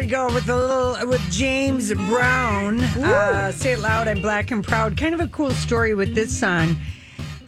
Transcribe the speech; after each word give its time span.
We 0.00 0.06
go 0.06 0.32
with 0.32 0.48
a 0.48 0.56
little 0.56 1.08
with 1.08 1.20
James 1.30 1.92
Brown. 1.92 2.80
Uh, 2.80 3.52
Say 3.52 3.72
it 3.72 3.80
loud, 3.80 4.08
I'm 4.08 4.22
black 4.22 4.50
and 4.50 4.64
proud. 4.64 4.96
Kind 4.96 5.14
of 5.14 5.20
a 5.20 5.28
cool 5.28 5.50
story 5.50 5.94
with 5.94 6.14
this 6.14 6.34
song. 6.40 6.76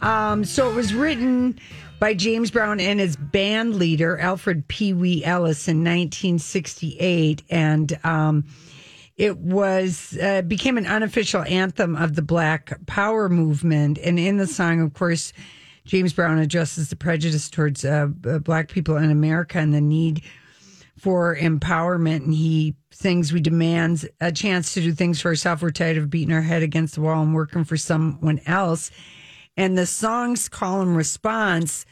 Um, 0.03 0.45
so 0.45 0.69
it 0.69 0.75
was 0.75 0.93
written 0.93 1.59
by 1.99 2.13
James 2.13 2.51
Brown 2.51 2.79
and 2.79 2.99
his 2.99 3.15
band 3.15 3.77
leader 3.77 4.19
Alfred 4.19 4.67
Pee 4.67 4.93
Wee 4.93 5.25
Ellis 5.25 5.67
in 5.67 5.77
1968, 5.77 7.41
and 7.49 7.99
um, 8.03 8.45
it 9.17 9.39
was 9.39 10.15
uh, 10.21 10.43
became 10.43 10.77
an 10.77 10.85
unofficial 10.85 11.41
anthem 11.45 11.95
of 11.95 12.13
the 12.13 12.21
Black 12.21 12.85
Power 12.85 13.29
movement. 13.29 13.97
And 13.97 14.19
in 14.19 14.37
the 14.37 14.45
song, 14.45 14.79
of 14.79 14.93
course, 14.93 15.33
James 15.85 16.13
Brown 16.13 16.37
addresses 16.37 16.91
the 16.91 16.95
prejudice 16.95 17.49
towards 17.49 17.83
uh, 17.83 18.05
black 18.05 18.69
people 18.69 18.97
in 18.97 19.09
America 19.09 19.57
and 19.57 19.73
the 19.73 19.81
need 19.81 20.21
for 21.03 21.35
empowerment 21.35 22.23
and 22.23 22.33
he 22.33 22.75
sings 22.91 23.33
we 23.33 23.41
demand 23.41 24.07
a 24.21 24.31
chance 24.31 24.73
to 24.73 24.79
do 24.79 24.93
things 24.93 25.19
for 25.19 25.27
ourselves. 25.27 25.61
We're 25.61 25.69
tired 25.71 25.97
of 25.97 26.09
beating 26.09 26.33
our 26.33 26.41
head 26.41 26.63
against 26.63 26.95
the 26.95 27.01
wall 27.01 27.21
and 27.21 27.33
working 27.35 27.65
for 27.65 27.75
someone 27.75 28.39
else. 28.45 28.89
And 29.57 29.77
the 29.77 29.85
song's 29.85 30.47
call 30.47 30.79
and 30.79 30.95
response 30.95 31.85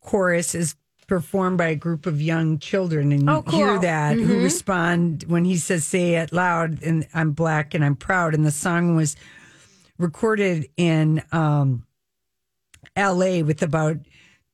chorus 0.00 0.56
is 0.56 0.74
performed 1.06 1.58
by 1.58 1.68
a 1.68 1.76
group 1.76 2.06
of 2.06 2.20
young 2.20 2.58
children. 2.58 3.12
And 3.12 3.22
you 3.22 3.28
Oh, 3.30 3.42
cool. 3.42 3.52
hear 3.56 3.78
that 3.78 4.16
who 4.16 4.42
respond 4.42 5.24
when 5.28 5.44
he 5.44 5.56
says 5.56 5.86
say 5.86 6.16
it 6.16 6.32
loud 6.32 6.82
and 6.82 7.06
i'm 7.14 7.30
black 7.30 7.72
and 7.72 7.84
i'm 7.84 7.94
proud. 7.94 8.34
And 8.34 8.44
the 8.44 8.50
song 8.50 8.96
was 8.96 9.14
recorded 9.96 10.68
in 10.76 11.22
um 11.30 11.84
LA 12.96 13.42
with 13.42 13.62
about 13.62 13.98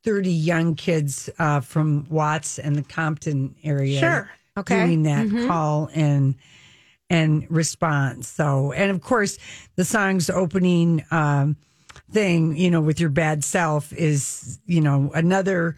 30 0.07 0.31
young 0.31 0.77
kids 0.77 1.29
uh, 1.41 1.59
from 1.59 2.07
Watts 2.09 2.61
and 2.61 2.77
the 2.77 2.83
Compton 2.83 3.57
area. 3.65 3.99
Sure. 3.99 4.31
Okay. 4.57 4.87
Doing 4.87 5.03
that 5.03 5.49
call 5.49 5.91
and 5.93 6.37
and 7.11 7.47
response. 7.51 8.29
So, 8.29 8.73
and 8.73 8.91
of 8.91 9.01
course, 9.01 9.37
the 9.75 9.84
song's 9.84 10.31
opening 10.31 11.05
um, 11.11 11.57
thing, 12.11 12.57
you 12.57 12.71
know, 12.71 12.81
with 12.81 13.01
your 13.01 13.11
bad 13.11 13.45
self 13.45 13.93
is, 13.93 14.61
you 14.67 14.81
know, 14.81 15.11
another 15.15 15.77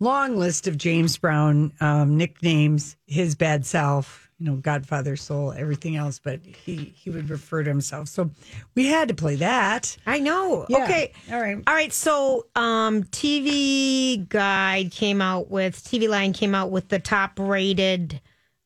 long 0.00 0.36
list 0.36 0.66
of 0.66 0.76
James 0.76 1.16
Brown 1.16 1.72
um, 1.80 2.16
nicknames, 2.16 2.96
his 3.06 3.34
bad 3.34 3.64
self, 3.64 4.27
you 4.38 4.46
know, 4.46 4.56
Godfather 4.56 5.16
Soul, 5.16 5.52
everything 5.52 5.96
else, 5.96 6.20
but 6.22 6.40
he, 6.44 6.94
he 6.96 7.10
would 7.10 7.28
refer 7.28 7.64
to 7.64 7.68
himself. 7.68 8.08
So 8.08 8.30
we 8.76 8.86
had 8.86 9.08
to 9.08 9.14
play 9.14 9.34
that. 9.36 9.96
I 10.06 10.20
know. 10.20 10.64
Yeah. 10.68 10.84
Okay. 10.84 11.12
All 11.32 11.40
right. 11.40 11.56
All 11.66 11.74
right. 11.74 11.92
So, 11.92 12.46
um, 12.54 13.02
TV 13.04 14.28
Guide 14.28 14.92
came 14.92 15.20
out 15.20 15.50
with 15.50 15.82
TV 15.82 16.08
Line 16.08 16.32
came 16.32 16.54
out 16.54 16.70
with 16.70 16.88
the 16.88 17.00
top 17.00 17.38
rated, 17.38 18.20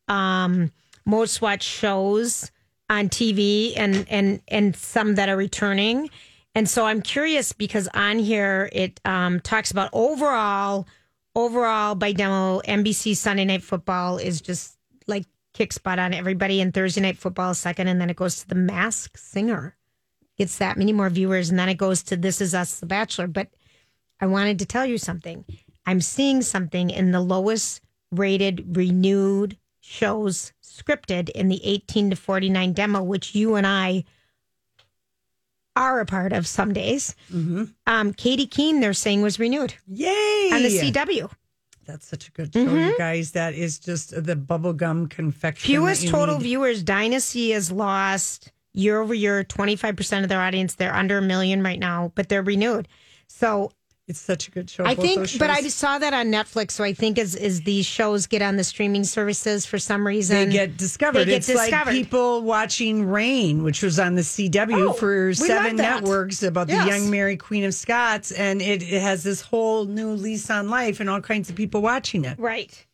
um, 0.09 0.71
most 1.07 1.41
watched 1.41 1.69
shows 1.69 2.51
on 2.91 3.09
TV 3.09 3.73
and 3.77 4.07
and 4.11 4.43
and 4.49 4.77
some 4.77 5.15
that 5.15 5.31
are 5.31 5.37
returning. 5.37 6.11
And 6.55 6.69
so 6.69 6.85
I'm 6.85 7.01
curious 7.01 7.53
because 7.53 7.89
on 7.95 8.19
here 8.19 8.69
it 8.73 9.01
um, 9.07 9.41
talks 9.41 9.71
about 9.71 9.89
overall, 9.95 10.87
overall 11.35 11.95
by 11.95 12.13
demo, 12.13 12.61
NBC 12.61 13.17
Sunday 13.17 13.47
Night 13.47 13.63
Football 13.63 14.19
is 14.19 14.43
just 14.43 14.77
like 15.07 15.25
kick 15.53 15.73
spot 15.73 15.99
on 15.99 16.15
everybody, 16.15 16.61
and 16.61 16.73
Thursday 16.73 17.01
Night 17.01 17.19
Football 17.19 17.55
second, 17.55 17.89
and 17.89 18.01
then 18.01 18.11
it 18.11 18.17
goes 18.17 18.37
to 18.41 18.49
The 18.49 18.55
Mask 18.55 19.17
Singer. 19.17 19.77
Gets 20.39 20.59
that 20.59 20.79
many 20.79 20.93
more 20.93 21.11
viewers 21.11 21.51
and 21.51 21.59
then 21.59 21.69
it 21.69 21.77
goes 21.77 22.03
to 22.05 22.17
this 22.17 22.41
is 22.41 22.55
us 22.55 22.81
the 22.81 22.87
bachelor. 22.87 23.27
But 23.27 23.49
i 24.21 24.27
wanted 24.27 24.59
to 24.61 24.67
tell 24.67 24.87
you 24.87 24.97
something. 24.97 25.45
I'm 25.85 26.01
seeing 26.01 26.43
something 26.43 26.89
in 26.91 27.11
the 27.11 27.21
lowest 27.21 27.83
rated 28.11 28.77
renewed 28.77 29.59
shows 29.81 30.53
scripted 30.63 31.29
in 31.31 31.49
the 31.49 31.61
18 31.65 32.11
to 32.11 32.17
49 32.17 32.73
demo 32.73 33.03
which 33.03 33.35
you 33.35 33.57
and 33.57 33.67
i 33.67 34.05
are 35.75 36.01
a 36.01 36.07
part 36.07 36.33
of 36.33 36.47
some 36.47 36.73
days. 36.73 37.15
Um, 37.87 38.13
Katy 38.13 38.47
Keene 38.47 38.81
they're 38.81 38.93
saying 38.93 39.23
was 39.23 39.39
renewed 39.39 39.75
Yay! 39.87 40.51
on 40.53 40.63
the 40.63 40.69
cw 40.69 41.31
That's 41.85 42.07
such 42.07 42.29
a 42.29 42.31
good 42.33 42.53
show, 42.53 42.61
you 42.61 42.69
mm-hmm. 42.69 42.99
guys. 42.99 43.33
That 43.33 43.55
is 43.55 43.79
just 43.79 44.11
the 44.11 44.37
bubblegum 44.37 45.11
confection. 45.11 45.67
fewest 45.67 46.09
total 46.09 46.37
need. 46.37 46.45
viewers 46.45 46.83
dynasty 46.83 47.51
has 47.51 47.73
lost 47.73 48.53
year 48.75 49.01
over 49.01 49.15
year 49.15 49.45
25% 49.45 50.23
of 50.23 50.29
their 50.29 50.41
audience 50.41 50.75
they're 50.75 50.95
under 50.95 51.19
a 51.19 51.23
million 51.23 51.63
right 51.63 51.79
now 51.79 52.11
but 52.15 52.29
they're 52.29 52.43
renewed 52.43 52.89
so 53.27 53.71
It's 54.09 54.19
such 54.21 54.49
a 54.49 54.51
good 54.51 54.69
show. 54.69 54.85
I 54.85 54.97
think, 54.97 55.39
but 55.39 55.49
I 55.49 55.61
saw 55.69 55.97
that 55.99 56.13
on 56.13 56.27
Netflix. 56.27 56.73
So 56.73 56.83
I 56.83 56.93
think 56.93 57.19
as 57.19 57.37
as 57.37 57.61
these 57.63 57.87
shows 57.87 58.27
get 58.27 58.43
on 58.43 58.57
the 58.57 58.65
streaming 58.65 59.05
services 59.05 59.65
for 59.65 59.79
some 59.79 60.05
reason, 60.05 60.49
they 60.49 60.53
get 60.53 60.77
discovered. 60.77 61.21
They 61.21 61.25
get 61.27 61.37
it's 61.37 61.49
like 61.55 61.71
discovered. 61.71 61.93
people 61.93 62.43
watching 62.43 63.07
Reign, 63.07 63.63
which 63.63 63.81
was 63.81 64.01
on 64.01 64.17
the 64.17 64.23
CW 64.23 64.89
Oh, 64.91 64.93
for 64.93 65.33
seven 65.35 65.77
networks 65.77 66.43
about 66.43 66.69
Yes. 66.69 66.85
the 66.85 66.91
young 66.91 67.11
Mary 67.11 67.37
Queen 67.37 67.63
of 67.65 67.75
Scots, 67.75 68.33
and 68.33 68.61
it, 68.61 68.83
it 68.83 69.01
has 69.01 69.23
this 69.23 69.41
whole 69.41 69.85
new 69.85 70.11
lease 70.11 70.51
on 70.51 70.69
life 70.69 70.99
and 70.99 71.09
all 71.09 71.21
kinds 71.21 71.49
of 71.49 71.55
people 71.55 71.81
watching 71.81 72.25
it. 72.25 72.39
right. 72.39 72.87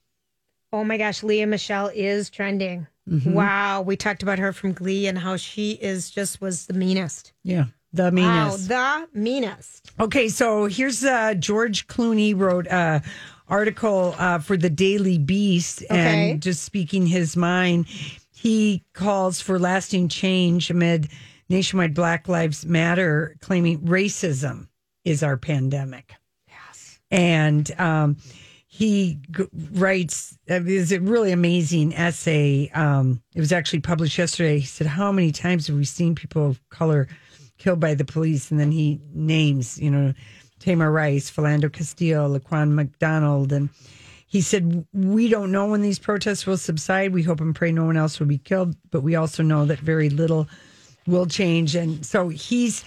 Oh 0.71 0.85
my 0.85 0.99
gosh, 0.99 1.23
Lea 1.23 1.47
Michele 1.47 1.91
is 1.95 2.29
trending. 2.29 2.87
Mm-hmm. 3.09 3.33
Wow, 3.33 3.81
we 3.81 3.97
talked 3.97 4.23
about 4.23 4.39
her 4.39 4.53
from 4.53 4.75
Glee 4.75 5.07
and 5.07 5.17
how 5.17 5.37
she 5.39 5.73
is 5.73 6.11
just 6.11 6.43
was 6.43 6.67
the 6.67 6.75
meanest. 6.75 7.33
Yeah, 7.43 7.65
the 7.99 8.13
meanest. 8.13 8.71
Wow, 8.71 9.07
the 9.13 9.19
meanest. 9.19 9.91
Okay, 10.01 10.29
so 10.29 10.67
here's 10.67 11.05
uh, 11.05 11.35
George 11.35 11.87
Clooney 11.89 12.33
wrote 12.39 12.67
a 12.69 13.03
article 13.49 14.15
uh, 14.19 14.39
for 14.39 14.57
the 14.57 14.71
Daily 14.71 15.19
Beast, 15.19 15.83
Okay. 15.91 16.31
and 16.33 16.41
just 16.43 16.63
speaking 16.63 17.07
his 17.07 17.37
mind, 17.37 17.87
he 18.35 18.85
calls 18.93 19.41
for 19.41 19.59
lasting 19.59 20.09
change 20.09 20.71
amid 20.71 21.09
nationwide 21.49 21.95
Black 21.95 22.29
Lives 22.29 22.65
Matter, 22.65 23.37
claiming 23.41 23.81
racism 23.81 24.69
is 25.05 25.23
our 25.23 25.37
pandemic. 25.37 26.15
Yes, 26.47 27.01
and 27.11 27.69
um, 27.81 28.17
he 28.67 29.19
g- 29.33 29.45
writes 29.73 30.39
uh, 30.49 30.63
is 30.63 30.93
a 30.93 31.01
really 31.01 31.33
amazing 31.33 31.95
essay. 31.95 32.71
Um, 32.75 33.23
it 33.35 33.41
was 33.41 33.51
actually 33.51 33.81
published 33.81 34.19
yesterday. 34.19 34.61
He 34.61 34.67
said, 34.67 34.87
"How 34.87 35.11
many 35.11 35.33
times 35.33 35.67
have 35.67 35.77
we 35.77 35.85
seen 35.85 36.15
people 36.15 36.47
of 36.47 36.61
color 36.69 37.09
killed 37.59 37.81
by 37.81 37.95
the 37.95 38.05
police?" 38.05 38.51
And 38.51 38.59
then 38.59 38.73
he 38.73 39.01
names, 39.15 39.79
you 39.79 39.91
know, 39.91 40.15
Tamir 40.61 40.93
Rice, 40.93 41.31
Philando 41.31 41.73
Castillo, 41.73 42.29
Laquan 42.39 42.73
McDonald, 42.73 43.53
and 43.53 43.69
he 44.27 44.41
said, 44.41 44.85
"We 44.93 45.29
don't 45.29 45.53
know 45.53 45.67
when 45.67 45.83
these 45.83 45.99
protests 45.99 46.47
will 46.47 46.57
subside. 46.57 47.13
We 47.13 47.23
hope 47.23 47.41
and 47.41 47.55
pray 47.55 47.73
no 47.73 47.85
one 47.85 47.97
else 47.97 48.19
will 48.21 48.27
be 48.27 48.39
killed, 48.39 48.75
but 48.91 49.03
we 49.03 49.15
also 49.15 49.43
know 49.43 49.65
that 49.67 49.79
very 49.81 50.11
little 50.11 50.49
will 51.07 51.27
change." 51.27 51.75
And 51.75 52.05
so 52.05 52.29
he's 52.29 52.85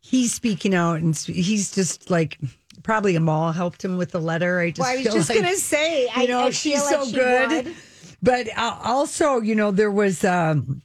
he's 0.00 0.32
speaking 0.34 0.74
out, 0.74 1.00
and 1.00 1.16
he's 1.16 1.72
just 1.74 2.10
like. 2.10 2.38
Probably 2.82 3.14
Amal 3.16 3.52
helped 3.52 3.82
him 3.82 3.96
with 3.96 4.10
the 4.10 4.20
letter. 4.20 4.58
I 4.58 4.70
just 4.70 4.80
Well, 4.80 4.88
I 4.92 4.96
was 4.96 5.04
just 5.14 5.30
like- 5.30 5.38
gonna 5.40 5.56
say, 5.56 6.06
I, 6.14 6.22
you 6.22 6.28
know, 6.28 6.40
I 6.40 6.50
she's 6.50 6.82
feel 6.86 7.00
so 7.04 7.06
she 7.06 7.12
good. 7.12 7.50
would. 7.66 7.74
But 8.20 8.48
uh, 8.58 8.78
also, 8.82 9.40
you 9.40 9.54
know, 9.54 9.70
there 9.70 9.92
was 9.92 10.22
um 10.24 10.82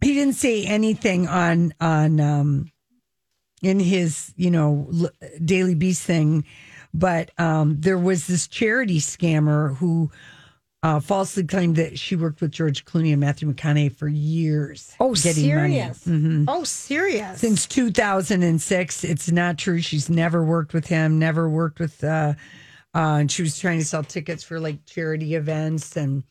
he 0.00 0.14
didn't 0.14 0.36
say 0.36 0.64
anything 0.64 1.26
on 1.28 1.74
on 1.80 2.20
um 2.20 2.70
in 3.62 3.80
his, 3.80 4.34
you 4.36 4.50
know, 4.50 4.90
Daily 5.44 5.74
Beast 5.74 6.02
thing, 6.02 6.44
but 6.92 7.30
um 7.38 7.80
there 7.80 7.98
was 7.98 8.26
this 8.26 8.46
charity 8.46 8.98
scammer 8.98 9.76
who 9.76 10.10
uh, 10.82 10.98
falsely 10.98 11.44
claimed 11.44 11.76
that 11.76 11.96
she 11.98 12.16
worked 12.16 12.40
with 12.40 12.50
George 12.50 12.84
Clooney 12.84 13.12
and 13.12 13.20
Matthew 13.20 13.52
McConaughey 13.52 13.94
for 13.94 14.08
years. 14.08 14.94
Oh, 14.98 15.14
getting 15.14 15.54
money. 15.54 15.92
serious? 15.92 16.08
Oh, 16.48 16.64
serious? 16.64 17.40
Since 17.40 17.66
2006, 17.66 19.04
it's 19.04 19.30
not 19.30 19.58
true. 19.58 19.80
She's 19.80 20.10
never 20.10 20.44
worked 20.44 20.74
with 20.74 20.88
him, 20.88 21.20
never 21.20 21.48
worked 21.48 21.78
with, 21.78 22.02
uh, 22.02 22.34
uh, 22.94 22.98
and 23.20 23.30
she 23.30 23.42
was 23.42 23.58
trying 23.58 23.78
to 23.78 23.84
sell 23.84 24.02
tickets 24.02 24.42
for 24.42 24.58
like 24.58 24.84
charity 24.84 25.36
events. 25.36 25.96
And 25.96 26.24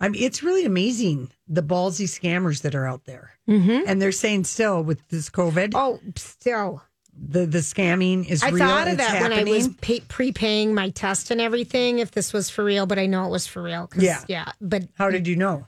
I 0.00 0.08
mean, 0.08 0.22
it's 0.22 0.42
really 0.42 0.64
amazing 0.64 1.30
the 1.48 1.62
ballsy 1.62 2.04
scammers 2.06 2.62
that 2.62 2.74
are 2.74 2.86
out 2.86 3.04
there, 3.04 3.32
mm-hmm. 3.48 3.82
and 3.88 4.00
they're 4.00 4.12
saying 4.12 4.44
still 4.44 4.82
with 4.82 5.06
this 5.08 5.28
COVID, 5.30 5.72
Oh, 5.74 5.98
still. 6.16 6.82
the 7.12 7.46
the 7.46 7.58
scamming 7.58 8.28
is 8.28 8.42
I 8.42 8.50
real. 8.50 8.58
thought 8.66 8.86
of 8.86 8.94
it's 8.94 9.02
that 9.08 9.22
when 9.22 9.32
I 9.32 9.42
was 9.44 9.68
pay- 9.80 10.00
prepaying 10.06 10.72
my 10.74 10.90
test 10.90 11.30
and 11.32 11.40
everything, 11.40 11.98
if 11.98 12.12
this 12.12 12.32
was 12.32 12.48
for 12.48 12.62
real, 12.64 12.86
but 12.86 12.98
I 12.98 13.06
know 13.06 13.26
it 13.26 13.30
was 13.30 13.46
for 13.48 13.60
real. 13.62 13.90
Yeah. 13.98 14.22
Yeah. 14.28 14.52
But 14.60 14.84
How 14.94 15.10
did 15.10 15.26
you 15.26 15.34
know? 15.36 15.66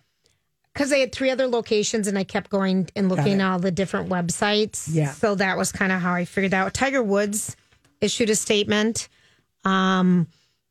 because 0.72 0.92
I 0.92 0.98
had 0.98 1.10
three 1.12 1.30
other 1.30 1.48
locations 1.48 2.06
and 2.06 2.16
I 2.16 2.22
kept 2.22 2.48
going 2.48 2.88
and 2.94 3.08
looking 3.08 3.40
at 3.40 3.50
all 3.52 3.58
the 3.58 3.72
different 3.72 4.08
websites. 4.08 4.88
Yeah. 4.90 5.10
So 5.10 5.34
that 5.34 5.58
was 5.58 5.72
kind 5.72 5.90
of 5.90 6.00
how 6.00 6.14
I 6.14 6.24
figured 6.24 6.54
out. 6.54 6.72
Tiger 6.72 7.02
Woods 7.02 7.56
issued 8.00 8.30
a 8.30 8.36
statement. 8.36 9.08
Um, 9.64 10.28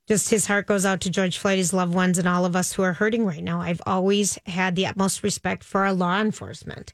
just 0.10 0.30
his 0.30 0.48
heart 0.48 0.66
goes 0.68 0.86
out 0.86 1.00
to 1.02 1.10
George 1.10 1.38
Floyd, 1.38 1.58
his 1.58 1.72
loved 1.72 1.94
ones, 1.94 2.18
and 2.18 2.28
all 2.28 2.44
of 2.44 2.56
us 2.56 2.74
who 2.74 2.82
are 2.84 2.92
hurting 2.94 3.26
right 3.26 3.44
now. 3.44 3.62
I've 3.62 3.82
always 3.86 4.38
had 4.46 4.76
the 4.76 4.88
utmost 4.88 5.24
respect 5.24 5.64
for 5.64 5.82
our 5.82 5.94
law 5.94 6.20
enforcement. 6.20 6.92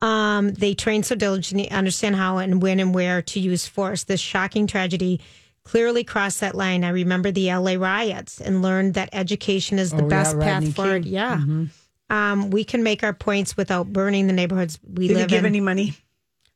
Um, 0.00 0.54
they 0.54 0.74
train 0.74 1.02
so 1.02 1.14
diligently, 1.14 1.70
understand 1.70 2.16
how 2.16 2.38
and 2.38 2.60
when 2.62 2.80
and 2.80 2.94
where 2.94 3.20
to 3.22 3.38
use 3.40 3.66
force. 3.66 4.04
This 4.04 4.20
shocking 4.20 4.66
tragedy 4.66 5.20
clearly 5.64 6.04
crossed 6.04 6.40
that 6.40 6.54
line. 6.54 6.84
I 6.84 6.88
remember 6.90 7.30
the 7.30 7.52
LA 7.54 7.74
riots 7.74 8.40
and 8.40 8.62
learned 8.62 8.94
that 8.94 9.10
education 9.12 9.78
is 9.78 9.90
the 9.90 9.98
Oh, 9.98 10.02
yeah, 10.04 10.08
best 10.08 10.38
path 10.40 10.74
forward. 10.74 11.02
King. 11.04 11.12
Mm-hmm. 11.14 11.64
Yeah. 12.10 12.32
Um, 12.32 12.48
we 12.50 12.64
can 12.64 12.82
make 12.82 13.02
our 13.02 13.12
points 13.12 13.56
without 13.56 13.92
burning 13.92 14.26
the 14.26 14.32
neighborhoods 14.32 14.78
we 14.82 15.08
Did 15.08 15.16
he 15.16 15.20
live 15.22 15.28
give 15.30 15.40
in. 15.40 15.46
any 15.46 15.60
money? 15.60 15.94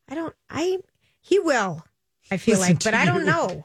I 0.09 0.15
don't. 0.15 0.35
I 0.49 0.79
he 1.21 1.39
will. 1.39 1.85
I 2.31 2.39
feel 2.39 2.59
Listen 2.59 2.75
like, 2.77 2.85
but 2.85 2.91
to 2.93 2.97
I 2.97 3.05
don't 3.05 3.27
know. 3.27 3.63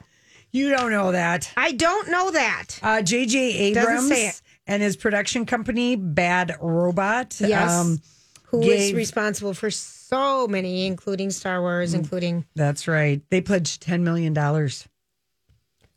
You 0.52 0.70
don't 0.70 0.90
know 0.90 1.12
that. 1.12 1.52
I 1.56 1.72
don't 1.72 2.10
know 2.10 2.30
that. 2.30 2.78
Uh, 2.82 3.02
J.J. 3.02 3.38
Abrams 3.38 4.42
and 4.66 4.82
his 4.82 4.96
production 4.96 5.44
company, 5.46 5.96
Bad 5.96 6.56
Robot. 6.60 7.36
Yes. 7.40 7.70
Um, 7.70 8.00
Who 8.44 8.62
is 8.62 8.88
gave- 8.88 8.96
responsible 8.96 9.52
for 9.54 9.70
so 9.70 10.46
many, 10.48 10.86
including 10.86 11.30
Star 11.30 11.60
Wars, 11.60 11.92
Mm. 11.92 11.98
including 11.98 12.44
that's 12.56 12.88
right. 12.88 13.20
They 13.30 13.40
pledged 13.42 13.82
$10 13.86 14.00
million. 14.02 14.32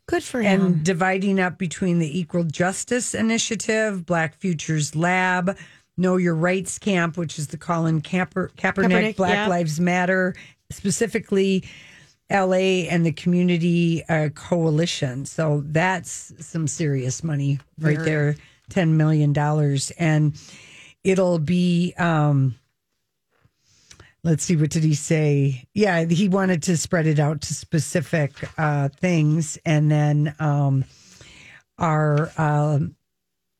good 0.06 0.22
for 0.22 0.42
him. 0.42 0.60
and 0.60 0.84
dividing 0.84 1.40
up 1.40 1.56
between 1.56 1.98
the 1.98 2.18
Equal 2.18 2.44
Justice 2.44 3.14
Initiative, 3.14 4.04
Black 4.04 4.34
Futures 4.36 4.94
Lab, 4.94 5.56
Know 5.96 6.16
Your 6.16 6.34
Rights 6.34 6.78
Camp, 6.78 7.16
which 7.16 7.38
is 7.38 7.46
the 7.48 7.56
Colin 7.56 8.02
Kaeper, 8.02 8.50
Kaepernick, 8.58 8.90
Kaepernick, 8.90 9.16
Black 9.16 9.32
yeah. 9.32 9.46
Lives 9.48 9.80
Matter, 9.80 10.34
specifically 10.70 11.64
LA 12.32 12.88
and 12.88 13.04
the 13.04 13.12
Community 13.12 14.02
uh, 14.08 14.30
Coalition. 14.30 15.26
So 15.26 15.62
that's 15.66 16.32
some 16.40 16.66
serious 16.66 17.22
money 17.22 17.60
right 17.78 17.98
there, 17.98 18.36
$10 18.70 18.90
million. 18.90 19.36
And 19.98 20.34
it'll 21.04 21.38
be. 21.38 21.94
Um, 21.98 22.54
let's 24.24 24.44
see 24.44 24.54
what 24.56 24.70
did 24.70 24.84
he 24.84 24.94
say 24.94 25.64
yeah 25.74 26.04
he 26.04 26.28
wanted 26.28 26.62
to 26.62 26.76
spread 26.76 27.06
it 27.06 27.18
out 27.18 27.40
to 27.40 27.54
specific 27.54 28.32
uh 28.56 28.88
things 28.88 29.58
and 29.64 29.90
then 29.90 30.32
um 30.38 30.84
our 31.78 32.30
um 32.38 32.94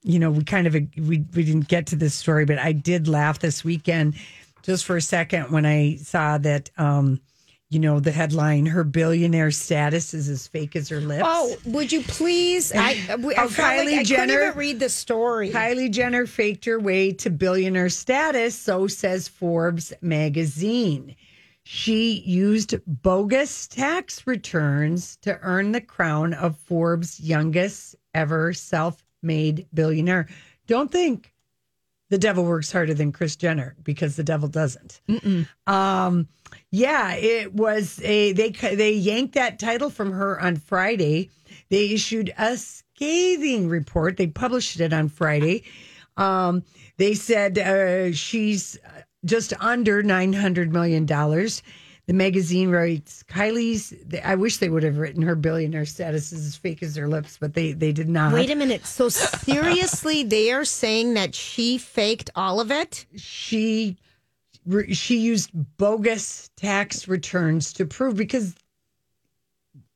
you 0.03 0.19
know 0.19 0.31
we 0.31 0.45
kind 0.45 0.67
of 0.67 0.75
we 0.75 0.89
we 0.97 1.43
didn't 1.45 1.69
get 1.69 1.87
to 1.87 1.97
this 1.97 2.15
story 2.15 2.45
but 2.45 2.59
i 2.59 2.73
did 2.73 3.09
laugh 3.09 3.41
this 3.41 3.65
weekend 3.65 4.15
just 4.63 4.85
for 4.85 4.97
a 4.97 5.03
second 5.03 5.51
when 5.51 5.67
i 5.67 5.97
saw 5.97 6.39
that 6.39 6.71
um 6.79 7.21
you 7.73 7.79
know 7.81 7.99
the 8.01 8.13
headline 8.13 8.67
her 8.67 8.85
billionaire 8.85 9.51
status 9.51 10.13
is 10.15 10.29
as 10.29 10.47
fake 10.47 10.77
as 10.77 10.89
her 10.91 11.01
lips 11.01 11.23
oh, 11.27 11.57
would 11.65 11.91
you 11.91 12.03
please? 12.03 12.71
I, 12.75 12.99
uh, 13.11 13.17
we- 13.17 13.35
I 13.35 13.45
Oh, 13.45 13.49
felt 13.49 13.79
like 13.79 13.89
Kylie 13.89 13.99
I 13.99 14.03
Jenner? 14.05 14.27
couldn't 14.33 14.47
even 14.49 14.59
read 14.59 14.81
the 14.81 14.89
story. 14.89 15.51
Kylie 15.51 15.91
Jenner 15.91 16.27
faked 16.27 16.65
her 16.67 16.79
way 16.79 17.13
to 17.13 17.31
billionaire 17.31 17.89
status, 17.89 18.55
so 18.55 18.87
says 18.87 19.27
Forbes 19.29 19.93
magazine. 20.03 21.17
She 21.65 22.21
used 22.27 22.75
bogus 22.87 23.69
tax 23.69 24.27
returns 24.27 25.17
to 25.23 25.39
earn 25.43 25.73
the 25.73 25.81
crown 25.81 26.35
of 26.35 26.57
Forbes' 26.59 27.21
youngest 27.21 27.95
ever 28.15 28.53
self 28.53 29.03
made 29.23 29.67
billionaire. 29.73 30.29
Don't 30.67 30.91
think 30.91 31.32
the 32.13 32.19
devil 32.19 32.45
works 32.45 32.71
harder 32.71 32.93
than 32.93 33.11
Kris 33.11 33.37
Jenner 33.37 33.75
because 33.85 34.17
the 34.17 34.23
devil 34.23 34.47
doesn't. 34.47 35.01
Um, 35.67 36.29
yeah, 36.71 37.15
it 37.15 37.55
was 37.55 38.03
a 38.05 38.33
they 38.33 38.51
they 38.51 38.93
yanked 38.93 39.35
that 39.35 39.59
title 39.59 39.89
from 39.89 40.13
her 40.13 40.39
on 40.39 40.57
Friday. 40.57 41.31
They 41.71 41.89
issued 41.89 42.31
a 42.37 42.59
scathing 42.59 43.67
report. 43.67 44.19
They 44.19 44.27
published 44.27 44.79
it 44.79 44.93
on 44.93 45.09
Friday. 45.09 45.65
Um, 46.19 46.65
they 46.99 47.15
said 47.15 47.59
uh, 47.59 48.13
she's 48.13 48.79
just 49.25 49.55
under 49.59 50.03
nine 50.03 50.35
hundred 50.35 50.71
million 50.71 51.07
dollars. 51.07 51.63
The 52.07 52.13
magazine 52.13 52.71
writes 52.71 53.23
Kylie's. 53.29 53.95
I 54.25 54.35
wish 54.35 54.57
they 54.57 54.69
would 54.69 54.83
have 54.83 54.99
written 54.99 55.23
her 55.23 55.37
billionaire 55.37 55.85
status 55.85 56.33
is 56.33 56.47
as 56.47 56.57
fake 56.57 56.83
as 56.83 56.95
their 56.95 57.09
lips, 57.09 57.39
but 57.41 57.55
they 57.55 57.73
they 57.73 57.93
did 57.93 58.09
not. 58.09 58.33
Wait 58.33 58.51
a 58.51 58.57
minute. 58.57 58.85
So 58.87 59.09
seriously, 59.09 60.23
they 60.25 60.51
are 60.51 60.65
saying 60.65 61.15
that 61.15 61.35
she 61.35 61.79
faked 61.79 62.31
all 62.35 62.61
of 62.61 62.71
it? 62.73 63.07
she 63.17 63.97
she 64.93 65.19
used 65.19 65.51
bogus 65.77 66.51
tax 66.57 67.09
returns 67.09 67.73
to 67.75 67.85
prove 67.85 68.17
because 68.17 68.55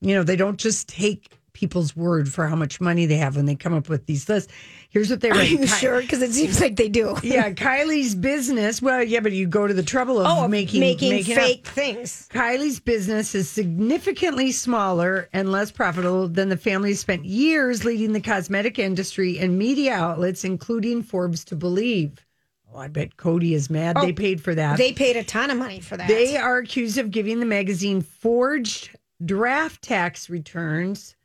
you 0.01 0.15
know 0.15 0.23
they 0.23 0.37
don't 0.37 0.59
just 0.59 0.89
take 0.89 1.39
people's 1.53 1.97
word 1.97 2.29
for 2.29 2.47
how 2.47 2.57
much 2.57 2.81
money 2.81 3.07
they 3.07 3.17
have 3.17 3.35
when 3.35 3.47
they 3.47 3.55
come 3.57 3.73
up 3.73 3.89
with 3.89 4.07
these 4.07 4.29
lists. 4.29 4.53
Here's 4.97 5.11
what 5.11 5.21
they 5.21 5.29
Are 5.29 5.35
write. 5.35 5.51
you 5.51 5.59
Ky- 5.59 5.67
sure? 5.67 6.01
Because 6.01 6.23
it 6.23 6.33
seems 6.33 6.59
like 6.59 6.77
they 6.77 6.89
do. 6.89 7.15
Yeah, 7.23 7.51
Kylie's 7.51 8.15
business. 8.15 8.81
Well, 8.81 9.03
yeah, 9.03 9.21
but 9.21 9.33
you 9.33 9.47
go 9.47 9.67
to 9.67 9.75
the 9.75 9.83
trouble 9.83 10.19
of 10.21 10.27
Oh, 10.27 10.49
making 10.49 10.81
making, 10.81 11.11
making 11.11 11.37
up- 11.37 11.43
fake 11.45 11.67
things. 11.67 12.27
Kylie's 12.33 12.81
business 12.81 13.35
is 13.35 13.47
significantly 13.51 14.53
smaller 14.53 15.29
and 15.35 15.53
less 15.53 15.71
profitable 15.71 16.29
than 16.29 16.49
the 16.49 16.57
family 16.57 16.95
spent 16.95 17.27
years 17.27 17.85
leading 17.85 18.15
the 18.15 18.23
cosmetic 18.23 18.79
industry 18.79 19.39
and 19.39 19.59
media 19.59 19.93
outlets, 19.93 20.45
including 20.45 21.03
Forbes, 21.03 21.45
to 21.45 21.57
believe. 21.57 22.25
Oh, 22.73 22.79
I 22.79 22.89
bet 22.89 23.19
Coty 23.19 23.53
is 23.53 23.69
mad. 23.69 23.97
they 23.97 24.13
oh, 24.13 24.15
paid 24.15 24.41
for 24.41 24.55
that. 24.55 24.79
They 24.79 24.95
paid 24.95 25.17
a 25.17 25.25
ton 25.25 25.51
of 25.51 25.59
money 25.59 25.81
for 25.81 25.99
that. 25.99 26.09
They 26.09 26.39
are 26.39 26.57
accused 26.57 26.97
of 26.97 27.11
giving 27.11 27.39
the 27.39 27.45
magazine 27.45 28.01
forged 28.01 28.97
draft 29.23 29.83
tax 29.83 30.31
returns 30.31 31.17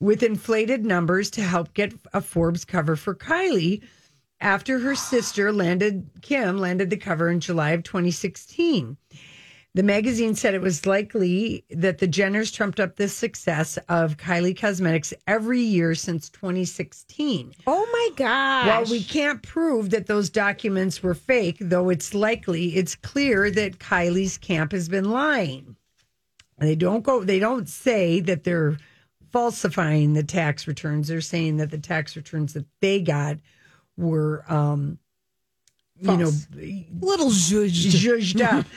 with 0.00 0.22
inflated 0.22 0.84
numbers 0.84 1.30
to 1.30 1.42
help 1.42 1.74
get 1.74 1.94
a 2.12 2.20
Forbes 2.20 2.64
cover 2.64 2.96
for 2.96 3.14
Kylie 3.14 3.82
after 4.40 4.78
her 4.78 4.94
sister 4.94 5.52
landed 5.52 6.08
Kim 6.22 6.58
landed 6.58 6.90
the 6.90 6.96
cover 6.96 7.30
in 7.30 7.40
July 7.40 7.70
of 7.70 7.82
2016. 7.82 8.96
The 9.74 9.82
magazine 9.82 10.34
said 10.34 10.54
it 10.54 10.62
was 10.62 10.86
likely 10.86 11.62
that 11.68 11.98
the 11.98 12.08
Jenners 12.08 12.50
trumped 12.50 12.80
up 12.80 12.96
the 12.96 13.08
success 13.08 13.76
of 13.90 14.16
Kylie 14.16 14.58
Cosmetics 14.58 15.12
every 15.26 15.60
year 15.60 15.94
since 15.94 16.30
2016. 16.30 17.52
oh 17.66 17.86
my 17.92 18.16
gosh. 18.16 18.66
While 18.66 18.84
we 18.90 19.04
can't 19.04 19.42
prove 19.42 19.90
that 19.90 20.06
those 20.06 20.30
documents 20.30 21.02
were 21.02 21.14
fake, 21.14 21.58
though 21.60 21.90
it's 21.90 22.14
likely, 22.14 22.74
it's 22.74 22.94
clear 22.94 23.50
that 23.50 23.78
Kylie's 23.78 24.38
camp 24.38 24.72
has 24.72 24.88
been 24.88 25.10
lying. 25.10 25.76
They 26.58 26.74
don't 26.74 27.02
go. 27.02 27.22
They 27.22 27.38
don't 27.38 27.68
say 27.68 28.20
that 28.20 28.44
they're 28.44 28.78
falsifying 29.32 30.12
the 30.12 30.22
tax 30.22 30.66
returns. 30.66 31.08
They're 31.08 31.20
saying 31.20 31.58
that 31.58 31.70
the 31.70 31.78
tax 31.78 32.16
returns 32.16 32.52
that 32.54 32.66
they 32.80 33.00
got 33.00 33.38
were, 33.96 34.44
um, 34.48 34.98
you 36.00 36.16
know, 36.16 36.30
little 37.00 37.30
zhuzhed. 37.30 37.90
judged 37.90 38.40
up. 38.40 38.66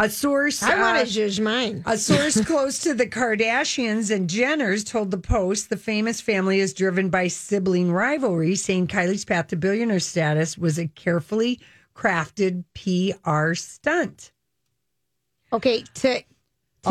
A 0.00 0.08
source. 0.08 0.62
I 0.62 0.80
want 0.80 0.98
uh, 0.98 1.04
to 1.04 1.10
judge 1.10 1.40
mine. 1.40 1.82
a 1.84 1.98
source 1.98 2.40
close 2.46 2.78
to 2.80 2.94
the 2.94 3.06
Kardashians 3.06 4.14
and 4.14 4.30
Jenners 4.30 4.86
told 4.86 5.10
the 5.10 5.18
Post 5.18 5.70
the 5.70 5.76
famous 5.76 6.20
family 6.20 6.60
is 6.60 6.72
driven 6.72 7.10
by 7.10 7.26
sibling 7.26 7.90
rivalry, 7.90 8.54
saying 8.54 8.86
Kylie's 8.86 9.24
path 9.24 9.48
to 9.48 9.56
billionaire 9.56 9.98
status 9.98 10.56
was 10.56 10.78
a 10.78 10.86
carefully 10.86 11.58
crafted 11.96 12.62
PR 12.74 13.54
stunt. 13.54 14.30
Okay, 15.52 15.82
to 15.94 16.22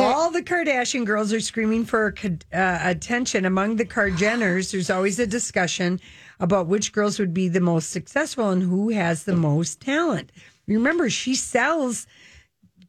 All 0.03 0.31
the 0.31 0.43
Kardashian 0.43 1.05
girls 1.05 1.33
are 1.33 1.39
screaming 1.39 1.85
for 1.85 2.13
uh, 2.23 2.79
attention. 2.81 3.45
Among 3.45 3.75
the 3.77 3.85
Kardashians, 3.85 4.71
there's 4.71 4.89
always 4.89 5.19
a 5.19 5.27
discussion 5.27 5.99
about 6.39 6.67
which 6.67 6.91
girls 6.91 7.19
would 7.19 7.33
be 7.33 7.49
the 7.49 7.59
most 7.59 7.89
successful 7.89 8.49
and 8.49 8.61
who 8.63 8.89
has 8.89 9.23
the 9.23 9.35
most 9.35 9.81
talent. 9.81 10.31
Remember, 10.67 11.09
she 11.09 11.35
sells 11.35 12.07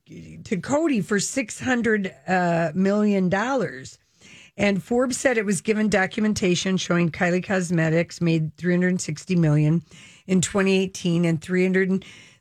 to 0.07 0.57
Coty 0.57 1.05
for 1.05 1.21
six 1.21 1.61
hundred 1.61 2.15
uh, 2.27 2.73
million 2.75 3.29
dollars. 3.29 3.99
And 4.57 4.83
Forbes 4.83 5.17
said 5.17 5.39
it 5.39 5.45
was 5.45 5.61
given 5.61 5.89
documentation 5.89 6.79
showing 6.79 7.11
Kylie 7.13 7.45
Cosmetics 7.45 8.21
made 8.21 8.57
360 8.57 9.37
million 9.37 9.85
in 10.27 10.41
2018 10.41 11.25
and 11.25 11.41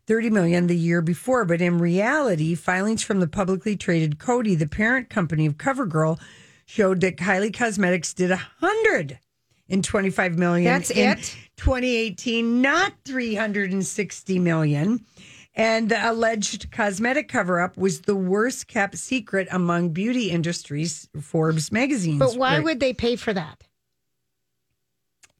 330 0.07 0.29
million 0.29 0.67
the 0.67 0.75
year 0.75 1.01
before. 1.01 1.45
But 1.45 1.61
in 1.61 1.77
reality, 1.77 2.55
filings 2.55 3.03
from 3.03 3.19
the 3.19 3.27
publicly 3.27 3.75
traded 3.75 4.17
Coty, 4.17 4.57
the 4.57 4.67
parent 4.67 5.09
company 5.09 5.45
of 5.45 5.57
CoverGirl, 5.57 6.19
showed 6.65 7.01
that 7.01 7.17
Kylie 7.17 7.53
Cosmetics 7.53 8.13
did 8.13 8.31
a 8.31 8.37
hundred 8.37 9.19
in 9.67 9.81
25 9.81 10.37
million. 10.37 10.65
That's 10.65 10.89
in 10.91 11.17
it? 11.17 11.35
2018, 11.57 12.61
not 12.61 12.93
360 13.05 14.39
million. 14.39 15.05
And 15.55 15.89
the 15.89 16.11
alleged 16.11 16.71
cosmetic 16.71 17.29
cover 17.29 17.59
up 17.59 17.75
was 17.77 18.01
the 18.01 18.15
worst 18.15 18.67
kept 18.67 18.95
secret 18.97 19.47
among 19.49 19.89
beauty 19.89 20.29
industries, 20.29 21.09
Forbes 21.19 21.71
magazine. 21.71 22.19
But 22.19 22.37
why 22.37 22.59
would 22.59 22.79
they 22.79 22.93
pay 22.93 23.15
for 23.15 23.33
that? 23.33 23.63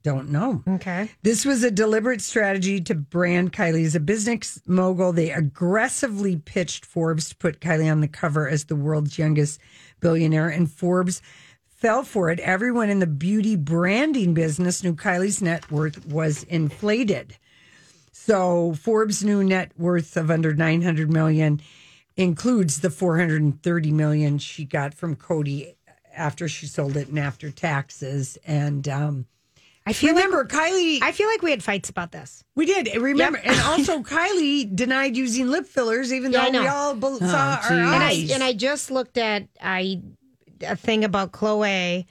Don't 0.04 0.30
know. 0.30 0.64
Okay. 0.68 1.12
This 1.24 1.44
was 1.44 1.64
a 1.64 1.72
deliberate 1.72 2.22
strategy 2.22 2.80
to 2.82 2.96
brand 2.96 3.52
Kylie 3.52 3.86
as 3.86 3.96
a 3.96 4.00
business 4.00 4.62
mogul. 4.66 5.12
They 5.12 5.32
aggressively 5.32 6.38
pitched 6.38 6.86
Forbes 6.86 7.30
to 7.30 7.36
put 7.36 7.60
Kylie 7.60 7.92
on 7.92 8.02
the 8.02 8.08
cover 8.08 8.48
as 8.48 8.66
the 8.66 8.76
world's 8.76 9.18
youngest 9.18 9.60
billionaire, 10.00 10.50
and 10.50 10.72
Forbes 10.72 11.22
fell 11.66 12.04
for 12.04 12.30
it. 12.30 12.40
Everyone 12.40 12.90
in 12.90 13.00
the 13.00 13.08
beauty 13.08 13.56
branding 13.56 14.34
business 14.34 14.84
knew 14.84 14.96
Kylie's 14.96 15.42
net 15.42 15.70
worth 15.72 16.06
was 16.08 16.44
inflated. 16.44 17.38
So 18.12 18.74
Forbes' 18.74 19.24
new 19.24 19.44
net 19.44 19.72
worth 19.78 20.18
of 20.18 20.32
under 20.32 20.54
900 20.54 21.12
million 21.12 21.62
includes 22.16 22.82
the 22.82 22.90
430 22.90 23.92
million 23.92 24.38
she 24.40 24.66
got 24.66 24.94
from 24.94 25.16
Coty 25.16 25.76
after 26.16 26.48
she 26.48 26.66
sold 26.66 26.98
it 26.98 27.10
and 27.10 27.20
after 27.20 27.52
taxes. 27.52 28.38
And 28.46 28.88
um, 28.88 29.28
I 29.88 29.94
feel 29.94 30.10
remember 30.14 30.40
like 30.40 30.48
Kylie. 30.50 31.00
I 31.02 31.12
feel 31.14 31.28
like 31.28 31.42
we 31.42 31.50
had 31.50 31.64
fights 31.64 31.90
about 31.90 32.12
this. 32.12 32.44
We 32.56 32.66
did 32.66 32.94
remember, 33.02 33.40
and 33.44 33.60
also 33.66 34.04
Kylie 34.04 34.76
denied 34.76 35.16
using 35.18 35.48
lip 35.48 35.66
fillers, 35.66 36.12
even 36.14 36.32
Yeah, 36.32 36.46
though 36.52 36.60
we 36.60 36.66
know. 36.66 36.74
all 36.74 36.94
bo- 36.96 37.18
oh, 37.22 37.26
saw 37.26 37.56
our 37.64 37.70
geez. 37.70 37.70
And 37.72 38.04
I 38.04 38.08
eyes. 38.10 38.32
and 38.32 38.44
I 38.44 38.54
just 38.54 38.92
looked 38.92 39.18
at 39.18 39.48
I 39.62 40.02
a 40.62 40.76
thing 40.76 41.04
about 41.04 41.32
Khloe 41.32 42.06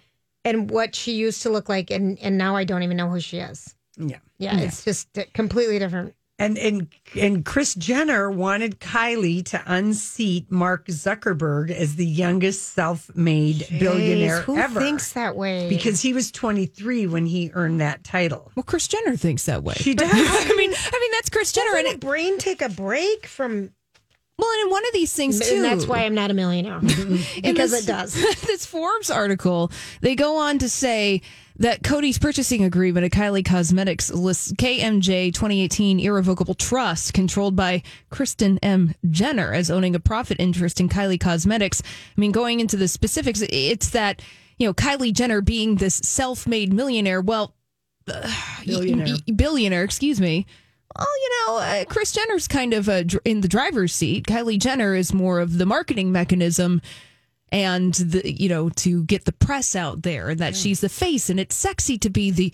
and 0.45 0.71
what 0.71 0.95
she 0.95 1.12
used 1.14 1.42
to 1.42 1.50
look 1.50 1.68
like, 1.68 1.90
and 1.90 2.18
and 2.21 2.37
now 2.38 2.56
I 2.56 2.64
don't 2.64 2.83
even 2.83 2.97
know 2.97 3.09
who 3.11 3.21
she 3.21 3.38
is. 3.38 3.75
yeah, 3.99 4.18
Yeah, 4.38 4.59
it's 4.61 4.83
just 4.85 5.09
completely 5.35 5.78
different. 5.78 6.14
And 6.38 6.59
and 6.59 6.88
and 7.19 7.47
Kris 7.47 7.75
Jenner 7.75 8.31
wanted 8.31 8.78
Kylie 8.78 9.43
to 9.47 9.62
unseat 9.66 10.50
Mark 10.52 10.87
Zuckerberg 10.88 11.71
as 11.71 11.97
the 11.97 12.05
youngest 12.05 12.75
self-made 12.75 13.66
billionaire 13.78 14.40
Jeez, 14.40 14.45
who 14.45 14.59
ever, 14.59 14.78
thinks 14.81 15.12
that 15.14 15.35
way? 15.35 15.66
because 15.71 16.02
he 16.02 16.12
was 16.12 16.31
23 16.31 17.07
when 17.07 17.25
he 17.25 17.50
earned 17.55 17.81
that 17.81 18.05
title. 18.05 18.52
Well, 18.55 18.64
Kris 18.64 18.87
Jenner 18.87 19.16
thinks 19.16 19.45
that 19.47 19.62
way. 19.64 19.75
She 19.78 19.95
does. 19.95 20.11
I 20.12 20.55
mean, 20.57 20.75
I 20.75 20.99
mean 21.00 21.11
that's 21.12 21.31
Kris 21.31 21.52
Jenner, 21.52 21.75
and 21.75 21.85
Doesn't 21.85 21.97
it, 21.97 22.00
brain 22.00 22.37
take 22.38 22.61
a 22.61 22.69
break 22.69 23.26
from? 23.26 23.71
well, 24.38 24.50
and 24.52 24.66
in 24.66 24.71
one 24.71 24.85
of 24.87 24.93
these 24.93 25.14
things 25.14 25.40
too. 25.40 25.55
And 25.55 25.64
that's 25.64 25.87
why 25.87 26.00
I'm 26.00 26.14
not 26.14 26.31
a 26.31 26.35
millionaire 26.35 26.81
because 26.81 27.71
this- 27.71 27.85
it 27.85 27.87
does. 27.87 28.12
this 28.43 28.66
Forbes 28.66 29.09
article, 29.09 29.71
they 30.02 30.14
go 30.14 30.37
on 30.37 30.59
to 30.59 30.69
say 30.69 31.23
that 31.58 31.82
Coty's 31.82 32.18
purchasing 32.18 32.64
agreement 32.64 33.04
at 33.06 33.12
Kylie 33.12 33.44
Cosmetics 33.44 34.10
lists 34.10 34.52
KMJ 34.52 35.32
2018 35.32 36.00
irrevocable 36.00 36.54
trust 36.54 37.14
controlled 37.14 37.56
by 37.56 37.82
Kristen 38.10 38.58
M. 38.62 38.94
Jenner 39.10 39.52
as 39.52 39.70
owning 39.70 39.94
a 39.94 40.00
profit 40.00 40.36
interest 40.38 40.80
in 40.80 40.88
Kylie 40.88 41.20
Cosmetics. 41.20 41.82
I 41.84 42.20
mean, 42.20 42.32
going 42.32 42.60
into 42.60 42.76
the 42.76 42.88
specifics, 42.88 43.42
it's 43.48 43.90
that, 43.90 44.20
you 44.58 44.66
know, 44.66 44.75
Kylie 44.75 45.12
Jenner 45.14 45.40
being 45.40 45.76
this 45.76 45.96
self 45.96 46.46
made 46.46 46.72
millionaire, 46.72 47.20
well, 47.20 47.54
Billionaire. 48.64 49.06
y- 49.06 49.18
y- 49.26 49.32
billionaire, 49.34 49.82
excuse 49.84 50.20
me. 50.20 50.46
Well, 50.96 51.06
you 51.22 51.30
know, 51.46 51.56
uh, 51.58 51.84
Kris 51.86 52.12
Jenner's 52.12 52.48
kind 52.48 52.72
of 52.72 52.88
uh, 52.88 53.02
in 53.25 53.40
the 53.42 53.48
driver's 53.48 53.92
seat. 53.94 54.26
Kylie 54.26 54.58
Jenner 54.58 54.94
is 54.94 55.12
more 55.12 55.40
of 55.40 55.58
the 55.58 55.66
marketing 55.66 56.12
mechanism 56.12 56.80
and 57.52 57.94
the 57.94 58.28
you 58.32 58.48
know 58.48 58.68
to 58.70 59.04
get 59.04 59.24
the 59.24 59.32
press 59.32 59.76
out 59.76 60.02
there 60.02 60.30
and 60.30 60.40
that 60.40 60.56
she's 60.56 60.80
the 60.80 60.88
face 60.88 61.30
and 61.30 61.38
it's 61.38 61.54
sexy 61.56 61.96
to 61.98 62.10
be 62.10 62.30
the 62.30 62.52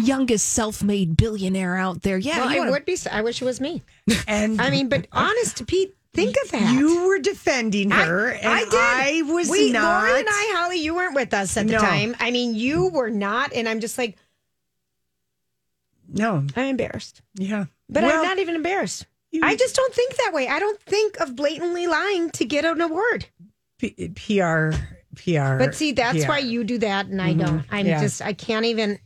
youngest 0.00 0.48
self-made 0.50 1.16
billionaire 1.16 1.76
out 1.76 2.02
there. 2.02 2.16
Yeah, 2.18 2.38
Well, 2.38 2.50
you 2.50 2.56
I 2.56 2.58
wanna- 2.60 2.70
would 2.72 2.84
be. 2.86 2.96
I 3.10 3.20
wish 3.22 3.42
it 3.42 3.44
was 3.44 3.60
me. 3.60 3.82
And 4.26 4.60
I 4.60 4.70
mean, 4.70 4.88
but 4.88 5.06
honest 5.12 5.58
to 5.58 5.64
Pete, 5.66 5.94
think 6.14 6.34
of 6.44 6.50
that. 6.52 6.72
you 6.74 7.06
were 7.06 7.18
defending 7.18 7.92
I- 7.92 8.04
her, 8.06 8.28
and 8.28 8.46
I 8.48 8.60
did. 8.64 8.74
I 8.74 9.22
was 9.32 9.50
we, 9.50 9.70
not. 9.70 10.04
Lori 10.04 10.18
and 10.20 10.28
I, 10.28 10.52
Holly, 10.56 10.78
you 10.82 10.94
weren't 10.94 11.14
with 11.14 11.34
us 11.34 11.56
at 11.58 11.66
the 11.66 11.72
No. 11.74 11.78
time. 11.80 12.16
I 12.18 12.30
mean, 12.30 12.54
you 12.54 12.88
were 12.88 13.10
not, 13.10 13.52
and 13.52 13.68
I'm 13.68 13.80
just 13.80 13.98
like, 13.98 14.16
no, 16.08 16.44
I'm 16.56 16.66
embarrassed, 16.68 17.20
yeah, 17.34 17.66
but 17.88 18.02
Well, 18.04 18.16
I'm 18.20 18.24
not 18.24 18.38
even 18.38 18.54
embarrassed. 18.54 19.06
you- 19.30 19.40
I 19.44 19.56
just 19.56 19.74
don't 19.74 19.92
think 19.92 20.16
that 20.16 20.32
way. 20.32 20.48
I 20.48 20.58
don't 20.60 20.80
think 20.82 21.18
of 21.20 21.34
blatantly 21.36 21.86
lying 21.86 22.30
to 22.30 22.44
get 22.44 22.64
an 22.64 22.80
award. 22.80 23.26
P- 23.78 24.08
PR, 24.14 24.70
PR. 25.16 25.58
But 25.58 25.74
see, 25.74 25.92
that's 25.92 26.24
PR. 26.24 26.28
why 26.30 26.38
you 26.38 26.64
do 26.64 26.78
that, 26.78 27.06
and 27.06 27.20
I 27.20 27.34
don't. 27.34 27.60
Mm-hmm. 27.60 27.74
I'm 27.74 27.86
Yeah. 27.86 28.00
just, 28.00 28.22
I 28.22 28.32
can't 28.32 28.64
even 28.66 28.98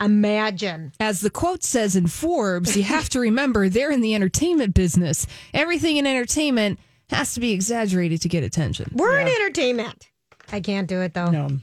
imagine. 0.00 0.92
as 1.00 1.20
the 1.20 1.30
quote 1.30 1.62
says 1.62 1.96
in 1.96 2.06
Forbes, 2.06 2.76
you 2.76 2.82
have 2.82 3.08
to 3.10 3.20
remember 3.20 3.68
they're 3.68 3.90
in 3.90 4.00
the 4.00 4.14
entertainment 4.14 4.74
business. 4.74 5.26
Everything 5.52 5.96
in 5.98 6.06
entertainment 6.06 6.78
has 7.10 7.34
to 7.34 7.40
be 7.40 7.52
exaggerated 7.52 8.22
to 8.22 8.28
get 8.28 8.42
attention. 8.44 8.90
We're 8.94 9.18
in 9.18 9.28
entertainment. 9.28 10.06
I 10.52 10.60
can't 10.60 10.88
do 10.88 11.00
it 11.02 11.12
though. 11.14 11.30
No, 11.30 11.58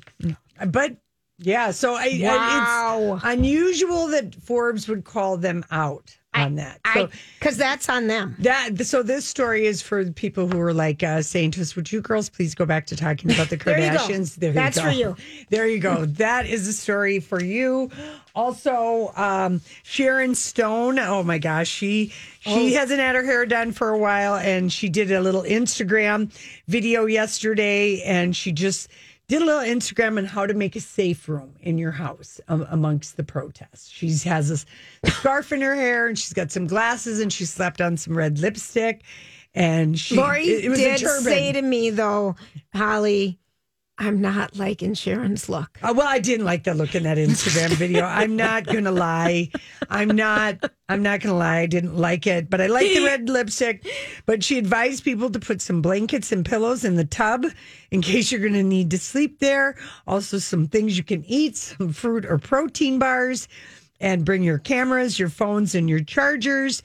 but 0.68 0.98
yeah. 1.40 1.72
So 1.72 1.96
I, 1.96 2.20
I- 2.24 2.24
Wow. 2.24 3.16
it's 3.16 3.24
unusual 3.26 4.08
that 4.08 4.36
Forbes 4.36 4.88
would 4.88 5.04
call 5.04 5.38
them 5.38 5.66
out 5.72 6.16
on 6.44 6.56
that. 6.56 6.80
So 6.94 7.10
Because 7.40 7.58
that's 7.58 7.90
on 7.90 8.08
them. 8.08 8.36
that 8.40 8.86
so 8.86 9.04
this 9.04 9.26
story 9.26 9.66
is 9.66 9.82
for 9.82 10.06
people 10.12 10.48
who 10.48 10.60
are 10.60 10.74
like 10.74 11.04
uh, 11.04 11.22
saying 11.22 11.52
to 11.52 11.62
us, 11.62 11.76
"Would 11.76 11.92
you 11.92 12.02
girls 12.02 12.30
please 12.30 12.56
go 12.56 12.66
back 12.66 12.86
to 12.88 12.96
talking 12.96 13.32
about 13.32 13.50
the 13.50 13.56
There 13.66 13.80
you 13.80 13.92
go. 13.92 13.98
Kardashians?" 13.98 14.36
There 14.36 14.54
That's 14.54 14.78
go. 14.78 14.84
for 14.86 14.90
you. 14.92 15.16
There 15.50 15.68
you 15.68 15.80
go. 15.80 16.06
that 16.06 16.46
is 16.46 16.68
a 16.68 16.74
story 16.74 17.20
for 17.20 17.42
you. 17.44 17.90
Also, 18.36 19.12
um, 19.16 19.62
Sharon 19.84 20.36
Stone. 20.36 21.00
Oh 21.00 21.24
my 21.24 21.38
gosh, 21.40 21.68
she 21.68 22.14
she 22.42 22.76
Oh. 22.76 22.80
hasn't 22.80 23.00
had 23.00 23.16
her 23.16 23.24
hair 23.24 23.46
done 23.46 23.72
for 23.72 23.90
a 23.90 23.98
while, 23.98 24.36
and 24.36 24.72
she 24.72 24.90
did 24.90 25.12
a 25.12 25.22
little 25.22 25.44
Instagram 25.44 26.32
video 26.68 27.06
yesterday, 27.06 28.02
and 28.04 28.36
she 28.36 28.52
just 28.52 28.90
did 29.28 29.42
a 29.42 29.46
little 29.46 29.62
Instagram 29.62 30.18
on 30.18 30.26
how 30.26 30.46
to 30.46 30.54
make 30.54 30.76
a 30.76 30.80
safe 30.80 31.28
room 31.28 31.56
in 31.60 31.78
your 31.78 31.92
house 31.92 32.40
um, 32.48 32.66
amongst 32.70 33.18
the 33.18 33.24
protests. 33.24 33.90
She 33.90 34.10
has 34.30 34.50
this 34.50 34.66
scarf 35.06 35.52
in 35.52 35.62
her 35.62 35.76
hair, 35.76 36.08
and 36.08 36.18
she's 36.18 36.34
got 36.34 36.52
some 36.52 36.68
glasses, 36.68 37.20
and 37.20 37.32
she 37.32 37.46
slapped 37.46 37.82
on 37.82 37.98
some 37.98 38.18
red 38.18 38.40
lipstick, 38.40 39.04
and 39.54 40.00
she 40.00 40.16
Lori 40.16 40.46
it, 40.46 40.72
it 40.72 40.76
did 40.76 41.04
a 41.04 41.10
say 41.22 41.52
to 41.52 41.62
me 41.62 41.90
though, 41.90 42.36
Holly, 42.74 43.40
I'm 43.98 44.22
not 44.22 44.56
liking 44.56 44.94
Sharon's 44.94 45.50
look. 45.50 45.80
Uh, 45.82 45.94
well, 45.96 46.08
I 46.08 46.20
didn't 46.20 46.46
like 46.46 46.64
the 46.64 46.74
look 46.74 46.96
in 46.96 47.04
that 47.04 47.18
Instagram 47.18 47.70
video. 47.72 48.06
I'm 48.06 48.36
not 48.36 48.66
gonna 48.66 48.92
lie. 48.92 49.50
I'm 49.90 50.10
not. 50.10 50.64
I'm 50.90 51.04
not 51.04 51.20
gonna 51.20 51.38
lie. 51.38 51.60
I 51.60 51.66
didn't 51.66 51.98
like 51.98 52.28
it, 52.28 52.50
but 52.50 52.62
I 52.62 52.68
like 52.68 52.88
the 52.88 53.04
red 53.06 53.30
lipstick. 53.30 53.86
But 54.26 54.42
she 54.44 54.58
advised 54.58 55.04
people 55.04 55.30
to 55.32 55.40
put 55.40 55.62
some 55.62 55.82
blankets 55.82 56.32
and 56.32 56.46
pillows 56.46 56.86
in 56.86 56.96
the 56.96 57.04
tub 57.04 57.46
in 57.92 58.02
case 58.02 58.32
you're 58.32 58.42
gonna 58.42 58.64
need 58.64 58.92
to 58.92 58.98
sleep 58.98 59.40
there. 59.40 59.76
Also, 60.08 60.40
some 60.40 60.68
things 60.68 60.98
you 60.98 61.04
can 61.04 61.26
eat, 61.26 61.58
some 61.58 61.92
fruit 61.92 62.26
or 62.26 62.38
protein 62.38 63.00
bars, 63.00 63.50
and 64.00 64.24
bring 64.24 64.44
your 64.44 64.60
cameras, 64.60 65.20
your 65.20 65.30
phones, 65.30 65.76
and 65.76 65.90
your 65.90 66.02
chargers. 66.02 66.84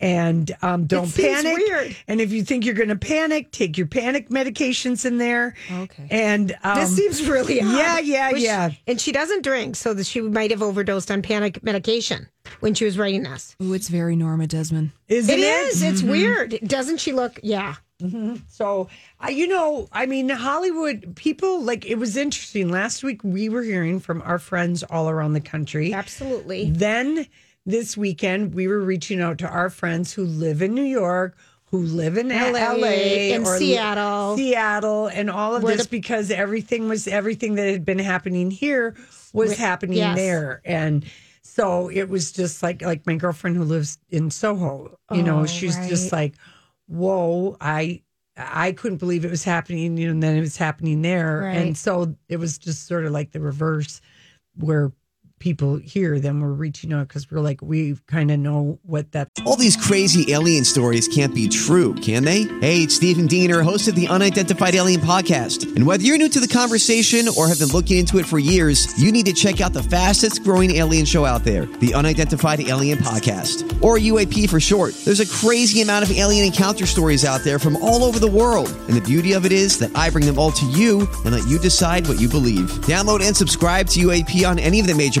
And 0.00 0.54
um, 0.62 0.86
don't 0.86 1.12
panic. 1.12 1.56
weird. 1.56 1.96
And 2.06 2.20
if 2.20 2.30
you 2.32 2.44
think 2.44 2.64
you're 2.64 2.74
going 2.76 2.88
to 2.90 2.94
panic, 2.96 3.50
take 3.50 3.76
your 3.76 3.88
panic 3.88 4.28
medications 4.28 5.04
in 5.04 5.18
there. 5.18 5.54
Okay. 5.72 6.06
And 6.10 6.56
um, 6.62 6.78
This 6.78 6.94
seems 6.94 7.28
really 7.28 7.60
odd. 7.62 7.72
yeah, 7.76 7.98
yeah, 7.98 8.32
Which- 8.32 8.42
yeah. 8.42 8.70
And 8.86 9.00
she 9.00 9.10
doesn't 9.10 9.42
drink, 9.42 9.74
so 9.74 9.94
that 9.94 10.06
she 10.06 10.20
might 10.20 10.52
have 10.52 10.62
overdosed 10.62 11.10
on 11.10 11.20
panic 11.22 11.64
medication 11.64 12.28
when 12.60 12.74
she 12.74 12.84
was 12.84 12.96
writing 12.96 13.24
this. 13.24 13.56
Ooh, 13.60 13.74
it's 13.74 13.88
very 13.88 14.14
Norma 14.14 14.46
Desmond. 14.46 14.92
Isn't 15.08 15.34
It 15.34 15.40
it? 15.40 15.66
is. 15.66 15.82
It's 15.82 16.02
weird. 16.04 16.58
Doesn't 16.64 16.98
she 16.98 17.12
look? 17.12 17.40
Yeah. 17.42 17.74
So, 18.46 18.88
I 19.18 19.30
you 19.30 19.48
know, 19.48 19.88
I 19.90 20.06
mean, 20.06 20.28
Hollywood 20.28 21.16
people 21.16 21.60
like 21.64 21.84
it 21.84 21.96
was 21.96 22.16
interesting. 22.16 22.70
Last 22.70 23.02
week 23.02 23.24
we 23.24 23.48
were 23.48 23.62
hearing 23.64 23.98
from 23.98 24.22
our 24.22 24.38
friends 24.38 24.84
all 24.84 25.10
around 25.10 25.32
the 25.32 25.40
country. 25.40 25.92
Absolutely. 25.92 26.70
Then 26.70 27.26
this 27.68 27.96
weekend 27.96 28.54
we 28.54 28.66
were 28.66 28.80
reaching 28.80 29.20
out 29.20 29.38
to 29.38 29.46
our 29.48 29.70
friends 29.70 30.12
who 30.12 30.24
live 30.24 30.62
in 30.62 30.74
New 30.74 30.82
York, 30.82 31.36
who 31.66 31.82
live 31.82 32.16
in 32.16 32.30
LA, 32.30 32.72
LA, 32.72 32.86
in 32.88 33.44
Seattle. 33.44 34.36
Seattle, 34.36 35.06
and 35.08 35.30
all 35.30 35.54
of 35.54 35.62
Where 35.62 35.76
this 35.76 35.86
the- 35.86 35.90
because 35.90 36.30
everything 36.30 36.88
was 36.88 37.06
everything 37.06 37.54
that 37.56 37.70
had 37.70 37.84
been 37.84 37.98
happening 37.98 38.50
here 38.50 38.96
was 39.34 39.56
happening 39.56 39.98
yes. 39.98 40.16
there, 40.16 40.62
and 40.64 41.04
so 41.42 41.88
it 41.88 42.08
was 42.08 42.32
just 42.32 42.62
like 42.62 42.80
like 42.82 43.06
my 43.06 43.16
girlfriend 43.16 43.56
who 43.56 43.64
lives 43.64 43.98
in 44.08 44.30
Soho. 44.30 44.98
You 45.12 45.22
know, 45.22 45.40
Oh, 45.40 45.46
she's 45.46 45.76
just 45.88 46.10
like, 46.10 46.34
whoa, 46.86 47.56
I. 47.60 48.02
I 48.40 48.70
couldn't 48.70 48.98
believe 48.98 49.24
it 49.24 49.32
was 49.32 49.42
happening, 49.42 49.98
you 49.98 50.06
know, 50.06 50.12
and 50.12 50.22
then 50.22 50.36
it 50.36 50.40
was 50.40 50.56
happening 50.56 51.02
there. 51.02 51.40
Right. 51.40 51.56
And 51.56 51.76
so 51.76 52.14
it 52.28 52.36
was 52.36 52.56
just 52.56 52.86
sort 52.86 53.04
of 53.04 53.10
like 53.10 53.32
the 53.32 53.40
reverse 53.40 54.00
where 54.54 54.92
people 55.38 55.76
here, 55.76 56.18
then 56.18 56.40
we're 56.40 56.52
reaching 56.52 56.92
out 56.92 57.08
because 57.08 57.30
we're 57.30 57.40
like, 57.40 57.60
we 57.62 57.96
kind 58.06 58.30
of 58.30 58.38
know 58.38 58.78
what 58.82 59.12
that. 59.12 59.28
All 59.46 59.56
these 59.56 59.76
crazy 59.76 60.32
alien 60.32 60.64
stories 60.64 61.08
can't 61.08 61.34
be 61.34 61.48
true, 61.48 61.94
can 61.94 62.24
they? 62.24 62.42
Hey, 62.60 62.82
it's 62.82 62.94
Stephen 62.94 63.26
Diener, 63.26 63.62
host 63.62 63.88
of 63.88 63.94
the 63.94 64.08
Unidentified 64.08 64.74
Alien 64.74 65.00
Podcast. 65.00 65.74
And 65.76 65.86
whether 65.86 66.02
you're 66.02 66.18
new 66.18 66.28
to 66.28 66.40
the 66.40 66.48
conversation 66.48 67.26
or 67.36 67.48
have 67.48 67.58
been 67.58 67.68
looking 67.68 67.98
into 67.98 68.18
it 68.18 68.26
for 68.26 68.38
years, 68.38 69.00
you 69.00 69.12
need 69.12 69.26
to 69.26 69.32
check 69.32 69.60
out 69.60 69.72
the 69.72 69.82
fastest 69.82 70.42
growing 70.42 70.72
alien 70.72 71.04
show 71.04 71.24
out 71.24 71.44
there, 71.44 71.66
the 71.66 71.94
Unidentified 71.94 72.60
Alien 72.60 72.98
Podcast, 72.98 73.82
or 73.82 73.98
UAP 73.98 74.48
for 74.50 74.60
short. 74.60 74.94
There's 75.04 75.20
a 75.20 75.26
crazy 75.26 75.82
amount 75.82 76.04
of 76.04 76.16
alien 76.16 76.46
encounter 76.46 76.86
stories 76.86 77.24
out 77.24 77.42
there 77.42 77.58
from 77.58 77.76
all 77.76 78.04
over 78.04 78.18
the 78.18 78.30
world. 78.30 78.68
And 78.88 78.96
the 78.96 79.00
beauty 79.00 79.32
of 79.32 79.46
it 79.46 79.52
is 79.52 79.78
that 79.78 79.94
I 79.96 80.10
bring 80.10 80.26
them 80.26 80.38
all 80.38 80.52
to 80.52 80.66
you 80.66 81.08
and 81.24 81.32
let 81.34 81.46
you 81.48 81.58
decide 81.58 82.06
what 82.08 82.20
you 82.20 82.28
believe. 82.28 82.70
Download 82.86 83.20
and 83.22 83.36
subscribe 83.36 83.86
to 83.88 84.00
UAP 84.00 84.48
on 84.48 84.58
any 84.58 84.80
of 84.80 84.86
the 84.86 84.94
major 84.94 85.20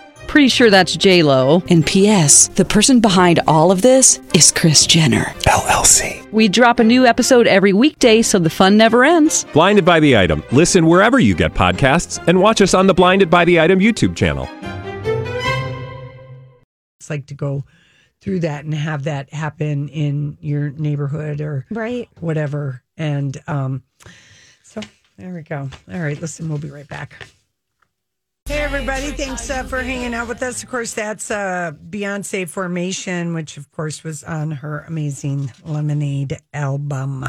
Pretty 0.31 0.47
sure 0.47 0.69
that's 0.69 0.95
J 0.95 1.23
Lo. 1.23 1.61
And 1.69 1.85
P.S. 1.85 2.47
The 2.47 2.63
person 2.63 3.01
behind 3.01 3.41
all 3.47 3.69
of 3.69 3.81
this 3.81 4.21
is 4.33 4.49
Kris 4.49 4.85
Jenner 4.85 5.25
LLC. 5.41 6.31
We 6.31 6.47
drop 6.47 6.79
a 6.79 6.85
new 6.85 7.05
episode 7.05 7.47
every 7.47 7.73
weekday, 7.73 8.21
so 8.21 8.39
the 8.39 8.49
fun 8.49 8.77
never 8.77 9.03
ends. 9.03 9.45
Blinded 9.51 9.83
by 9.83 9.99
the 9.99 10.15
item. 10.17 10.41
Listen 10.53 10.85
wherever 10.85 11.19
you 11.19 11.35
get 11.35 11.53
podcasts, 11.53 12.25
and 12.29 12.39
watch 12.39 12.61
us 12.61 12.73
on 12.73 12.87
the 12.87 12.93
Blinded 12.93 13.29
by 13.29 13.43
the 13.43 13.59
Item 13.59 13.79
YouTube 13.79 14.15
channel. 14.15 14.47
It's 17.01 17.09
like 17.09 17.25
to 17.25 17.33
go 17.33 17.65
through 18.21 18.39
that 18.39 18.63
and 18.63 18.73
have 18.73 19.03
that 19.03 19.33
happen 19.33 19.89
in 19.89 20.37
your 20.39 20.69
neighborhood 20.69 21.41
or 21.41 21.65
Right. 21.71 22.07
whatever. 22.21 22.81
And 22.95 23.37
um, 23.47 23.83
so 24.63 24.79
there 25.17 25.33
we 25.33 25.41
go. 25.41 25.69
All 25.91 25.99
right, 25.99 26.19
listen, 26.21 26.47
we'll 26.47 26.57
be 26.57 26.69
right 26.71 26.87
back. 26.87 27.27
Hey, 28.51 28.63
everybody. 28.63 29.11
Thanks 29.11 29.49
uh, 29.49 29.63
for 29.63 29.81
hanging 29.81 30.13
out 30.13 30.27
with 30.27 30.43
us. 30.43 30.61
Of 30.61 30.69
course, 30.69 30.93
that's 30.93 31.31
uh, 31.31 31.71
Beyonce 31.89 32.49
Formation, 32.49 33.33
which, 33.33 33.55
of 33.55 33.71
course, 33.71 34.03
was 34.03 34.25
on 34.25 34.51
her 34.51 34.81
amazing 34.81 35.53
Lemonade 35.63 36.37
album. 36.53 37.25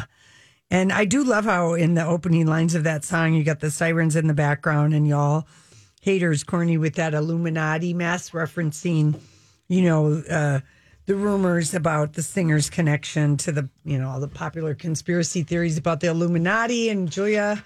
And 0.69 0.93
I 0.93 1.05
do 1.05 1.23
love 1.23 1.45
how 1.45 1.75
in 1.75 1.95
the 1.95 2.05
opening 2.05 2.49
lines 2.49 2.75
of 2.75 2.83
that 2.83 3.05
song, 3.05 3.35
you 3.35 3.45
got 3.45 3.61
the 3.61 3.71
sirens 3.71 4.17
in 4.17 4.27
the 4.27 4.35
background 4.35 4.95
and 4.95 5.07
y'all 5.07 5.47
haters 6.01 6.43
corny 6.43 6.77
with 6.77 6.97
that 6.97 7.15
Illuminati 7.15 7.95
mess 7.95 8.31
referencing, 8.31 9.17
you 9.69 9.83
know, 9.83 10.25
uh, 10.29 10.59
the 11.07 11.15
rumors 11.15 11.73
about 11.73 12.15
the 12.15 12.23
singer's 12.23 12.69
connection 12.69 13.37
to 13.37 13.53
the, 13.53 13.69
you 13.85 13.97
know, 13.97 14.09
all 14.09 14.19
the 14.19 14.27
popular 14.27 14.75
conspiracy 14.75 15.45
theories 15.45 15.79
about 15.79 16.01
the 16.01 16.09
Illuminati. 16.09 16.89
And 16.89 17.09
Julia, 17.09 17.63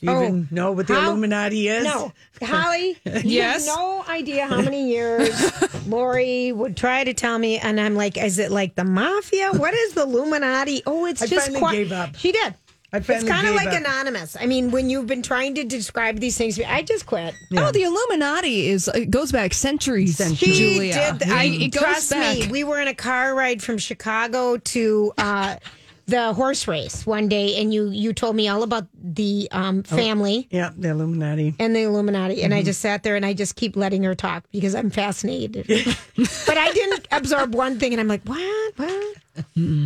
do 0.00 0.06
you 0.06 0.12
Oh, 0.12 0.22
even 0.24 0.48
know 0.50 0.72
what 0.72 0.86
the 0.86 0.94
how- 0.94 1.10
Illuminati 1.10 1.68
is? 1.68 1.84
No, 1.84 2.12
Holly. 2.42 2.98
You 3.04 3.20
Yes? 3.24 3.66
have 3.66 3.76
no 3.76 4.04
idea 4.08 4.46
how 4.46 4.60
many 4.60 4.88
years 4.90 5.30
Lori 5.86 6.52
would 6.52 6.76
try 6.76 7.04
to 7.04 7.14
tell 7.14 7.38
me, 7.38 7.58
and 7.58 7.80
I'm 7.80 7.94
like, 7.94 8.16
is 8.16 8.38
it 8.38 8.50
like 8.50 8.74
the 8.74 8.84
mafia? 8.84 9.52
What 9.52 9.72
is 9.74 9.94
the 9.94 10.02
Illuminati? 10.02 10.82
Oh, 10.86 11.06
it's 11.06 11.22
I 11.22 11.26
just 11.26 11.46
finally 11.46 11.60
qua- 11.60 11.72
gave 11.72 11.92
up. 11.92 12.16
She 12.16 12.32
did. 12.32 12.54
I 12.92 12.98
It's 12.98 13.24
kind 13.24 13.48
of 13.48 13.56
like 13.56 13.66
up. 13.68 13.74
anonymous. 13.80 14.36
I 14.38 14.46
mean, 14.46 14.70
when 14.70 14.88
you've 14.88 15.08
been 15.08 15.22
trying 15.22 15.56
to 15.56 15.64
describe 15.64 16.20
these 16.20 16.38
things, 16.38 16.60
I 16.60 16.82
just 16.82 17.06
quit. 17.06 17.34
Oh, 17.56 17.72
the 17.72 17.82
Illuminati 17.82 18.68
is 18.68 18.86
it 18.94 19.10
goes 19.10 19.32
back 19.32 19.52
centuries, 19.52 20.16
Centuries. 20.18 20.56
She 20.56 20.74
Julia. 20.74 21.16
did. 21.18 21.28
I 21.28 21.44
it 21.44 21.72
goes 21.72 21.82
trust 21.82 22.10
back. 22.10 22.38
me. 22.38 22.46
We 22.46 22.62
were 22.62 22.80
in 22.80 22.86
a 22.86 22.94
car 22.94 23.34
ride 23.34 23.62
from 23.64 23.78
Chicago 23.78 24.58
to 24.58 25.12
uh, 25.18 25.56
the 26.06 26.32
horse 26.34 26.68
race 26.68 27.06
one 27.06 27.28
day, 27.28 27.60
and 27.60 27.72
you 27.72 27.88
you 27.88 28.12
told 28.12 28.36
me 28.36 28.48
all 28.48 28.62
about 28.62 28.86
the 29.02 29.48
um, 29.52 29.82
Oh. 29.90 29.96
family. 29.96 30.46
Yeah, 30.50 30.70
the 30.76 30.90
Illuminati. 30.90 31.54
and 31.58 31.74
the 31.74 31.82
Illuminati. 31.82 32.42
And 32.42 32.52
I 32.52 32.58
Mm-hmm. 32.58 32.66
just 32.66 32.80
sat 32.80 33.02
there 33.02 33.16
and 33.16 33.24
I 33.24 33.32
just 33.32 33.56
keep 33.56 33.76
letting 33.76 34.02
her 34.04 34.14
talk 34.14 34.44
because 34.52 34.74
I'm 34.74 34.90
fascinated. 34.90 35.66
but 36.46 36.58
I 36.58 36.72
didn't 36.72 37.08
absorb 37.10 37.54
one 37.54 37.78
thing 37.78 37.92
and 37.92 38.00
I'm 38.00 38.08
like, 38.08 38.22
what? 38.24 38.72
What? 38.76 39.16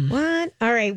What? 0.09 0.53
All 0.61 0.73
right. 0.73 0.97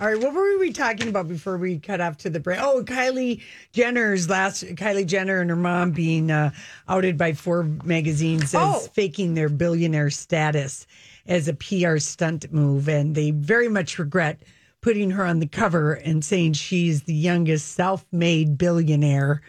All 0.00 0.08
right, 0.08 0.18
what 0.18 0.34
were 0.34 0.58
we 0.58 0.72
talking 0.72 1.06
about 1.06 1.28
before 1.28 1.56
we 1.56 1.78
cut 1.78 2.00
off 2.00 2.16
to 2.18 2.30
the 2.30 2.40
break? 2.40 2.58
Oh, 2.60 2.82
Kylie 2.84 3.40
Jenner's 3.72 4.28
last 4.28 4.64
Kylie 4.64 5.06
Jenner 5.06 5.40
and 5.40 5.48
her 5.48 5.54
mom 5.56 5.92
being 5.92 6.32
uh, 6.32 6.50
outed 6.88 7.16
by 7.16 7.32
Forbes 7.32 7.84
magazine 7.86 8.42
as 8.42 8.54
Oh. 8.56 8.80
faking 8.92 9.34
their 9.34 9.48
billionaire 9.48 10.10
status 10.10 10.88
as 11.26 11.48
a 11.48 11.54
PR 11.54 11.98
stunt 11.98 12.52
move, 12.52 12.88
and 12.88 13.14
they 13.14 13.30
very 13.30 13.68
much 13.68 13.98
regret 13.98 14.42
putting 14.80 15.10
her 15.10 15.24
on 15.24 15.38
the 15.40 15.46
cover 15.46 15.94
and 15.94 16.24
saying 16.24 16.52
she's 16.52 17.04
the 17.04 17.14
youngest 17.14 17.72
self-made 17.72 18.58
billionaire 18.58 19.40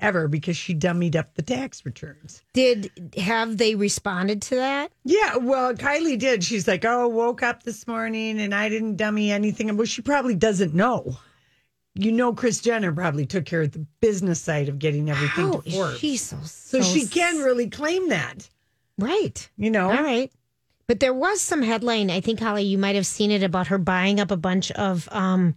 ever 0.00 0.28
because 0.28 0.56
she 0.56 0.74
dummied 0.74 1.16
up 1.16 1.34
the 1.34 1.42
tax 1.42 1.86
returns. 1.86 2.42
Did 2.52 2.90
have 3.16 3.56
they 3.56 3.74
responded 3.74 4.42
to 4.42 4.56
that? 4.56 4.92
Yeah, 5.04 5.36
well, 5.36 5.72
Kylie 5.74 6.18
did. 6.18 6.44
She's 6.44 6.68
like, 6.68 6.84
"Oh, 6.84 7.08
woke 7.08 7.42
up 7.42 7.62
this 7.62 7.86
morning 7.86 8.40
and 8.40 8.54
I 8.54 8.68
didn't 8.68 8.96
dummy 8.96 9.30
anything." 9.30 9.74
Well, 9.76 9.86
she 9.86 10.02
probably 10.02 10.34
doesn't 10.34 10.74
know. 10.74 11.16
You 11.94 12.10
know, 12.10 12.32
Kris 12.32 12.60
Jenner 12.60 12.92
probably 12.92 13.26
took 13.26 13.44
care 13.44 13.62
of 13.62 13.72
the 13.72 13.86
business 14.00 14.40
side 14.40 14.68
of 14.68 14.78
getting 14.78 15.08
everything 15.10 15.46
How 15.46 15.60
to 15.60 15.68
is 15.68 15.74
Forbes, 15.74 15.98
she 15.98 16.16
so, 16.16 16.38
so 16.42 16.82
she 16.82 17.06
can 17.06 17.38
really 17.38 17.68
claim 17.68 18.08
that. 18.08 18.48
right. 18.98 19.48
You 19.56 19.70
know, 19.70 19.90
All 19.90 20.02
right. 20.02 20.32
But 20.86 21.00
there 21.00 21.14
was 21.14 21.40
some 21.40 21.62
headline, 21.62 22.10
I 22.10 22.20
think, 22.20 22.40
Holly, 22.40 22.64
you 22.64 22.76
might 22.78 22.96
have 22.96 23.06
seen 23.06 23.30
it 23.30 23.42
about 23.42 23.68
her 23.68 23.78
buying 23.78 24.20
up 24.20 24.30
a 24.30 24.36
bunch 24.36 24.70
of, 24.72 25.08
um, 25.12 25.56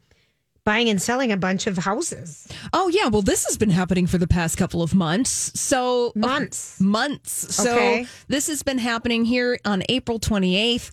buying 0.64 0.90
and 0.90 1.02
selling 1.02 1.32
a 1.32 1.38
bunch 1.38 1.68
of 1.68 1.78
houses. 1.78 2.48
Oh 2.74 2.88
yeah, 2.90 3.08
well 3.08 3.22
this 3.22 3.46
has 3.46 3.58
been 3.58 3.70
happening 3.70 4.08
for 4.08 4.18
the 4.18 4.28
past 4.28 4.58
couple 4.58 4.82
of 4.82 4.96
months. 4.96 5.52
So 5.60 6.12
Months. 6.16 6.80
months. 6.80 7.56
So 7.56 7.72
Okay. 7.72 8.08
this 8.28 8.48
has 8.48 8.64
been 8.64 8.80
happening 8.80 9.26
here 9.26 9.60
on 9.66 9.84
April 9.90 10.20
28th. 10.20 10.90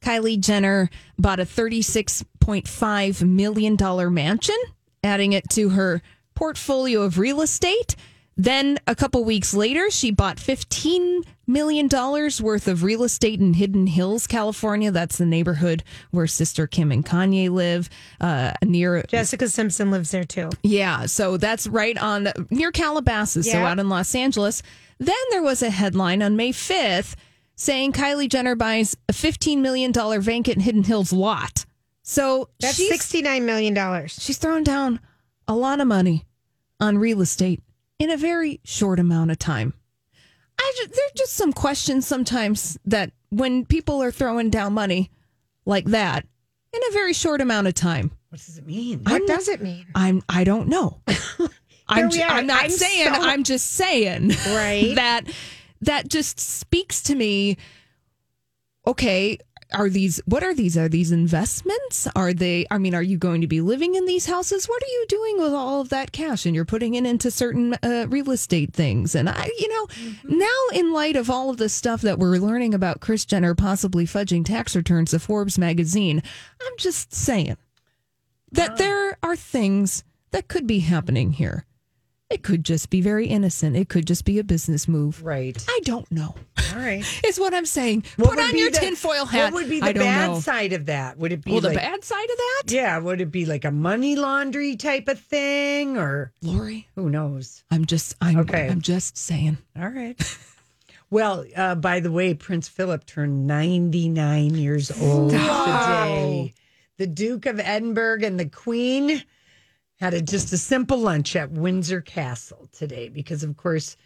Kylie 0.00 0.38
Jenner 0.38 0.90
bought 1.18 1.40
a 1.40 1.44
36.5 1.44 3.22
million 3.26 3.76
dollar 3.76 4.10
mansion, 4.10 4.56
adding 5.02 5.32
it 5.32 5.48
to 5.50 5.70
her 5.70 6.02
portfolio 6.34 7.02
of 7.02 7.18
real 7.18 7.40
estate. 7.40 7.96
Then 8.36 8.78
a 8.86 8.94
couple 8.94 9.24
weeks 9.24 9.54
later, 9.54 9.90
she 9.90 10.10
bought 10.10 10.38
15 10.38 11.22
million 11.46 11.88
dollars 11.88 12.40
worth 12.42 12.68
of 12.68 12.82
real 12.82 13.04
estate 13.04 13.40
in 13.40 13.54
Hidden 13.54 13.86
Hills, 13.86 14.26
California. 14.26 14.90
That's 14.90 15.18
the 15.18 15.26
neighborhood 15.26 15.82
where 16.10 16.26
sister 16.26 16.66
Kim 16.66 16.90
and 16.92 17.04
Kanye 17.04 17.50
live, 17.50 17.88
uh, 18.20 18.52
near 18.64 19.02
Jessica 19.08 19.48
Simpson 19.48 19.90
lives 19.90 20.10
there 20.10 20.24
too. 20.24 20.50
yeah, 20.62 21.06
so 21.06 21.36
that's 21.36 21.66
right 21.66 21.96
on 21.98 22.28
near 22.50 22.72
Calabasas, 22.72 23.50
so 23.50 23.58
out 23.58 23.78
in 23.78 23.88
Los 23.88 24.14
Angeles. 24.14 24.62
Then 24.98 25.14
there 25.30 25.42
was 25.42 25.62
a 25.62 25.70
headline 25.70 26.22
on 26.22 26.36
May 26.36 26.52
5th 26.52 27.14
saying 27.54 27.92
Kylie 27.92 28.28
Jenner 28.28 28.54
buys 28.54 28.96
a 29.08 29.12
$15 29.12 29.58
million 29.58 29.92
vacant 30.20 30.62
Hidden 30.62 30.84
Hills 30.84 31.12
lot. 31.12 31.64
So 32.02 32.48
That's 32.60 32.78
$69 32.78 33.42
million. 33.42 34.06
she's 34.08 34.38
thrown 34.38 34.62
down 34.62 35.00
a 35.48 35.54
lot 35.54 35.80
of 35.80 35.86
money 35.86 36.24
on 36.80 36.98
real 36.98 37.20
estate 37.20 37.62
in 37.98 38.10
a 38.10 38.16
very 38.16 38.60
short 38.64 39.00
amount 39.00 39.30
of 39.30 39.38
time. 39.38 39.74
I 40.76 40.84
just, 40.84 40.90
there's 40.94 41.12
just 41.16 41.32
some 41.34 41.52
questions 41.52 42.06
sometimes 42.06 42.78
that 42.84 43.12
when 43.30 43.64
people 43.64 44.02
are 44.02 44.10
throwing 44.12 44.50
down 44.50 44.74
money 44.74 45.10
like 45.64 45.86
that 45.86 46.26
in 46.72 46.80
a 46.88 46.92
very 46.92 47.12
short 47.12 47.40
amount 47.40 47.66
of 47.66 47.74
time, 47.74 48.10
what 48.28 48.40
does 48.44 48.58
it 48.58 48.66
mean? 48.66 49.00
What 49.04 49.12
I'm- 49.12 49.26
does 49.26 49.48
it 49.48 49.62
mean? 49.62 49.86
I'm 49.94 50.22
I 50.28 50.44
don't 50.44 50.68
know. 50.68 51.00
I'm, 51.88 52.08
we 52.08 52.16
ju- 52.18 52.22
are. 52.22 52.30
I'm 52.30 52.46
not 52.46 52.64
I'm 52.64 52.70
saying 52.70 53.14
so- 53.14 53.20
I'm 53.20 53.42
just 53.44 53.72
saying 53.72 54.28
Right. 54.48 54.92
that 54.96 55.22
that 55.82 56.08
just 56.08 56.40
speaks 56.40 57.02
to 57.04 57.14
me 57.14 57.56
okay 58.86 59.38
are 59.72 59.88
these 59.88 60.20
what 60.26 60.42
are 60.42 60.54
these? 60.54 60.76
Are 60.76 60.88
these 60.88 61.12
investments? 61.12 62.06
Are 62.14 62.32
they 62.32 62.66
i 62.70 62.78
mean 62.78 62.94
are 62.94 63.02
you 63.02 63.18
going 63.18 63.40
to 63.40 63.46
be 63.46 63.60
living 63.60 63.94
in 63.94 64.06
these 64.06 64.26
houses? 64.26 64.66
What 64.66 64.82
are 64.82 64.86
you 64.86 65.06
doing 65.08 65.40
with 65.40 65.52
all 65.52 65.80
of 65.80 65.88
that 65.88 66.12
cash? 66.12 66.46
And 66.46 66.54
you're 66.54 66.64
putting 66.64 66.94
it 66.94 67.04
into 67.04 67.30
certain 67.30 67.74
uh, 67.82 68.06
real 68.08 68.30
estate 68.30 68.72
things. 68.72 69.14
And 69.14 69.28
i 69.28 69.50
you 69.58 69.68
know 69.68 70.36
now 70.36 70.78
in 70.78 70.92
light 70.92 71.16
of 71.16 71.30
all 71.30 71.50
of 71.50 71.56
the 71.56 71.68
stuff 71.68 72.00
that 72.02 72.18
we're 72.18 72.38
learning 72.38 72.74
about 72.74 73.00
kris 73.00 73.24
jenner 73.24 73.54
possibly 73.54 74.04
fudging 74.06 74.44
tax 74.44 74.76
returns 74.76 75.10
to 75.10 75.18
forbes 75.18 75.58
magazine 75.58 76.22
i'm 76.60 76.76
just 76.78 77.12
saying 77.12 77.56
that 78.52 78.76
there 78.76 79.18
are 79.22 79.36
things 79.36 80.04
that 80.30 80.48
could 80.48 80.66
be 80.66 80.80
happening 80.80 81.32
here 81.32 81.64
It 82.28 82.42
could 82.42 82.64
just 82.64 82.90
be 82.90 83.00
very 83.00 83.28
innocent. 83.28 83.76
It 83.76 83.88
could 83.88 84.04
just 84.04 84.24
be 84.24 84.40
a 84.40 84.44
business 84.44 84.88
move. 84.88 85.22
Right. 85.24 85.64
I 85.68 85.80
don't 85.84 86.10
know. 86.10 86.34
All 86.72 86.76
right. 86.78 87.04
Is 87.24 87.38
what 87.38 87.54
I'm 87.54 87.66
saying. 87.66 88.02
What 88.16 88.30
Put 88.30 88.40
on 88.40 88.58
your 88.58 88.70
the- 88.72 88.78
tinfoil 88.78 89.26
hat. 89.26 89.52
What 89.52 89.62
would 89.62 89.70
be 89.70 89.78
the 89.80 89.94
bad 89.94 90.30
know. 90.30 90.40
side 90.40 90.72
of 90.72 90.86
that? 90.86 91.18
Would 91.18 91.30
it 91.30 91.44
be 91.44 91.52
Well, 91.52 91.60
the 91.60 91.70
bad 91.70 92.02
side 92.02 92.24
of 92.24 92.36
that, 92.36 92.62
Yeah, 92.66 92.98
would 92.98 93.20
it 93.20 93.30
be 93.30 93.46
like 93.46 93.64
a 93.64 93.70
money 93.70 94.16
laundry 94.16 94.74
type 94.74 95.06
of 95.06 95.20
thing, 95.20 95.96
or 95.96 96.32
Lori. 96.42 96.88
who 96.96 97.08
knows? 97.10 97.62
I'm 97.70 97.84
just. 97.84 98.16
I'm. 98.20 98.38
Okay. 98.40 98.68
I'm 98.68 98.80
just 98.80 99.16
saying. 99.16 99.58
All 99.78 99.88
right. 99.88 100.20
Well, 101.08 101.44
uh, 101.54 101.76
by 101.76 102.00
the 102.00 102.10
way, 102.10 102.34
Prince 102.34 102.66
Philip 102.66 103.06
turned 103.06 103.46
99 103.46 104.56
years 104.56 104.90
old 105.00 105.30
today. 105.30 106.52
The 106.98 107.06
Duke 107.06 107.46
of 107.46 107.60
Edinburgh 107.60 108.24
and 108.24 108.40
the 108.40 108.46
Queen 108.48 109.22
had 109.96 110.14
a, 110.14 110.20
just 110.20 110.52
a 110.52 110.58
simple 110.58 110.98
lunch 110.98 111.36
at 111.36 111.50
Windsor 111.50 112.00
Castle 112.00 112.68
today 112.72 113.08
because, 113.08 113.42
of 113.42 113.56
course, 113.56 113.96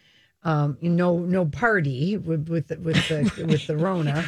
um, 0.43 0.79
know, 0.81 1.19
no 1.19 1.45
party 1.45 2.17
with 2.17 2.49
with 2.49 2.69
the, 2.69 2.79
with 2.79 2.97
the 3.09 3.45
with 3.47 3.67
the 3.67 3.77
Rona. 3.77 4.25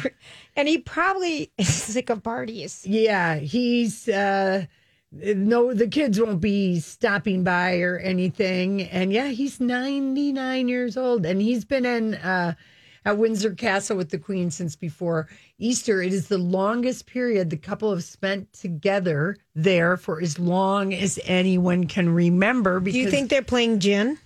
And 0.55 0.67
he 0.67 0.77
probably 0.77 1.51
is 1.57 1.73
sick 1.73 2.09
of 2.09 2.21
parties. 2.21 2.85
Yeah, 2.85 3.35
he's 3.35 4.07
uh 4.07 4.65
no 5.11 5.73
the 5.73 5.87
kids 5.87 6.19
won't 6.19 6.41
be 6.41 6.79
stopping 6.79 7.43
by 7.43 7.79
or 7.79 7.97
anything. 7.97 8.83
And 8.83 9.11
yeah, 9.11 9.29
he's 9.29 9.59
99 9.59 10.67
years 10.67 10.97
old 10.97 11.25
and 11.25 11.41
he's 11.41 11.65
been 11.65 11.85
in 11.85 12.15
uh 12.15 12.53
at 13.05 13.17
Windsor 13.17 13.53
Castle 13.53 13.97
with 13.97 14.09
the 14.09 14.17
Queen 14.19 14.51
since 14.51 14.75
before 14.75 15.27
Easter. 15.57 16.01
It 16.01 16.13
is 16.13 16.27
the 16.27 16.37
longest 16.37 17.05
period 17.05 17.49
the 17.49 17.57
couple 17.57 17.91
have 17.91 18.03
spent 18.03 18.51
together 18.53 19.37
there 19.55 19.97
for 19.97 20.21
as 20.21 20.39
long 20.39 20.93
as 20.93 21.19
anyone 21.25 21.87
can 21.87 22.09
remember. 22.09 22.79
Because 22.79 22.93
Do 22.95 22.99
you 22.99 23.11
think 23.11 23.29
they're 23.29 23.41
playing 23.41 23.79
gin? 23.79 24.17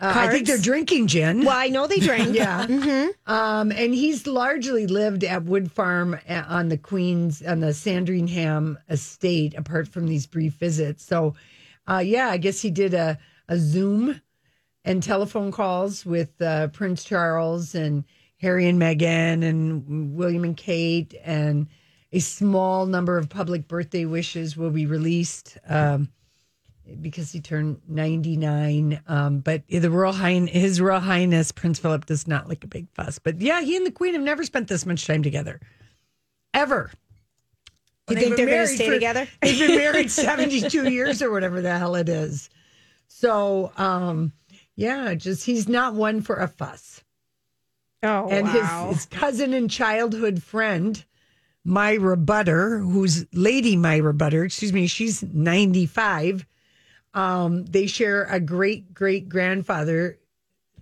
uh, 0.00 0.12
I 0.16 0.28
think 0.28 0.46
they're 0.46 0.58
drinking 0.58 1.06
gin. 1.06 1.44
Well, 1.44 1.56
I 1.56 1.68
know 1.68 1.86
they 1.86 2.00
drank. 2.00 2.34
Yeah. 2.34 2.66
Mm-hmm. 2.74 3.32
Um, 3.32 3.70
and 3.72 3.94
he's 3.94 4.26
largely 4.26 4.86
lived 4.86 5.22
at 5.24 5.44
Wood 5.44 5.70
Farm 5.70 6.18
uh, 6.28 6.42
on 6.48 6.68
the 6.68 6.76
Queen's 6.76 7.42
on 7.42 7.60
the 7.60 7.72
Sandringham 7.72 8.78
estate, 8.90 9.54
apart 9.56 9.88
from 9.88 10.06
these 10.06 10.26
brief 10.26 10.54
visits. 10.54 11.04
So, 11.04 11.34
uh, 11.86 12.02
yeah, 12.04 12.28
I 12.28 12.36
guess 12.38 12.60
he 12.60 12.70
did 12.70 12.94
a 12.94 13.18
a 13.48 13.58
Zoom 13.58 14.20
and 14.84 15.02
telephone 15.02 15.50
calls 15.50 16.04
with 16.04 16.40
uh, 16.40 16.68
Prince 16.68 17.04
Charles 17.04 17.74
and 17.74 18.04
Harry 18.38 18.68
and 18.68 18.80
Meghan 18.80 19.42
and 19.42 20.14
William 20.14 20.44
and 20.44 20.56
Kate, 20.56 21.14
and 21.24 21.66
a 22.12 22.18
small 22.18 22.86
number 22.86 23.16
of 23.16 23.28
public 23.28 23.66
birthday 23.66 24.04
wishes 24.04 24.56
will 24.56 24.70
be 24.70 24.86
released. 24.86 25.58
Um, 25.68 26.08
because 27.00 27.32
he 27.32 27.40
turned 27.40 27.80
99. 27.88 29.00
Um, 29.08 29.38
but 29.38 29.62
the 29.68 29.90
Royal 29.90 30.12
High, 30.12 30.32
His 30.32 30.80
Royal 30.80 31.00
Highness 31.00 31.52
Prince 31.52 31.78
Philip 31.78 32.06
does 32.06 32.28
not 32.28 32.48
like 32.48 32.62
a 32.64 32.66
big 32.66 32.88
fuss. 32.94 33.18
But 33.18 33.40
yeah, 33.40 33.62
he 33.62 33.76
and 33.76 33.86
the 33.86 33.90
Queen 33.90 34.14
have 34.14 34.22
never 34.22 34.44
spent 34.44 34.68
this 34.68 34.84
much 34.84 35.06
time 35.06 35.22
together, 35.22 35.60
ever. 36.52 36.90
You 38.10 38.16
think 38.16 38.36
they're 38.36 38.46
going 38.46 38.66
to 38.66 38.74
stay 38.74 38.86
for- 38.88 38.92
together? 38.92 39.26
They've 39.40 39.58
been 39.58 39.76
married 39.76 40.10
72 40.10 40.90
years 40.90 41.22
or 41.22 41.30
whatever 41.30 41.62
the 41.62 41.78
hell 41.78 41.94
it 41.94 42.08
is. 42.08 42.50
So, 43.08 43.72
um, 43.78 44.32
yeah, 44.76 45.14
just 45.14 45.44
he's 45.44 45.68
not 45.68 45.94
one 45.94 46.20
for 46.20 46.36
a 46.36 46.48
fuss. 46.48 47.02
Oh, 48.02 48.28
and 48.28 48.46
wow. 48.46 48.88
his, 48.88 48.96
his 48.96 49.06
cousin 49.06 49.54
and 49.54 49.70
childhood 49.70 50.42
friend, 50.42 51.02
Myra 51.64 52.16
Butter, 52.16 52.78
who's 52.78 53.26
Lady 53.32 53.76
Myra 53.76 54.12
Butter, 54.12 54.44
excuse 54.44 54.72
me, 54.72 54.86
she's 54.86 55.22
95. 55.22 56.44
Um, 57.14 57.64
they 57.64 57.86
share 57.86 58.24
a 58.24 58.40
great 58.40 58.92
great 58.92 59.28
grandfather, 59.28 60.18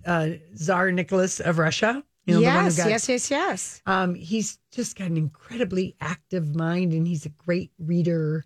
uh, 0.05 0.31
Tsar 0.55 0.91
Nicholas 0.91 1.39
of 1.39 1.59
Russia. 1.59 2.03
You 2.25 2.35
know, 2.35 2.39
the 2.39 2.45
one 2.45 2.55
who 2.55 2.63
yes, 2.63 2.77
got- 2.77 2.89
yes, 2.89 3.09
yes, 3.09 3.31
yes. 3.31 3.81
Um, 3.85 4.15
he's 4.15 4.57
just 4.71 4.97
got 4.97 5.09
an 5.09 5.17
incredibly 5.17 5.95
active 6.01 6.55
mind 6.55 6.93
and 6.93 7.05
he's 7.05 7.25
a 7.25 7.29
great 7.29 7.71
reader. 7.77 8.43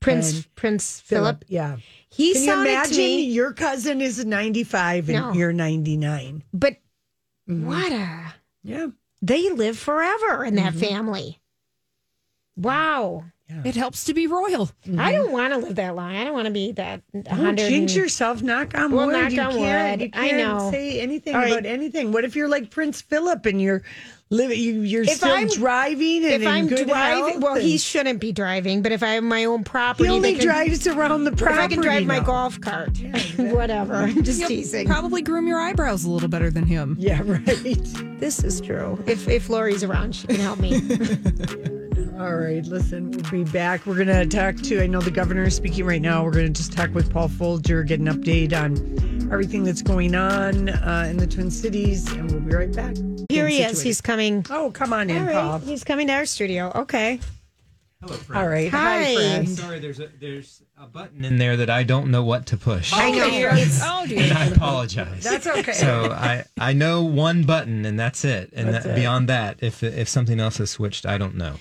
Prince 0.00 0.32
And 0.34 0.54
Prince 0.54 1.00
Philip, 1.00 1.40
Philip. 1.40 1.44
yeah. 1.48 1.76
He 2.08 2.32
Can 2.34 2.42
you 2.44 2.52
imagine 2.52 2.92
to 2.92 2.98
me, 2.98 3.22
your 3.24 3.52
cousin 3.52 4.00
is 4.00 4.24
95 4.24 5.08
and 5.08 5.18
No. 5.18 5.32
you're 5.32 5.52
99? 5.52 6.44
but 6.52 6.76
Mhm. 7.48 7.64
what 7.64 7.92
a 7.92 8.34
Yeah. 8.62 8.86
they 9.22 9.50
live 9.50 9.78
forever 9.78 10.44
in 10.44 10.54
that 10.56 10.72
Mm-hmm. 10.74 10.80
family. 10.80 11.40
Wow. 12.56 13.24
It 13.64 13.76
helps 13.76 14.04
to 14.04 14.12
be 14.12 14.26
royal. 14.26 14.70
I 14.98 15.10
don't 15.10 15.32
want 15.32 15.54
to 15.54 15.58
live 15.58 15.76
that 15.76 15.96
long. 15.96 16.14
I 16.14 16.22
don't 16.22 16.34
want 16.34 16.44
to 16.46 16.52
be 16.52 16.72
that 16.72 17.00
Don't 17.14 17.26
100. 17.26 17.56
jinx 17.70 17.92
and- 17.92 17.96
yourself. 18.02 18.42
Knock 18.42 18.76
on 18.76 18.92
Well, 18.92 19.06
wood. 19.06 19.12
knock 19.14 19.32
you 19.32 19.40
on 19.40 19.52
can't, 19.52 20.00
wood. 20.00 20.12
You 20.14 20.20
I 20.20 20.28
can't 20.28 20.36
know. 20.58 20.70
say 20.70 21.00
anything 21.00 21.34
All 21.34 21.40
right. 21.40 21.52
about 21.52 21.64
anything. 21.64 22.12
What 22.12 22.24
if 22.26 22.36
you're 22.36 22.48
like 22.48 22.70
Prince 22.70 23.00
Philip 23.00 23.46
and 23.46 23.58
you're 23.62 23.82
living? 24.30 24.58
You, 24.60 24.80
you're 24.82 25.02
If 25.02 25.10
still 25.16 25.30
I'm- 25.32 25.48
driving 25.48 26.24
and 26.24 26.34
if 26.34 26.42
in 26.42 26.48
I'm 26.48 26.66
good 26.68 26.86
driving, 26.88 27.24
health 27.32 27.42
well, 27.42 27.54
he 27.56 27.78
shouldn't 27.78 28.20
be 28.20 28.32
driving. 28.32 28.82
But 28.82 28.92
if 28.92 29.02
I 29.02 29.10
have 29.14 29.24
my 29.24 29.44
own 29.46 29.64
property, 29.64 30.08
he 30.08 30.14
only 30.14 30.32
they 30.32 30.38
can- 30.38 30.46
drives 30.46 30.86
around 30.86 31.24
the 31.24 31.32
If 31.32 31.38
property. 31.38 31.62
I 31.62 31.68
can 31.68 31.80
drive 31.80 32.04
my 32.06 32.20
golf 32.20 32.60
cart, 32.60 32.96
whatever. 33.36 33.94
I'm 33.94 34.22
just 34.22 34.40
You'll 34.40 34.48
teasing. 34.48 34.86
Probably 34.86 35.22
groom 35.22 35.46
your 35.46 35.58
eyebrows 35.60 36.04
a 36.04 36.10
little 36.10 36.28
better 36.28 36.50
than 36.50 36.66
him. 36.66 36.96
Yeah, 36.98 37.22
right. 37.24 37.78
This 38.20 38.42
is 38.44 38.60
true. 38.60 39.02
If 39.06 39.28
if 39.28 39.48
Lori's 39.48 39.82
around, 39.84 40.14
she 40.14 40.26
can 40.26 40.36
help 40.36 40.58
me. 40.58 40.80
All 42.18 42.34
right, 42.34 42.64
listen, 42.66 43.12
we'll 43.12 43.30
be 43.30 43.44
back. 43.44 43.86
We're 43.86 43.94
going 44.04 44.08
to 44.08 44.26
talk 44.26 44.56
to, 44.64 44.82
I 44.82 44.88
know 44.88 45.00
the 45.00 45.10
governor 45.10 45.44
is 45.44 45.54
speaking 45.54 45.84
right 45.86 46.02
now. 46.02 46.24
We're 46.24 46.32
going 46.32 46.52
to 46.52 46.52
just 46.52 46.72
talk 46.72 46.92
with 46.92 47.12
Paul 47.12 47.28
Folger, 47.28 47.84
get 47.84 48.00
an 48.00 48.06
update 48.06 48.52
on 48.52 49.30
everything 49.32 49.62
that's 49.62 49.82
going 49.82 50.16
on 50.16 50.68
uh, 50.68 51.06
in 51.08 51.16
the 51.16 51.28
Twin 51.28 51.48
Cities, 51.48 52.10
and 52.12 52.28
we'll 52.30 52.40
be 52.40 52.54
right 52.56 52.72
back. 52.74 52.96
Here 53.30 53.46
he 53.46 53.62
is. 53.62 53.80
He's 53.80 54.00
coming. 54.00 54.44
Oh, 54.50 54.72
come 54.72 54.92
on 54.92 55.10
in, 55.10 55.18
All 55.18 55.26
right, 55.26 55.32
Paul. 55.34 55.58
he's 55.60 55.84
coming 55.84 56.08
to 56.08 56.14
our 56.14 56.26
studio. 56.26 56.72
Okay. 56.74 57.20
Hello, 58.00 58.14
friend. 58.16 58.42
All 58.42 58.48
right. 58.48 58.70
Hi. 58.70 59.02
Hi, 59.04 59.14
friend. 59.14 59.48
Sorry, 59.48 59.78
there's 59.78 60.00
a 60.00 60.08
there's 60.20 60.62
a 60.80 60.86
button 60.86 61.24
in 61.24 61.38
there 61.38 61.56
that 61.56 61.68
I 61.70 61.82
don't 61.82 62.10
know 62.12 62.22
what 62.24 62.46
to 62.46 62.56
push. 62.56 62.92
I 62.94 63.10
know. 63.10 63.26
It's- 63.26 63.80
Oh 63.84 64.02
and. 64.04 64.32
I 64.32 64.44
apologize. 64.46 65.24
That's 65.24 65.46
okay. 65.48 65.72
So 65.72 66.04
I 66.12 66.44
I 66.60 66.72
know 66.74 67.02
one 67.02 67.42
button 67.42 67.84
and 67.84 67.98
that's 67.98 68.24
it. 68.24 68.50
And 68.54 68.68
That's 68.68 68.84
that, 68.84 68.92
it. 68.92 69.00
beyond 69.00 69.28
that, 69.28 69.58
if 69.62 69.82
if 69.82 70.08
something 70.08 70.38
else 70.38 70.60
is 70.60 70.70
switched, 70.70 71.06
I 71.06 71.18
don't 71.18 71.34
know. 71.34 71.54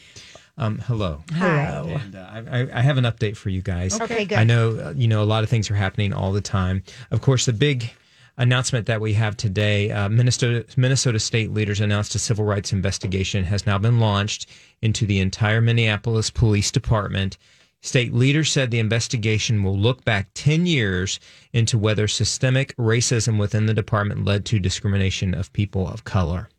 Um, 0.58 0.80
hello. 0.80 1.24
Hello. 1.34 1.88
And 1.88 2.16
uh, 2.16 2.28
I, 2.32 2.62
I- 2.62 2.80
I 2.80 2.82
have 2.82 2.98
an 2.98 3.04
update 3.04 3.38
for 3.38 3.50
you 3.50 3.62
guys. 3.62 4.00
Okay, 4.02 4.26
good. 4.26 4.38
I 4.40 4.44
know 4.44 4.72
uh, 4.80 4.94
you 4.96 5.08
know 5.08 5.22
a 5.22 5.26
lot 5.26 5.44
of 5.44 5.50
things 5.50 5.70
are 5.70 5.76
happening 5.76 6.14
all 6.14 6.32
the 6.32 6.42
time. 6.42 6.84
Of 7.12 7.22
course, 7.22 7.46
the 7.46 7.54
big 7.54 7.92
announcement 8.38 8.86
that 8.88 9.00
we 9.02 9.14
have 9.14 9.38
today, 9.38 9.92
uh, 9.92 10.10
Minnesota 10.10 10.66
Minnesota 10.76 11.20
state 11.20 11.52
leaders 11.52 11.80
announced 11.80 12.16
a 12.16 12.20
civil 12.20 12.46
rights 12.46 12.74
investigation 12.74 13.44
has 13.46 13.66
now 13.68 13.78
been 13.78 14.00
launched 14.00 14.48
into 14.82 15.06
the 15.06 15.20
entire 15.20 15.62
Minneapolis 15.62 16.30
Police 16.32 16.72
Department. 16.72 17.38
State 17.82 18.12
leaders 18.12 18.52
said 18.52 18.72
the 18.72 18.80
investigation 18.80 19.64
will 19.64 19.78
look 19.78 20.04
back 20.04 20.30
10 20.34 20.66
years 20.66 21.20
into 21.54 21.78
whether 21.78 22.08
systemic 22.08 22.76
racism 22.78 23.38
within 23.40 23.68
the 23.68 23.74
department 23.74 24.26
led 24.26 24.46
to 24.46 24.58
discrimination 24.60 25.36
of 25.36 25.54
people 25.54 25.88
of 25.88 26.04
color. 26.04 26.50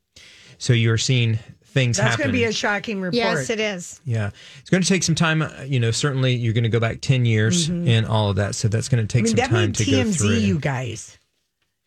So 0.59 0.73
you're 0.73 0.97
seeing 0.97 1.41
things 1.69 1.97
That's 1.97 2.11
happen. 2.11 2.25
going 2.25 2.33
to 2.33 2.39
be 2.39 2.45
a 2.45 2.53
shocking 2.53 3.01
report. 3.01 3.15
Yes, 3.15 3.51
it 3.51 3.61
is. 3.61 4.01
Yeah, 4.05 4.31
it's 4.61 4.71
going 4.71 4.83
to 4.83 4.89
take 4.89 5.03
some 5.03 5.15
time. 5.15 5.43
uh, 5.43 5.51
You 5.67 5.79
know, 5.81 5.91
certainly 5.91 6.35
you're 6.35 6.53
going 6.55 6.65
to 6.65 6.71
go 6.71 6.81
back 6.81 7.01
ten 7.01 7.25
years 7.25 7.69
and 7.69 8.07
all 8.07 8.31
of 8.31 8.37
that, 8.37 8.55
so 8.55 8.69
that's 8.69 8.89
going 8.89 9.07
to 9.07 9.11
take 9.11 9.25
Mm-hmm. 9.25 9.41
I 9.41 9.43
mean, 9.43 9.45
some 9.45 9.51
time 9.51 9.67
made 9.67 9.75
to 9.77 9.85
go 10.05 10.11
through. 10.13 10.29
TMZ, 10.39 10.41
you 10.43 10.59
guys. 10.59 11.19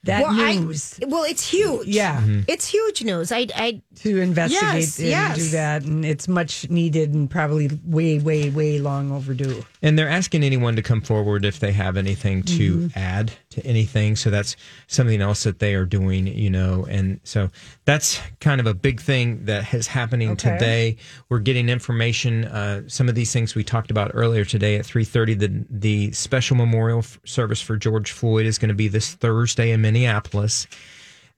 That 0.04 0.24
well, 0.24 0.32
I- 0.32 0.56
news. 0.56 1.00
well, 1.06 1.24
it's 1.26 1.48
huge. 1.48 1.86
yeah. 1.88 2.20
Mm-hmm. 2.22 2.42
It's 2.48 2.68
huge 2.68 3.04
news. 3.04 3.32
I, 3.32 3.46
I, 3.56 3.82
To 3.98 4.20
investigate 4.20 4.74
Yes, 4.74 4.98
and 5.00 5.08
yes. 5.08 5.38
do 5.38 5.50
that. 5.50 5.84
And 5.84 6.04
it's 6.04 6.28
much 6.28 6.68
needed 6.72 7.14
and 7.14 7.30
probably 7.30 7.70
way, 7.86 8.18
way, 8.18 8.50
way 8.50 8.80
long 8.80 9.12
overdue. 9.12 9.64
And 9.84 9.98
they're 9.98 10.08
asking 10.10 10.44
anyone 10.44 10.76
to 10.76 10.84
come 10.84 11.02
forward 11.02 11.44
if 11.44 11.60
they 11.60 11.72
have 11.72 11.98
anything 11.98 12.44
to 12.44 12.76
Mm-hmm. 12.78 13.00
add 13.00 13.32
to 13.50 13.66
anything. 13.66 14.16
So 14.16 14.30
that's 14.30 14.56
something 14.86 15.22
else 15.22 15.42
that 15.44 15.58
they 15.58 15.74
are 15.74 15.86
doing, 15.86 16.28
you 16.28 16.52
know. 16.52 16.86
And 16.88 17.20
so 17.24 17.50
that's 17.86 18.20
kind 18.40 18.62
of 18.62 18.68
a 18.68 18.76
big 18.76 19.02
thing 19.02 19.46
that 19.46 19.74
is 19.74 19.88
happening 19.88 20.30
Okay. 20.32 20.52
today. 20.52 20.98
We're 21.30 21.40
getting 21.40 21.68
information. 21.68 22.46
Uh, 22.46 22.84
some 22.88 23.10
of 23.10 23.16
these 23.16 23.34
things 23.34 23.56
we 23.56 23.64
talked 23.64 23.90
about 23.90 24.12
earlier 24.14 24.46
today 24.46 24.76
at 24.76 24.86
three 24.86 25.04
thirty. 25.04 25.34
The 25.34 25.66
the 25.70 26.12
special 26.12 26.56
memorial 26.58 27.00
f- 27.00 27.20
service 27.26 27.60
for 27.62 27.76
George 27.76 28.12
Floyd 28.12 28.46
is 28.46 28.60
going 28.60 28.70
to 28.70 28.76
be 28.76 28.88
this 28.88 29.16
Thursday 29.16 29.72
in 29.72 29.82
Minneapolis. 29.82 30.68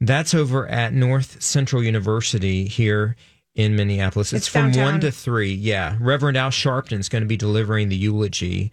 That's 0.01 0.33
over 0.33 0.67
at 0.67 0.91
North 0.91 1.41
Central 1.41 1.81
University 1.81 2.65
here 2.67 3.15
in 3.55 3.75
Minneapolis. 3.75 4.33
It's, 4.33 4.43
It's 4.43 4.47
from 4.47 4.71
downtown. 4.71 4.85
one 4.93 5.01
to 5.01 5.11
three. 5.11 5.53
Yeah, 5.53 5.97
Reverend 5.99 6.37
Al 6.37 6.49
Sharpton 6.49 6.99
is 6.99 7.09
going 7.09 7.21
to 7.23 7.27
be 7.27 7.37
delivering 7.37 7.89
the 7.89 7.95
eulogy. 7.95 8.71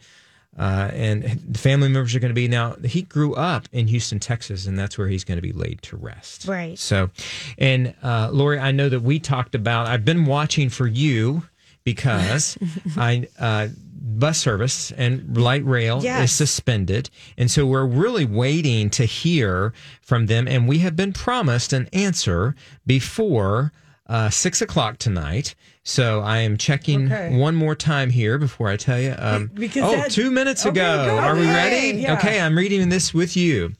Uh, 0.59 0.91
and 0.93 1.23
the 1.23 1.59
family 1.59 1.89
members 1.89 2.15
are 2.15 2.19
going 2.19 2.31
to 2.31 2.35
be 2.35 2.49
now. 2.49 2.75
He 2.85 3.03
grew 3.03 3.35
up 3.35 3.69
in 3.73 3.87
Houston, 3.87 4.19
Texas, 4.19 4.67
and 4.67 4.77
that's 4.79 4.99
where 4.99 5.07
he's 5.07 5.23
going 5.23 5.37
to 5.39 5.43
be 5.43 5.53
laid 5.53 5.81
to 5.83 5.97
rest. 5.97 6.47
Right. 6.49 6.77
So, 6.79 7.11
and 7.57 7.95
uh, 8.03 8.31
Lori, 8.33 8.59
I 8.59 8.73
know 8.73 8.89
that 8.89 9.01
we 9.03 9.21
talked 9.21 9.55
about. 9.55 9.87
I've 9.87 10.05
been 10.05 10.25
watching 10.25 10.69
for 10.69 10.89
you 10.89 11.45
because 11.85 12.59
I 12.97 13.29
uh, 13.39 13.69
bus 14.03 14.39
service 14.39 14.91
and 14.93 15.37
light 15.39 15.65
rail 15.65 16.03
is 16.25 16.33
suspended, 16.33 17.11
and 17.39 17.49
so 17.49 17.65
we're 17.65 17.87
really 17.87 18.25
waiting 18.25 18.91
to 18.91 19.05
hear 19.05 19.73
from 20.03 20.27
them. 20.27 20.49
And 20.49 20.67
we 20.67 20.79
have 20.81 20.97
been 20.97 21.13
promised 21.13 21.73
an 21.73 21.89
answer 21.93 22.57
before 22.87 23.73
uh, 24.11 24.29
six 24.29 24.61
o'clock 24.61 24.99
tonight. 24.99 25.55
So 25.85 26.21
I 26.21 26.39
am 26.39 26.59
checking 26.59 27.07
Okay. 27.11 27.35
one 27.39 27.55
more 27.55 27.75
time 27.75 28.11
here 28.11 28.37
before 28.37 28.69
I 28.69 28.77
tell 28.77 29.01
you. 29.01 29.15
Um, 29.17 29.51
Because 29.55 29.83
oh, 29.85 30.09
two 30.09 30.31
minutes 30.31 30.67
Okay, 30.67 30.71
ago. 30.81 31.07
go 31.07 31.19
Are 31.19 31.35
we 31.35 31.47
ready? 31.47 31.97
Yeah. 31.99 32.15
Okay, 32.19 32.39
I'm 32.41 32.57
reading 32.59 32.89
this 32.91 33.15
with 33.15 33.37
you. 33.37 33.73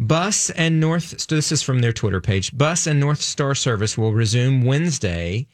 Bus 0.00 0.50
and 0.50 0.78
North, 0.80 1.20
so 1.20 1.34
this 1.34 1.50
is 1.52 1.62
from 1.62 1.80
their 1.80 1.92
Twitter 1.92 2.20
page. 2.20 2.56
Bus 2.56 2.86
and 2.86 3.00
North 3.00 3.20
Star 3.20 3.54
service 3.54 3.98
will 3.98 4.12
resume 4.12 4.62
Wednesday, 4.64 5.46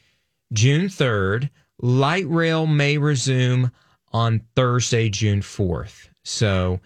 June 0.53 0.87
3rd. 0.87 1.49
Light 1.81 2.25
rail 2.27 2.65
may 2.67 2.97
resume 2.97 3.71
on 4.11 4.41
Thursday, 4.55 5.09
June 5.09 5.41
4th. 5.41 6.07
So, 6.23 6.79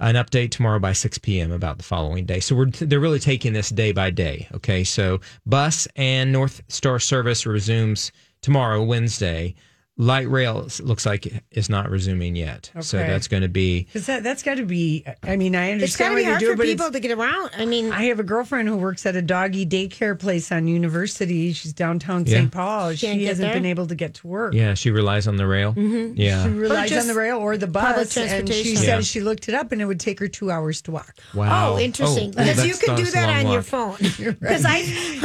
an 0.00 0.14
update 0.14 0.50
tomorrow 0.50 0.78
by 0.78 0.92
6 0.92 1.18
p.m. 1.18 1.52
about 1.52 1.78
the 1.78 1.84
following 1.84 2.24
day. 2.24 2.40
So, 2.40 2.54
we're, 2.54 2.70
they're 2.70 3.00
really 3.00 3.18
taking 3.18 3.52
this 3.52 3.70
day 3.70 3.92
by 3.92 4.10
day. 4.10 4.48
Okay. 4.54 4.84
So, 4.84 5.20
bus 5.46 5.86
and 5.96 6.32
North 6.32 6.62
Star 6.68 6.98
service 6.98 7.46
resumes 7.46 8.12
tomorrow, 8.42 8.82
Wednesday. 8.82 9.54
Light 10.00 10.28
rail 10.28 10.68
looks 10.80 11.04
like 11.04 11.26
is 11.50 11.68
not 11.68 11.90
resuming 11.90 12.36
yet. 12.36 12.70
So, 12.80 12.98
that's 12.98 13.26
going 13.26 13.42
to 13.42 13.48
be 13.48 13.88
that, 13.94 14.22
that's 14.22 14.44
got 14.44 14.58
to 14.58 14.64
be, 14.64 15.04
I 15.24 15.34
mean, 15.36 15.56
I 15.56 15.72
understand. 15.72 15.82
It's 15.82 15.96
got 15.96 16.08
to 16.10 16.14
be 16.16 16.22
hard 16.24 16.38
do 16.38 16.56
for 16.56 16.62
people 16.62 16.90
to 16.92 17.00
get 17.00 17.10
around. 17.10 17.50
I 17.56 17.64
mean, 17.66 17.90
I 17.92 18.04
have 18.04 18.20
a 18.20 18.22
girlfriend 18.22 18.68
who 18.68 18.76
works 18.76 19.04
at 19.06 19.16
a 19.16 19.22
doggy 19.22 19.66
daycare 19.66 20.16
place 20.16 20.52
on 20.52 20.68
University. 20.68 21.52
She's 21.52 21.72
downtown 21.72 22.24
Yeah. 22.26 22.38
St. 22.38 22.52
Paul. 22.52 22.88
Can't 22.90 22.98
she 22.98 23.24
hasn't 23.24 23.46
there? 23.46 23.54
been 23.54 23.66
able 23.66 23.86
to 23.88 23.96
get 23.96 24.14
to 24.14 24.26
work. 24.28 24.54
Yeah, 24.54 24.74
she 24.74 24.90
relies 24.92 25.26
on 25.26 25.36
the 25.36 25.46
rail. 25.48 25.72
Mm-hmm. 25.74 26.14
Yeah. 26.16 26.44
She 26.44 26.50
relies 26.50 26.92
on 26.96 27.06
the 27.08 27.14
rail 27.14 27.38
or 27.38 27.56
the 27.56 27.66
public 27.66 27.96
bus, 27.96 28.16
and 28.16 28.48
she 28.48 28.74
transportation. 28.74 28.76
said 28.76 29.04
she 29.04 29.20
looked 29.20 29.48
it 29.48 29.54
up, 29.54 29.72
and 29.72 29.82
it 29.82 29.86
would 29.86 29.98
take 30.00 30.20
her 30.20 30.28
two 30.28 30.50
hours 30.52 30.80
to 30.82 30.92
walk. 30.92 31.14
Wow. 31.34 31.74
Oh, 31.74 31.78
interesting. 31.80 32.34
Oh, 32.38 32.44
Because 32.44 32.64
you 32.64 32.74
can 32.74 32.96
do 32.96 33.04
that 33.04 33.26
long 33.26 33.46
on 33.46 33.52
your 33.52 33.62
phone. 33.62 33.96
Because 34.38 34.64
I, 34.64 34.76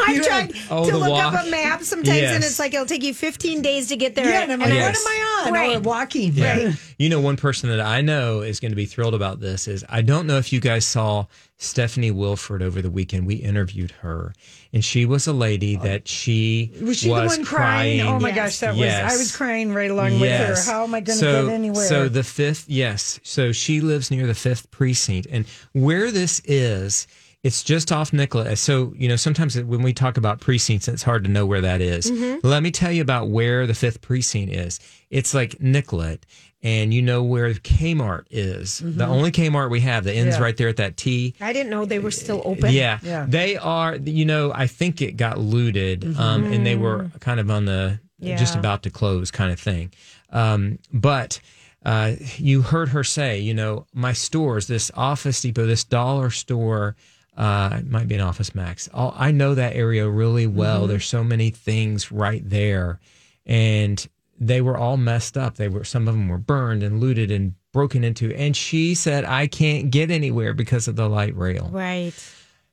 I've 0.08 0.26
tried 0.26 0.52
have- 0.56 0.68
Oh, 0.72 0.90
to 0.90 0.98
look 0.98 1.10
walk? 1.12 1.34
up 1.36 1.46
a 1.46 1.50
map 1.52 1.84
sometimes, 1.84 2.18
and 2.18 2.44
it's 2.44 2.58
like 2.58 2.74
it'll 2.74 2.86
take 2.88 3.04
you 3.04 3.14
15 3.14 3.62
days 3.62 3.90
to 3.90 3.96
get 3.96 4.16
there. 4.16 4.28
Yeah, 4.28 4.63
Oh, 4.64 4.70
and 4.70 4.74
I'm 4.74 4.80
Yes. 4.80 5.04
what 5.04 5.14
am 5.14 5.22
I 5.22 5.48
on? 5.48 5.54
Right. 5.54 5.76
Oh, 5.78 5.80
walking. 5.82 6.34
Yeah. 6.34 6.72
You 6.98 7.10
know, 7.10 7.20
one 7.20 7.36
person 7.38 7.70
that 7.70 7.82
I 7.82 8.02
know 8.02 8.42
is 8.42 8.60
going 8.60 8.72
to 8.72 8.76
be 8.76 8.86
thrilled 8.86 9.14
about 9.14 9.40
this 9.40 9.68
is 9.68 9.84
I 9.90 10.02
don't 10.02 10.26
know 10.28 10.38
if 10.38 10.54
you 10.54 10.60
guys 10.60 10.86
saw 10.86 11.26
Stephanie 11.58 12.12
Wilford 12.12 12.62
over 12.62 12.82
the 12.82 12.90
weekend. 12.90 13.26
We 13.26 13.36
interviewed 13.36 13.92
her, 14.02 14.34
and 14.72 14.84
she 14.84 15.06
was 15.06 15.28
a 15.28 15.34
lady 15.34 15.78
oh. 15.80 15.84
that 15.84 16.08
she 16.08 16.72
Was 16.82 16.98
she 16.98 17.08
the 17.08 17.14
one 17.14 17.44
crying? 17.44 18.02
Oh 18.02 18.20
my 18.20 18.30
Yes. 18.30 18.36
gosh, 18.36 18.60
that 18.60 18.76
Yes. 18.76 19.04
was 19.04 19.14
I 19.14 19.18
was 19.18 19.36
crying 19.36 19.74
right 19.74 19.92
along 19.92 20.14
Yes. 20.14 20.22
with 20.22 20.66
her. 20.66 20.72
How 20.72 20.84
am 20.84 20.94
I 20.96 21.00
going 21.02 21.20
to 21.20 21.26
So- 21.26 21.46
get 21.48 21.54
anywhere? 21.54 21.88
So 21.88 22.08
the 22.10 22.24
fifth, 22.24 22.66
yes. 22.70 23.20
So 23.24 23.52
she 23.52 23.82
lives 23.82 24.12
near 24.12 24.28
the 24.28 24.34
fifth 24.36 24.72
precinct, 24.72 25.28
and 25.30 25.46
where 25.74 26.12
this 26.12 26.42
is, 26.46 27.08
it's 27.44 27.62
just 27.64 27.92
off 27.92 28.14
Nicollet. 28.14 28.58
So 28.58 28.94
you 28.98 29.08
know, 29.10 29.16
sometimes 29.18 29.60
when 29.62 29.82
we 29.82 29.94
talk 29.94 30.18
about 30.18 30.40
precincts, 30.40 30.88
it's 30.88 31.04
hard 31.04 31.24
to 31.26 31.30
know 31.30 31.46
where 31.46 31.62
that 31.62 31.82
is. 31.82 32.10
Mm-hmm. 32.10 32.46
Let 32.48 32.64
me 32.64 32.72
tell 32.72 32.92
you 32.92 33.02
about 33.02 33.30
where 33.30 33.68
the 33.68 33.74
fifth 33.74 34.02
precinct 34.02 34.54
is. 34.54 34.80
It's 35.10 35.34
like 35.34 35.60
Nicollet. 35.62 36.26
And 36.66 36.94
you 36.94 37.02
know 37.02 37.24
where 37.24 37.54
Kmart 37.56 38.24
is. 38.32 38.80
The 38.80 39.06
only 39.06 39.34
Kmart 39.34 39.70
we 39.70 39.82
have 39.82 40.06
that 40.06 40.14
ends 40.14 40.36
Mm-hmm. 40.36 40.42
Yeah. 40.42 40.46
right 40.46 40.56
there 40.56 40.70
at 40.70 40.78
that 40.78 40.96
T. 40.96 41.36
I 41.42 41.52
didn't 41.52 41.70
know 41.70 41.84
they 41.84 42.00
were 42.00 42.10
still 42.10 42.42
open. 42.46 42.72
Yeah. 42.72 43.00
Yeah. 43.04 43.26
They 43.28 43.58
are, 43.58 43.98
you 43.98 44.24
know, 44.24 44.54
I 44.56 44.68
think 44.68 45.02
it 45.02 45.18
got 45.18 45.38
looted 45.38 46.18
um, 46.18 46.46
and 46.46 46.66
they 46.66 46.78
were 46.78 47.12
kind 47.20 47.42
of 47.42 47.52
on 47.52 47.66
the 47.66 48.00
just 48.22 48.56
about 48.56 48.84
to 48.84 48.90
close 48.90 49.30
kind 49.30 49.52
of 49.52 49.60
thing. 49.60 49.92
Um, 50.32 50.80
but 50.94 51.42
uh, 51.84 52.14
you 52.38 52.62
heard 52.62 52.88
her 52.90 53.04
say, 53.04 53.40
you 53.40 53.54
know, 53.54 53.86
my 53.94 54.14
stores, 54.14 54.68
this 54.68 54.90
Office 54.96 55.42
Depot, 55.42 55.66
this 55.66 55.84
dollar 55.84 56.30
store, 56.30 56.96
uh, 57.38 57.78
it 57.80 57.90
might 57.90 58.08
be 58.08 58.16
an 58.16 58.22
Office 58.22 58.54
Max. 58.54 58.90
All, 58.94 59.14
I 59.18 59.32
know 59.32 59.56
that 59.56 59.76
area 59.76 60.08
really 60.08 60.48
well. 60.48 60.88
There's 60.88 61.08
so 61.08 61.24
many 61.24 61.50
things 61.50 62.12
right 62.12 62.48
there. 62.48 63.00
And 63.46 64.08
they 64.40 64.62
were 64.62 64.78
all 64.78 64.98
messed 64.98 65.38
up. 65.38 65.56
They 65.56 65.68
were, 65.68 65.84
some 65.84 66.08
of 66.08 66.14
them 66.14 66.28
were 66.28 66.38
burned 66.38 66.84
and 66.84 67.00
looted 67.00 67.32
and 67.32 67.56
broken 67.72 68.04
into. 68.04 68.34
And 68.36 68.56
she 68.56 68.94
said, 68.94 69.26
I 69.26 69.48
can't 69.48 69.90
get 69.90 70.12
anywhere 70.12 70.54
because 70.54 70.88
of 70.88 70.96
the 70.96 71.10
light 71.10 71.36
rail. 71.36 71.70
Right. 71.72 72.14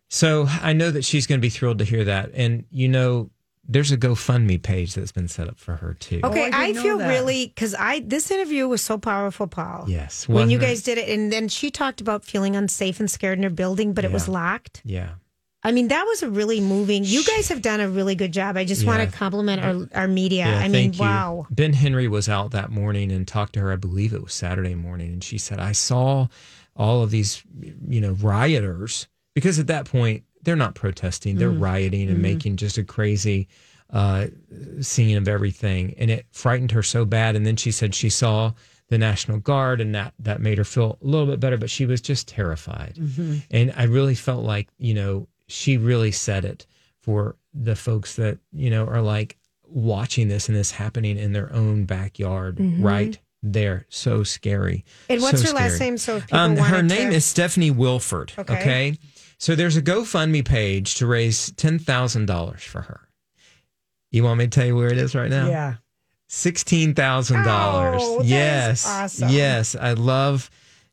So 0.08 0.46
I 0.48 0.72
know 0.72 0.90
that 0.90 1.04
she's 1.04 1.26
going 1.26 1.40
to 1.40 1.44
be 1.44 1.50
thrilled 1.50 1.78
to 1.78 1.84
hear 1.84 2.04
that. 2.04 2.30
And, 2.34 2.64
you 2.70 2.88
know, 2.88 3.30
there's 3.70 3.92
a 3.92 3.96
GoFundMe 3.96 4.60
page 4.62 4.94
that's 4.94 5.12
been 5.12 5.28
set 5.28 5.48
up 5.48 5.58
for 5.58 5.76
her 5.76 5.94
too. 5.94 6.20
Okay, 6.24 6.50
Oh, 6.52 6.56
I 6.56 6.66
I, 6.68 6.72
feel 6.74 6.98
that. 6.98 7.08
really 7.08 7.46
because 7.46 7.74
I 7.74 8.00
this 8.00 8.30
interview 8.30 8.66
was 8.68 8.82
so 8.82 8.98
powerful, 8.98 9.46
Paul. 9.46 9.84
Yes. 9.88 10.28
When 10.28 10.50
you 10.50 10.58
guys 10.58 10.82
did 10.82 10.98
it, 10.98 11.08
and 11.08 11.32
then 11.32 11.48
she 11.48 11.70
talked 11.70 12.00
about 12.00 12.24
feeling 12.24 12.56
unsafe 12.56 12.98
and 13.00 13.10
scared 13.10 13.38
in 13.38 13.44
her 13.44 13.50
building, 13.50 13.92
but 13.94 14.04
it 14.04 14.12
was 14.12 14.28
locked. 14.28 14.82
Yeah. 14.84 15.10
I 15.62 15.72
mean, 15.72 15.88
that 15.88 16.04
was 16.04 16.22
a 16.22 16.30
really 16.30 16.58
moving. 16.58 17.04
You 17.04 17.22
guys 17.22 17.48
have 17.50 17.60
done 17.60 17.80
a 17.80 17.88
really 17.88 18.14
good 18.14 18.32
job. 18.32 18.56
I 18.56 18.64
just 18.64 18.86
want 18.86 19.02
to 19.08 19.14
compliment 19.14 19.62
our, 19.62 20.02
our 20.02 20.08
media. 20.08 20.46
Yeah, 20.46 20.58
I 20.58 20.62
mean, 20.68 20.72
thank 20.92 20.98
you. 20.98 21.02
wow. 21.04 21.46
Ben 21.50 21.74
Henry 21.74 22.08
was 22.08 22.30
out 22.30 22.52
that 22.52 22.70
morning 22.70 23.12
and 23.12 23.28
talked 23.28 23.52
to 23.54 23.60
her. 23.60 23.70
I 23.70 23.76
believe 23.76 24.14
it 24.14 24.22
was 24.22 24.32
Saturday 24.32 24.74
morning, 24.74 25.12
and 25.12 25.22
she 25.22 25.36
said, 25.36 25.60
"I 25.60 25.72
saw 25.72 26.28
all 26.74 27.02
of 27.02 27.10
these, 27.10 27.42
you 27.86 28.00
know, 28.00 28.12
rioters 28.12 29.06
because 29.34 29.58
at 29.58 29.66
that 29.66 29.84
point 29.84 30.24
they're 30.42 30.56
not 30.56 30.74
protesting; 30.74 31.36
they're 31.36 31.50
Mm-hmm. 31.50 31.62
rioting 31.62 32.08
and 32.08 32.20
making 32.22 32.56
just 32.56 32.78
a 32.78 32.84
crazy 32.84 33.48
uh, 33.92 34.26
scene 34.80 35.16
of 35.16 35.28
everything, 35.28 35.94
and 35.98 36.10
it 36.10 36.26
frightened 36.32 36.70
her 36.72 36.82
so 36.82 37.04
bad. 37.04 37.36
And 37.36 37.44
then 37.46 37.56
she 37.56 37.70
said 37.70 37.94
she 37.94 38.10
saw." 38.10 38.52
The 38.88 38.98
National 38.98 39.38
Guard, 39.38 39.80
and 39.80 39.94
that 39.94 40.14
that 40.18 40.40
made 40.40 40.58
her 40.58 40.64
feel 40.64 40.98
a 41.00 41.06
little 41.06 41.24
bit 41.28 41.38
better, 41.38 41.56
but 41.56 41.70
she 41.70 41.86
was 41.86 42.00
just 42.00 42.26
terrified. 42.26 42.96
Mm-hmm. 42.98 43.36
And 43.52 43.72
I 43.76 43.84
really 43.84 44.16
felt 44.16 44.44
like, 44.44 44.66
you 44.78 44.94
know, 44.94 45.28
she 45.46 45.76
really 45.76 46.10
said 46.10 46.44
it 46.44 46.66
for 47.00 47.36
the 47.54 47.76
folks 47.76 48.16
that, 48.16 48.38
you 48.52 48.68
know, 48.68 48.84
are 48.88 49.00
like 49.00 49.38
watching 49.64 50.26
this 50.26 50.48
and 50.48 50.58
this 50.58 50.72
happening 50.72 51.18
in 51.18 51.32
their 51.32 51.52
own 51.52 51.84
backyard 51.84 52.58
right 52.80 53.16
there. 53.44 53.86
So 53.90 54.24
scary. 54.24 54.84
Mm-hmm. 55.04 55.12
And 55.12 55.22
what's 55.22 55.40
So 55.42 55.46
her 55.50 55.54
last 55.54 55.78
name? 55.78 55.96
So 55.96 56.20
Um, 56.32 56.56
her 56.56 56.82
name 56.82 57.10
to- 57.10 57.14
is 57.16 57.24
Stephanie 57.24 57.70
Wilford. 57.70 58.32
Okay. 58.38 58.54
Okay. 58.58 58.98
So 59.40 59.56
there's 59.56 59.76
a 59.76 59.82
GoFundMe 59.82 60.44
page 60.44 60.96
to 60.96 61.06
raise 61.06 61.50
$10,000 61.52 62.60
for 62.60 62.82
her. 62.82 63.08
You 64.10 64.22
want 64.22 64.38
me 64.38 64.44
to 64.44 64.50
tell 64.50 64.66
you 64.66 64.76
where 64.76 64.92
it 64.92 64.98
is 64.98 65.14
right 65.14 65.30
now? 65.30 65.48
yeah. 65.48 65.74
Sixteen 66.32 66.94
thousand 66.94 67.42
dollars. 67.42 68.00
Oh, 68.04 68.22
yes, 68.22 68.86
awesome. 68.86 69.30
yes. 69.30 69.74
I 69.74 69.94
love 69.94 70.48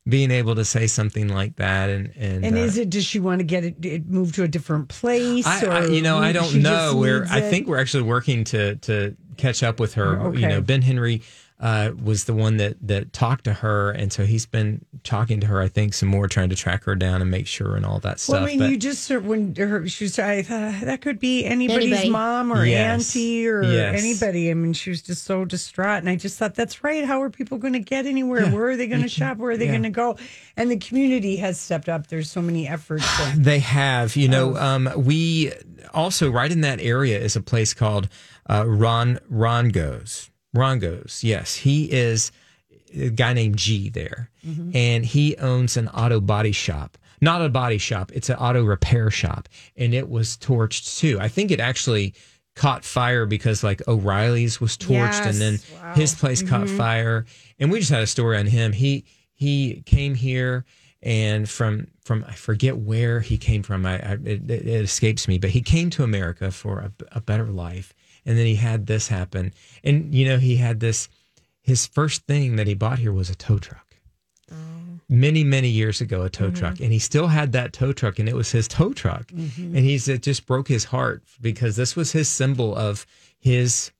being 0.08 0.32
able 0.32 0.56
to 0.56 0.64
say 0.64 0.88
something 0.88 1.28
like 1.28 1.54
that, 1.56 1.90
and 1.90 2.12
and, 2.16 2.44
And 2.44 2.56
uh, 2.56 2.58
is 2.58 2.76
it? 2.76 2.90
Does 2.90 3.04
she 3.04 3.20
want 3.20 3.38
to 3.38 3.44
get 3.44 3.62
it, 3.62 3.76
it 3.84 4.08
moved 4.08 4.34
to 4.34 4.42
a 4.42 4.48
different 4.48 4.88
place? 4.88 5.46
I, 5.46 5.64
or 5.64 5.70
I, 5.70 5.86
you 5.86 6.02
know, 6.02 6.18
I 6.18 6.32
don't 6.32 6.56
know. 6.56 6.96
We're 6.96 7.24
I 7.30 7.40
think 7.40 7.68
we're 7.68 7.78
actually 7.78 8.02
working 8.02 8.42
to 8.44 8.74
to 8.76 9.16
catch 9.36 9.62
up 9.62 9.78
with 9.78 9.94
her. 9.94 10.18
Okay. 10.22 10.40
You 10.40 10.48
know, 10.48 10.60
Ben 10.60 10.82
Henry 10.82 11.22
uh, 11.60 11.90
was 12.00 12.24
the 12.24 12.34
one 12.34 12.56
that 12.58 12.76
that 12.86 13.12
talked 13.12 13.42
to 13.44 13.52
her, 13.52 13.90
and 13.90 14.12
so 14.12 14.24
he's 14.24 14.46
been 14.46 14.84
talking 15.02 15.40
to 15.40 15.46
her. 15.48 15.60
I 15.60 15.66
think 15.66 15.92
some 15.92 16.08
more, 16.08 16.28
trying 16.28 16.50
to 16.50 16.54
track 16.54 16.84
her 16.84 16.94
down 16.94 17.20
and 17.20 17.30
make 17.32 17.48
sure 17.48 17.74
and 17.74 17.84
all 17.84 17.98
that 18.00 18.20
stuff. 18.20 18.34
Well, 18.34 18.42
I 18.44 18.46
mean, 18.46 18.58
but- 18.60 18.70
you 18.70 18.76
just 18.76 19.08
heard 19.08 19.26
when 19.26 19.56
her, 19.56 19.88
she 19.88 20.04
was, 20.04 20.18
I 20.20 20.42
thought 20.42 20.82
that 20.82 21.00
could 21.00 21.18
be 21.18 21.44
anybody's 21.44 21.86
Anybody. 21.90 22.10
mom 22.10 22.52
or 22.52 22.64
Yes. 22.64 23.08
auntie 23.16 23.48
or 23.48 23.64
Yes. 23.64 24.00
anybody. 24.00 24.50
I 24.52 24.54
mean, 24.54 24.72
she 24.72 24.90
was 24.90 25.02
just 25.02 25.24
so 25.24 25.44
distraught, 25.44 25.98
and 25.98 26.08
I 26.08 26.14
just 26.14 26.38
thought, 26.38 26.54
that's 26.54 26.84
right. 26.84 27.04
How 27.04 27.20
are 27.22 27.30
people 27.30 27.58
going 27.58 27.72
to 27.72 27.80
get 27.80 28.06
anywhere? 28.06 28.46
Where 28.50 28.68
are 28.68 28.76
they 28.76 28.86
going 28.86 29.02
to 29.02 29.08
shop? 29.08 29.38
Where 29.38 29.50
are 29.50 29.56
they 29.56 29.64
yeah. 29.66 29.72
going 29.72 29.82
to 29.82 29.90
go? 29.90 30.16
And 30.56 30.70
the 30.70 30.76
community 30.76 31.36
has 31.38 31.58
stepped 31.58 31.88
up. 31.88 32.06
There's 32.06 32.30
so 32.30 32.40
many 32.40 32.68
efforts. 32.68 33.04
to- 33.16 33.32
They 33.36 33.58
have, 33.58 34.14
you 34.14 34.28
know, 34.28 34.56
um, 34.56 34.88
we 34.96 35.52
also 35.92 36.30
right 36.30 36.52
in 36.52 36.60
that 36.60 36.80
area 36.80 37.18
is 37.18 37.34
a 37.34 37.40
place 37.40 37.74
called 37.74 38.08
uh, 38.48 38.64
Ron 38.66 39.18
Rongo's. 39.28 40.30
Rongo's, 40.58 41.22
yes, 41.22 41.54
he 41.54 41.90
is 41.90 42.32
a 42.94 43.10
guy 43.10 43.32
named 43.32 43.56
G 43.56 43.90
there, 43.90 44.30
mm-hmm. 44.46 44.70
and 44.74 45.04
he 45.04 45.36
owns 45.36 45.76
an 45.76 45.88
auto 45.88 46.20
body 46.20 46.52
shop. 46.52 46.98
Not 47.20 47.42
a 47.42 47.48
body 47.48 47.78
shop; 47.78 48.12
it's 48.14 48.28
an 48.28 48.36
auto 48.36 48.64
repair 48.64 49.10
shop, 49.10 49.48
and 49.76 49.92
it 49.92 50.08
was 50.08 50.36
torched 50.36 50.98
too. 50.98 51.18
I 51.20 51.28
think 51.28 51.50
it 51.50 51.60
actually 51.60 52.14
caught 52.54 52.84
fire 52.84 53.24
because 53.26 53.62
like 53.62 53.86
O'Reilly's 53.88 54.60
was 54.60 54.76
torched, 54.76 55.24
and 55.26 55.38
then 55.38 55.58
wow. 55.74 55.94
his 55.94 56.14
place 56.14 56.42
caught 56.42 56.66
mm-hmm. 56.66 56.76
fire. 56.76 57.26
And 57.58 57.70
we 57.70 57.80
just 57.80 57.90
had 57.90 58.02
a 58.02 58.06
story 58.06 58.38
on 58.38 58.46
him. 58.46 58.72
He 58.72 59.04
he 59.34 59.82
came 59.86 60.14
here 60.14 60.64
and 61.02 61.48
from 61.48 61.86
from 62.02 62.24
I 62.26 62.34
forget 62.34 62.76
where 62.76 63.20
he 63.20 63.38
came 63.38 63.62
from. 63.62 63.86
I, 63.86 63.98
I 63.98 64.12
it, 64.24 64.50
it 64.50 64.66
escapes 64.66 65.28
me, 65.28 65.38
but 65.38 65.50
he 65.50 65.62
came 65.62 65.90
to 65.90 66.02
America 66.02 66.50
for 66.50 66.80
a, 66.80 66.92
a 67.12 67.20
better 67.20 67.46
life, 67.46 67.94
and 68.28 68.36
then 68.38 68.44
he 68.44 68.56
had 68.56 68.86
this 68.86 69.08
happen. 69.08 69.54
And 69.82 70.14
you 70.14 70.26
know, 70.26 70.36
he 70.36 70.56
had 70.56 70.78
this. 70.80 71.08
His 71.62 71.86
first 71.86 72.26
thing 72.26 72.56
that 72.56 72.66
he 72.66 72.74
bought 72.74 72.98
here 72.98 73.12
was 73.12 73.30
a 73.30 73.34
tow 73.34 73.58
truck. 73.58 73.96
Oh. 74.52 74.56
Many 75.08 75.44
many 75.44 75.68
years 75.68 76.02
ago, 76.02 76.22
a 76.22 76.30
tow 76.30 76.46
mm-hmm. 76.48 76.54
truck, 76.54 76.80
and 76.80 76.92
he 76.92 76.98
still 76.98 77.28
had 77.28 77.52
that 77.52 77.72
tow 77.72 77.92
truck, 77.92 78.18
and 78.18 78.28
it 78.28 78.34
was 78.34 78.52
his 78.52 78.68
tow 78.68 78.92
truck, 78.92 79.28
mm-hmm. 79.28 79.74
and 79.74 79.84
he's 79.84 80.08
it 80.08 80.22
just 80.22 80.46
broke 80.46 80.68
his 80.68 80.84
heart 80.84 81.22
because 81.40 81.76
this 81.76 81.96
was 81.96 82.12
his 82.12 82.28
symbol 82.28 82.76
of 82.76 83.06
his 83.38 83.90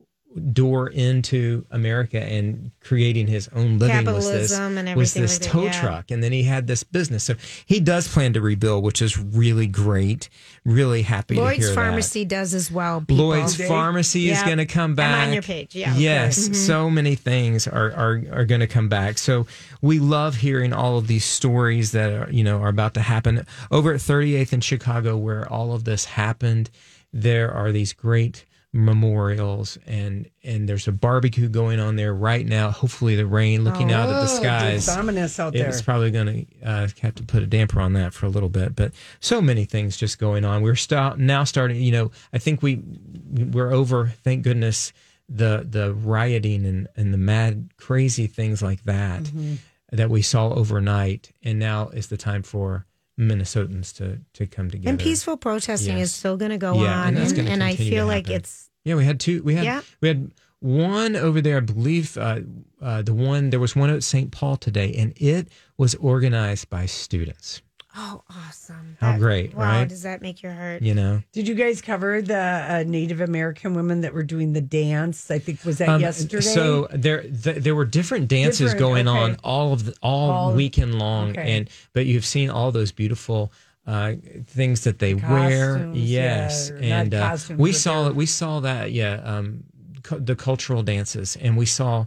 door 0.52 0.88
into 0.88 1.64
America 1.70 2.22
and 2.22 2.70
creating 2.80 3.26
his 3.26 3.48
own 3.48 3.78
living 3.78 4.04
was 4.04 4.30
this 4.30 4.50
Capitalism 4.50 4.78
and 4.78 4.96
was 4.96 5.14
this 5.14 5.40
like 5.40 5.42
that, 5.42 5.48
tow 5.50 5.64
yeah. 5.64 5.80
truck, 5.80 6.10
and 6.10 6.22
then 6.22 6.32
he 6.32 6.42
had 6.42 6.66
this 6.66 6.82
business. 6.82 7.24
So 7.24 7.34
he 7.66 7.80
does 7.80 8.06
plan 8.06 8.34
to 8.34 8.40
rebuild, 8.40 8.84
which 8.84 9.00
is 9.00 9.18
really 9.18 9.66
great. 9.66 10.28
Really 10.64 11.02
happy 11.02 11.36
to 11.36 11.40
Lloyd's 11.40 11.58
hear 11.58 11.68
that. 11.68 11.74
Pharmacy 11.74 12.24
does 12.24 12.52
as 12.54 12.70
well. 12.70 13.00
People. 13.00 13.16
Lloyd's 13.28 13.56
Pharmacy 13.56 14.30
is 14.30 14.42
going 14.42 14.58
to 14.58 14.66
come 14.66 14.90
I'm 14.90 14.94
back. 14.96 15.26
on 15.28 15.32
your 15.32 15.42
page, 15.42 15.74
yeah, 15.74 15.94
Yes, 15.96 16.46
course. 16.46 16.58
Mhm. 16.58 16.66
so 16.66 16.90
many 16.90 17.14
things 17.14 17.66
are 17.66 17.90
are, 17.92 18.22
are 18.32 18.44
going 18.44 18.60
to 18.60 18.66
come 18.66 18.88
back. 18.88 19.18
So 19.18 19.46
we 19.80 19.98
love 19.98 20.36
hearing 20.36 20.72
all 20.72 20.98
of 20.98 21.06
these 21.06 21.24
stories 21.24 21.92
that 21.92 22.12
are 22.12 22.30
you 22.30 22.44
know 22.44 22.60
are 22.60 22.68
about 22.68 22.94
to 22.94 23.00
happen 23.00 23.46
over 23.70 23.94
at 23.94 24.00
38th 24.00 24.52
in 24.52 24.60
Chicago, 24.60 25.16
where 25.16 25.50
all 25.50 25.72
of 25.72 25.84
this 25.84 26.04
happened. 26.04 26.70
There 27.12 27.50
are 27.50 27.72
these 27.72 27.94
great 27.94 28.44
memorials 28.74 29.78
and 29.86 30.28
and 30.44 30.68
there's 30.68 30.86
a 30.88 30.92
barbecue 30.92 31.48
going 31.48 31.80
on 31.80 31.96
there 31.96 32.12
right 32.12 32.44
now 32.46 32.70
hopefully 32.70 33.16
the 33.16 33.26
rain 33.26 33.64
looking 33.64 33.90
out 33.92 34.08
at 34.10 34.12
the 34.12 34.22
Oh, 34.22 34.26
skies 34.26 34.86
it's 34.88 34.96
ominous 34.96 35.40
out 35.40 35.54
there. 35.54 35.68
it's 35.68 35.80
probably 35.80 36.10
going 36.10 36.46
to 36.60 36.66
uh, 36.66 36.88
have 37.00 37.14
to 37.14 37.22
put 37.22 37.42
a 37.42 37.46
damper 37.46 37.80
on 37.80 37.94
that 37.94 38.12
for 38.12 38.26
a 38.26 38.28
little 38.28 38.48
bit, 38.50 38.76
but 38.76 38.92
so 39.20 39.40
many 39.40 39.64
things 39.64 39.96
just 39.96 40.18
going 40.18 40.44
on. 40.44 40.62
We're 40.62 40.74
st- 40.74 41.18
now 41.18 41.44
starting. 41.44 41.80
You 41.80 41.92
know, 41.92 42.10
I 42.32 42.38
think 42.38 42.62
we 42.62 42.82
we're 43.30 43.72
over. 43.72 44.08
Thank 44.22 44.42
goodness 44.44 44.92
the 45.28 45.66
the 45.68 45.94
rioting 45.94 46.66
and 46.66 46.88
and 46.96 47.12
the 47.14 47.18
mad 47.18 47.70
crazy 47.78 48.26
things 48.26 48.60
like 48.62 48.82
that 48.84 49.22
Mm-hmm. 49.24 49.54
that 49.92 50.10
we 50.10 50.20
saw 50.22 50.50
overnight, 50.50 51.32
and 51.42 51.58
now 51.58 51.88
is 51.88 52.08
the 52.08 52.16
time 52.18 52.42
for 52.42 52.84
Minnesotans 53.18 53.94
to 53.96 54.20
to 54.34 54.46
come 54.46 54.70
together. 54.70 54.90
And 54.90 54.98
peaceful 54.98 55.36
protesting 55.36 55.98
Yes. 55.98 56.08
is 56.08 56.14
still 56.14 56.36
going 56.36 56.50
to 56.52 56.58
go 56.58 56.82
Yeah, 56.82 57.00
on, 57.02 57.16
and 57.16 57.38
and, 57.38 57.48
and 57.48 57.62
I 57.64 57.74
feel 57.74 58.06
like 58.06 58.28
it's 58.30 58.70
Yeah, 58.84 58.94
we 58.94 59.04
had 59.04 59.18
two. 59.20 59.42
We 59.42 59.54
had 59.54 59.64
Yeah. 59.64 59.80
we 60.00 60.08
had 60.08 60.30
one 60.60 61.16
over 61.16 61.40
there. 61.40 61.56
I 61.58 61.60
believe 61.60 62.16
uh, 62.16 62.40
uh, 62.80 63.02
the 63.02 63.14
one 63.14 63.50
there 63.50 63.60
was 63.60 63.74
one 63.76 63.90
at 63.90 64.02
St. 64.02 64.30
Paul 64.32 64.56
today, 64.56 64.94
and 64.94 65.12
it 65.16 65.48
was 65.76 65.94
organized 65.96 66.68
by 66.70 66.86
students. 66.86 67.60
Oh 67.96 68.22
awesome. 68.30 68.96
How 69.00 69.16
great, 69.18 69.54
wow, 69.54 69.62
right? 69.80 69.88
Does 69.88 70.02
that 70.02 70.22
make 70.22 70.42
your 70.42 70.52
heart? 70.52 70.82
You 70.82 70.94
know, 70.94 71.22
Did 71.32 71.48
you 71.48 71.54
guys 71.54 71.80
cover 71.80 72.20
the 72.22 72.36
uh, 72.36 72.84
Native 72.86 73.20
American 73.20 73.74
women 73.74 74.02
that 74.02 74.12
were 74.14 74.22
doing 74.22 74.52
the 74.52 74.60
dance? 74.60 75.30
I 75.30 75.38
think 75.38 75.64
was 75.64 75.78
that 75.78 75.88
Um, 75.88 76.00
yesterday. 76.00 76.40
So 76.40 76.88
there, 76.92 77.22
th- 77.22 77.62
there 77.62 77.74
were 77.74 77.84
different 77.84 78.28
dances 78.28 78.72
Different, 78.72 78.78
going 78.78 79.08
okay. 79.08 79.18
on 79.18 79.36
all 79.42 79.72
of 79.72 79.84
the, 79.86 79.94
all, 80.02 80.30
All- 80.30 80.52
weekend 80.54 80.98
long, 80.98 81.30
okay. 81.30 81.56
and 81.56 81.70
but 81.92 82.06
you've 82.06 82.26
seen 82.26 82.50
all 82.50 82.70
those 82.72 82.92
beautiful 82.92 83.52
uh, 83.86 84.14
things 84.46 84.84
that 84.84 84.98
they 84.98 85.14
wear. 85.14 85.90
Yes, 85.94 86.70
yeah, 86.80 87.00
and 87.00 87.14
uh, 87.14 87.36
we 87.56 87.72
saw 87.72 88.04
they're- 88.04 88.12
we 88.12 88.26
saw 88.26 88.60
that. 88.60 88.92
Yeah, 88.92 89.14
um, 89.24 89.64
cu- 90.02 90.20
the 90.20 90.36
cultural 90.36 90.82
dances, 90.82 91.36
and 91.36 91.56
we 91.56 91.66
saw. 91.66 92.04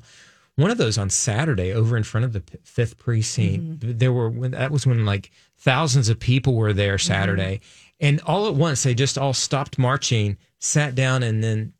One 0.57 0.69
of 0.69 0.77
those 0.77 0.97
on 0.97 1.09
Saturday 1.09 1.71
over 1.73 1.95
in 1.97 2.03
front 2.03 2.25
of 2.25 2.33
the 2.33 2.43
Fifth 2.63 2.97
Precinct. 2.97 3.79
Mm-hmm. 3.79 3.97
There 3.97 4.11
were 4.13 4.29
when 4.29 4.51
that 4.51 4.71
was 4.71 4.85
when 4.85 5.05
like 5.05 5.31
thousands 5.57 6.09
of 6.09 6.19
people 6.19 6.55
were 6.55 6.73
there 6.73 6.95
Mm-hmm. 6.97 7.07
Saturday, 7.07 7.61
and 7.99 8.19
all 8.21 8.47
at 8.47 8.55
once 8.55 8.83
they 8.83 8.93
just 8.93 9.17
all 9.17 9.33
stopped 9.33 9.79
marching, 9.79 10.37
sat 10.59 10.93
down, 10.93 11.23
and 11.23 11.43
then 11.43 11.73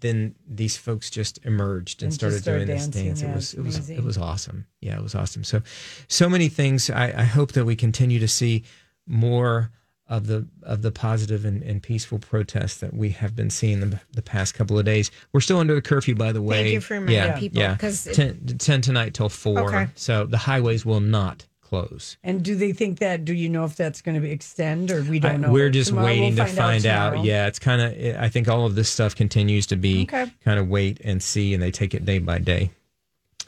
then 0.00 0.34
these 0.46 0.76
folks 0.76 1.08
just 1.08 1.38
emerged 1.44 2.02
and, 2.02 2.08
And 2.08 2.14
started 2.14 2.42
started 2.42 2.66
doing 2.66 2.76
this 2.78 2.86
dancing. 2.88 3.06
dance. 3.06 3.22
Yeah, 3.22 3.30
it 3.30 3.34
was 3.34 3.54
it 3.54 3.60
was 3.62 3.76
amazing. 3.76 3.96
it 3.98 4.04
was 4.04 4.18
awesome. 4.18 4.66
Yeah, 4.80 4.96
it 4.96 5.02
was 5.02 5.14
awesome. 5.14 5.44
So 5.44 5.62
so 6.08 6.28
many 6.28 6.48
things. 6.48 6.90
I, 6.90 7.12
I 7.16 7.24
hope 7.24 7.52
that 7.52 7.64
we 7.64 7.76
continue 7.76 8.18
to 8.18 8.28
see 8.28 8.64
more 9.06 9.70
of 10.08 10.26
the 10.28 10.46
of 10.62 10.82
the 10.82 10.90
positive 10.92 11.44
and, 11.44 11.62
and 11.62 11.82
peaceful 11.82 12.18
protests 12.18 12.76
that 12.78 12.94
we 12.94 13.10
have 13.10 13.34
been 13.34 13.50
seeing 13.50 13.80
the, 13.80 14.00
the 14.12 14.22
past 14.22 14.54
couple 14.54 14.78
of 14.78 14.84
days. 14.84 15.10
We're 15.32 15.40
still 15.40 15.58
under 15.58 15.74
the 15.74 15.82
curfew, 15.82 16.14
by 16.14 16.30
the 16.32 16.40
way. 16.42 16.62
Thank 16.62 16.72
you 16.74 16.80
for 16.80 16.94
reminding 16.94 17.14
yeah, 17.16 17.38
people, 17.38 17.60
Yeah, 17.60 17.76
'cause 17.76 18.06
it- 18.06 18.14
10, 18.14 18.58
10 18.58 18.80
tonight 18.82 19.14
till 19.14 19.28
four. 19.28 19.68
Okay. 19.74 19.88
So 19.96 20.24
the 20.26 20.38
highways 20.38 20.86
will 20.86 21.00
not 21.00 21.46
close. 21.60 22.16
and 22.22 22.44
do 22.44 22.54
they 22.54 22.72
think 22.72 23.00
that? 23.00 23.24
Do 23.24 23.34
you 23.34 23.48
know 23.48 23.64
if 23.64 23.74
that's 23.74 24.00
going 24.00 24.14
to 24.14 24.20
be 24.20 24.30
extend 24.30 24.92
or 24.92 25.02
we 25.02 25.18
don't 25.18 25.32
I- 25.32 25.36
know? 25.38 25.50
We're 25.52 25.70
just 25.70 25.88
Tomorrow 25.88 26.06
waiting 26.06 26.36
we'll 26.36 26.46
to 26.46 26.52
find 26.52 26.86
out. 26.86 27.10
tomorrow. 27.10 27.26
Yeah, 27.26 27.48
it's 27.48 27.58
kind 27.58 27.82
of. 27.82 28.20
I 28.22 28.28
think 28.28 28.48
all 28.48 28.64
of 28.66 28.76
this 28.76 28.88
stuff 28.88 29.16
continues 29.16 29.66
to 29.66 29.76
be 29.76 30.02
Okay. 30.04 30.30
kind 30.44 30.60
of 30.60 30.68
wait 30.68 31.00
and 31.02 31.20
see, 31.20 31.52
and 31.52 31.60
they 31.60 31.72
take 31.72 31.92
it 31.94 32.04
day 32.04 32.20
by 32.20 32.38
day. 32.38 32.70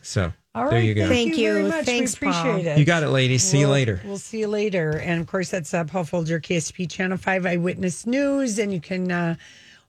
So 0.02 0.32
All 0.54 0.64
right. 0.64 0.70
there 0.72 0.82
you 0.82 0.94
go. 0.94 1.08
Thank, 1.08 1.30
Thank 1.30 1.38
you 1.38 1.52
very 1.52 1.68
much. 1.68 1.84
Thanks, 1.84 2.20
we 2.20 2.28
appreciate 2.28 2.64
Paul. 2.64 2.72
it. 2.72 2.78
You 2.78 2.84
got 2.84 3.02
it, 3.02 3.08
ladies. 3.10 3.42
See 3.44 3.58
you 3.60 3.66
We'll- 3.66 3.72
later. 3.74 4.00
We'll 4.04 4.18
see 4.18 4.40
you 4.40 4.48
later. 4.48 4.98
And 4.98 5.20
of 5.20 5.26
course, 5.26 5.50
that's 5.50 5.72
uh, 5.74 5.84
Paul 5.84 6.04
Folger, 6.04 6.40
KSTP 6.40 6.90
Channel 6.90 7.18
5 7.18 7.46
Eyewitness 7.46 8.06
News. 8.06 8.58
And 8.58 8.72
you 8.72 8.80
can 8.80 9.12
uh, 9.12 9.34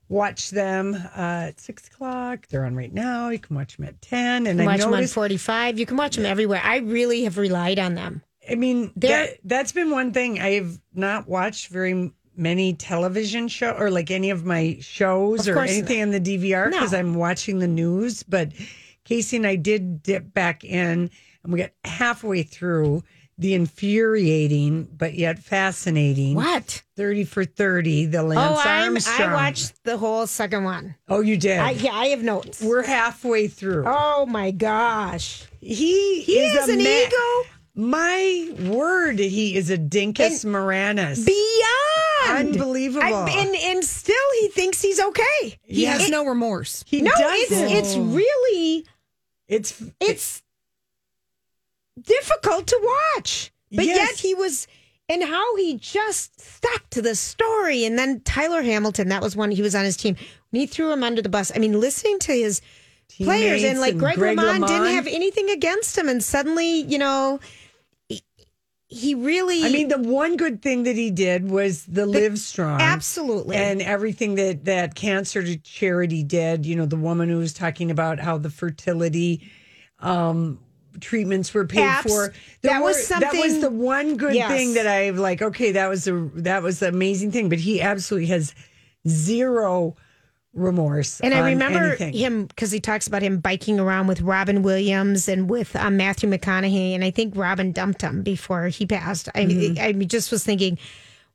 watch 0.09 0.49
them 0.51 0.95
uh, 0.95 1.47
at 1.47 1.59
6 1.59 1.87
o'clock. 1.87 2.47
They're 2.49 2.65
on 2.65 2.75
right 2.75 2.93
now. 2.93 3.29
You 3.29 3.39
can 3.39 3.55
watch 3.55 3.77
them 3.77 3.85
at 3.87 4.01
10. 4.01 4.47
And 4.47 4.47
You 4.47 4.51
can 4.53 4.61
I 4.61 4.65
watch 4.73 4.81
them 4.81 4.93
on 4.93 5.07
45. 5.07 5.79
You 5.79 5.85
can 5.85 5.97
watch 5.97 6.15
them 6.17 6.25
everywhere. 6.25 6.61
I 6.63 6.77
really 6.77 7.23
have 7.23 7.37
relied 7.37 7.79
on 7.79 7.95
them. 7.95 8.21
I 8.49 8.55
mean, 8.55 8.91
that, 8.97 9.37
that's 9.43 9.71
been 9.71 9.91
one 9.91 10.11
thing. 10.11 10.39
I've 10.39 10.79
not 10.93 11.27
watched 11.27 11.69
very 11.69 12.11
many 12.35 12.73
television 12.73 13.47
show 13.47 13.71
or 13.71 13.91
like 13.91 14.11
any 14.11 14.29
of 14.29 14.45
my 14.45 14.77
shows 14.81 15.41
Of 15.47 15.51
or 15.51 15.53
course 15.55 15.71
anything 15.71 16.01
on 16.01 16.09
the 16.11 16.19
DVR 16.21 16.69
because 16.71 16.91
No. 16.93 16.99
I'm 16.99 17.15
watching 17.15 17.59
the 17.59 17.67
news. 17.67 18.23
But 18.23 18.51
Casey 19.09 19.37
and 19.37 19.47
I 19.47 19.55
did 19.55 20.03
dip 20.03 20.35
back 20.35 20.63
in 20.63 21.09
and 21.43 21.51
we 21.51 21.57
got 21.57 21.71
halfway 21.83 22.43
through 22.43 23.01
the 23.39 23.55
infuriating 23.55 24.87
but 24.95 25.15
yet 25.15 25.39
fascinating 25.39 26.35
What? 26.35 26.83
30 26.95 27.23
for 27.23 27.43
30, 27.43 28.05
the 28.05 28.21
Lance 28.21 28.59
oh, 28.59 28.61
I'm, 28.69 28.91
Armstrong. 28.93 29.29
I 29.31 29.33
watched 29.33 29.83
the 29.83 29.97
whole 29.97 30.27
second 30.27 30.63
one. 30.63 30.93
Oh, 31.07 31.21
you 31.21 31.37
did? 31.37 31.57
I, 31.57 31.71
yeah, 31.71 31.93
I 31.93 32.07
have 32.09 32.21
notes. 32.21 32.61
We're 32.61 32.83
halfway 32.83 33.47
through. 33.47 33.85
Oh 33.87 34.27
my 34.27 34.51
gosh. 34.51 35.47
He, 35.59 36.21
He 36.21 36.33
is 36.33 36.53
has 36.59 36.69
a 36.69 36.73
an 36.73 36.83
ma- 36.83 36.83
ego. 36.83 37.49
My 37.73 38.69
word, 38.71 39.17
he 39.17 39.55
is 39.55 39.71
a 39.71 39.77
dinkus 39.77 40.45
moranis. 40.45 41.25
Beyond. 41.25 42.49
Unbelievable. 42.49 43.03
I- 43.15 43.31
and, 43.37 43.55
and 43.55 43.83
still 43.83 44.15
he 44.41 44.49
thinks 44.49 44.81
he's 44.83 44.99
okay. 44.99 45.57
He 45.63 45.83
Yeah. 45.83 45.97
has 45.97 46.09
no 46.09 46.25
remorse. 46.25 46.83
he 46.85 47.01
no, 47.01 47.11
doesn't. 47.17 47.69
it's, 47.71 47.95
it's 47.95 47.97
really, 47.97 48.85
it's 49.49 49.83
it's 49.99 50.41
difficult 52.01 52.67
to 52.67 52.79
watch. 53.15 53.51
But 53.71 53.85
Yes. 53.85 53.97
yet 53.97 54.19
he 54.19 54.33
was, 54.33 54.67
and 55.09 55.23
how 55.23 55.55
he 55.55 55.75
just 55.75 56.39
stuck 56.39 56.89
to 56.91 57.01
the 57.01 57.15
story. 57.15 57.83
And 57.85 57.99
then 57.99 58.21
Tyler 58.21 58.61
Hamilton, 58.61 59.09
that 59.09 59.21
was 59.21 59.35
one 59.35 59.51
he 59.51 59.61
was 59.61 59.75
on 59.75 59.83
his 59.85 59.97
team. 59.97 60.15
When 60.51 60.61
he 60.61 60.65
threw 60.67 60.91
him 60.91 61.03
under 61.03 61.21
the 61.21 61.29
bus, 61.29 61.51
I 61.53 61.59
mean, 61.59 61.79
listening 61.79 62.19
to 62.19 62.31
his 62.31 62.61
players 63.17 63.63
and 63.63 63.79
like 63.79 63.91
and 63.91 63.99
Greg, 63.99 64.17
Greg 64.17 64.37
didn't 64.37 64.67
have 64.95 65.07
anything 65.07 65.49
against 65.49 65.97
him. 65.97 66.07
And 66.09 66.23
suddenly, 66.23 66.81
you 66.81 66.97
know, 66.97 67.39
he 68.91 69.13
really, 69.13 69.63
I 69.63 69.69
mean, 69.69 69.87
the 69.87 69.99
one 69.99 70.35
good 70.35 70.61
thing 70.63 70.83
that 70.83 70.95
he 70.95 71.11
did 71.11 71.49
was 71.49 71.85
the, 71.85 72.07
Live 72.07 72.39
Strong. 72.39 72.81
absolutely. 72.81 73.55
And 73.55 73.81
everything 73.83 74.33
that 74.35 74.65
that 74.65 74.95
cancer 74.95 75.45
charity 75.57 76.23
did, 76.23 76.65
you 76.65 76.75
know, 76.75 76.87
the 76.87 76.97
woman 76.97 77.29
who 77.29 77.37
was 77.37 77.53
talking 77.53 77.91
about 77.91 78.19
how 78.19 78.37
the 78.39 78.49
fertility 78.49 79.47
um 79.99 80.59
treatments 81.01 81.53
were 81.53 81.65
paid 81.67 81.83
Abs- 81.83 82.11
for. 82.11 82.33
that 82.63 82.81
was 82.81 83.05
something. 83.05 83.29
That 83.29 83.39
was 83.39 83.59
the 83.61 83.69
one 83.69 84.17
good 84.17 84.33
Yes. 84.33 84.49
thing 84.51 84.73
that 84.73 84.87
I've 84.87 85.19
like, 85.19 85.41
okay, 85.41 85.71
that 85.73 85.87
was 85.87 86.07
a 86.07 86.29
that 86.35 86.63
was 86.63 86.79
the 86.79 86.87
amazing 86.87 87.31
thing. 87.31 87.47
But 87.47 87.59
he 87.59 87.79
absolutely 87.81 88.27
has 88.27 88.55
zero 89.07 89.95
remorse. 90.59 91.19
And 91.21 91.33
I 91.33 91.49
remember 91.51 91.79
anything. 91.99 92.13
him 92.13 92.45
because 92.45 92.71
he 92.71 92.79
talks 92.79 93.07
about 93.07 93.21
him 93.21 93.39
biking 93.39 93.79
around 93.79 94.07
with 94.07 94.21
Robin 94.21 94.61
Williams 94.61 95.27
and 95.27 95.49
with 95.49 95.75
um, 95.75 95.97
Matthew 95.97 96.29
McConaughey, 96.29 96.93
and 96.93 97.03
I 97.03 97.11
think 97.11 97.35
Robin 97.35 97.71
dumped 97.71 98.01
him 98.01 98.21
before 98.23 98.67
he 98.67 98.85
passed. 98.85 99.29
I, 99.35 99.45
Mm-hmm. 99.45 99.81
I 99.81 99.91
just 100.05 100.31
was 100.31 100.43
thinking, 100.43 100.77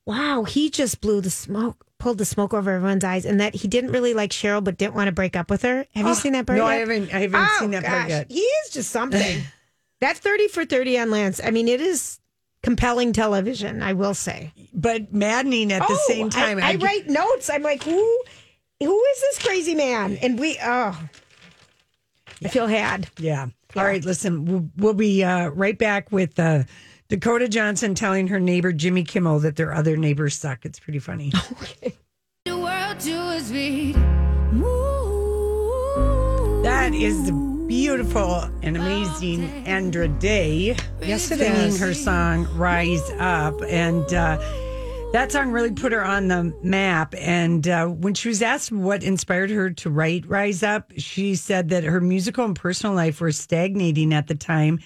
wow, 0.07 0.45
he 0.45 0.71
just 0.71 1.01
blew 1.01 1.21
the 1.21 1.31
smoke, 1.31 1.85
pulled 1.99 2.19
the 2.19 2.25
smoke 2.25 2.53
over 2.55 2.71
everyone's 2.71 3.05
eyes, 3.05 3.25
and 3.25 3.41
that 3.41 3.55
he 3.55 3.67
didn't 3.69 3.93
really 3.93 4.15
like 4.15 4.31
Cheryl, 4.31 4.63
but 4.63 4.77
didn't 4.77 4.95
want 4.95 5.09
to 5.09 5.13
break 5.13 5.35
up 5.37 5.51
with 5.51 5.63
her. 5.63 5.87
Have 5.95 6.07
you 6.07 6.15
seen 6.15 6.33
that 6.35 6.47
part? 6.47 6.59
Oh, 6.59 6.63
no, 6.65 6.69
yet? 6.71 6.77
I 6.77 6.79
haven't- 6.81 7.15
I 7.15 7.19
haven't 7.21 7.41
Oh, 7.41 7.57
seen 7.59 7.71
that 7.73 7.85
part 7.85 8.09
yet. 8.09 8.31
He 8.31 8.41
is 8.41 8.71
just 8.71 8.91
something. 8.91 9.43
that 10.01 10.17
thirty 10.19 10.49
for 10.49 10.65
thirty 10.65 10.99
on 10.99 11.11
Lance. 11.11 11.41
I 11.43 11.51
mean, 11.51 11.69
it 11.69 11.81
is 11.81 12.21
compelling 12.63 13.13
television. 13.13 13.83
I 13.83 13.93
will 13.95 14.15
say. 14.15 14.53
but 14.73 15.13
maddening 15.13 15.73
at 15.73 15.81
the 15.87 15.95
Oh, 15.95 16.05
same 16.09 16.31
time. 16.31 16.59
I, 16.59 16.69
I 16.69 16.73
get- 16.77 16.83
write 16.83 17.09
notes. 17.09 17.49
I'm 17.51 17.63
like, 17.63 17.83
who, 17.83 18.23
who 18.81 19.05
is 19.05 19.21
this 19.21 19.39
crazy 19.43 19.75
man? 19.75 20.19
And 20.23 20.39
we, 20.39 20.59
oh, 20.63 20.99
I 22.45 22.49
feel 22.49 22.67
had. 22.67 23.09
Yeah. 23.19 23.47
All 23.77 23.85
right. 23.85 24.05
Listen, 24.05 24.45
we'll, 24.45 24.69
we'll 24.77 24.95
be 24.95 25.23
uh, 25.25 25.49
right 25.49 25.79
back 25.79 26.11
with 26.13 26.39
uh, 26.39 26.65
Dakota 27.09 27.49
Johnson 27.49 27.95
telling 27.95 28.29
her 28.29 28.41
neighbor 28.41 28.73
Jimmy 28.73 29.05
Kimmel 29.05 29.41
that 29.41 29.57
their 29.57 29.73
other 29.73 29.97
neighbors 29.97 30.37
suck. 30.37 30.65
It's 30.65 30.79
pretty 30.79 30.99
funny. 30.99 31.33
That 36.63 36.95
is 36.95 37.27
the 37.27 37.33
beautiful 37.67 38.43
and 38.63 38.77
amazing 38.77 39.45
Andra 39.67 40.09
Day 40.09 40.77
Yes, 41.03 41.31
it 41.31 41.39
singing 41.39 41.55
is. 41.69 41.81
her 41.81 41.95
song 41.95 42.47
"Rise 42.57 43.11
Up," 43.19 43.61
and 43.69 44.13
uh, 44.15 44.39
That 45.15 45.31
song 45.31 45.53
really 45.53 45.71
put 45.71 45.93
her 45.93 46.05
on 46.05 46.27
the 46.27 46.53
map. 46.65 47.15
And 47.17 47.69
uh, 47.69 47.87
when 47.87 48.15
she 48.15 48.27
was 48.27 48.43
asked 48.43 48.73
what 48.73 49.05
inspired 49.05 49.49
her 49.51 49.71
to 49.71 49.89
write 49.89 50.27
Rise 50.27 50.65
Up, 50.65 50.91
she 50.97 51.37
said 51.37 51.69
that 51.69 51.85
her 51.85 52.01
musical 52.01 52.45
and 52.45 52.57
personal 52.57 52.97
life 52.97 53.21
were 53.21 53.31
stagnating 53.31 54.13
at 54.13 54.27
the 54.27 54.35
time. 54.35 54.81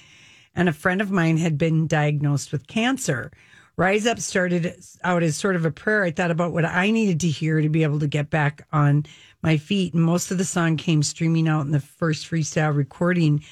And 0.54 0.68
a 0.68 0.74
friend 0.74 1.00
of 1.00 1.10
mine 1.10 1.38
had 1.38 1.56
been 1.56 1.86
diagnosed 1.86 2.52
with 2.52 2.66
cancer. 2.66 3.32
Rise 3.78 4.06
Up 4.06 4.18
started 4.18 4.78
out 5.02 5.22
as 5.22 5.34
sort 5.34 5.56
of 5.56 5.64
a 5.64 5.70
prayer. 5.70 6.04
I 6.04 6.10
thought 6.10 6.30
about 6.30 6.52
what 6.52 6.66
I 6.66 6.90
needed 6.90 7.20
to 7.20 7.28
hear 7.28 7.62
to 7.62 7.70
be 7.70 7.82
able 7.82 8.00
to 8.00 8.06
get 8.06 8.28
back 8.28 8.66
on 8.70 9.06
my 9.42 9.56
feet. 9.56 9.94
And 9.94 10.02
most 10.02 10.30
of 10.30 10.36
the 10.36 10.44
song 10.44 10.76
came 10.76 11.02
streaming 11.02 11.48
out 11.48 11.64
in 11.64 11.72
the 11.72 11.80
first 11.80 12.30
freestyle 12.30 12.76
recording. 12.76 13.42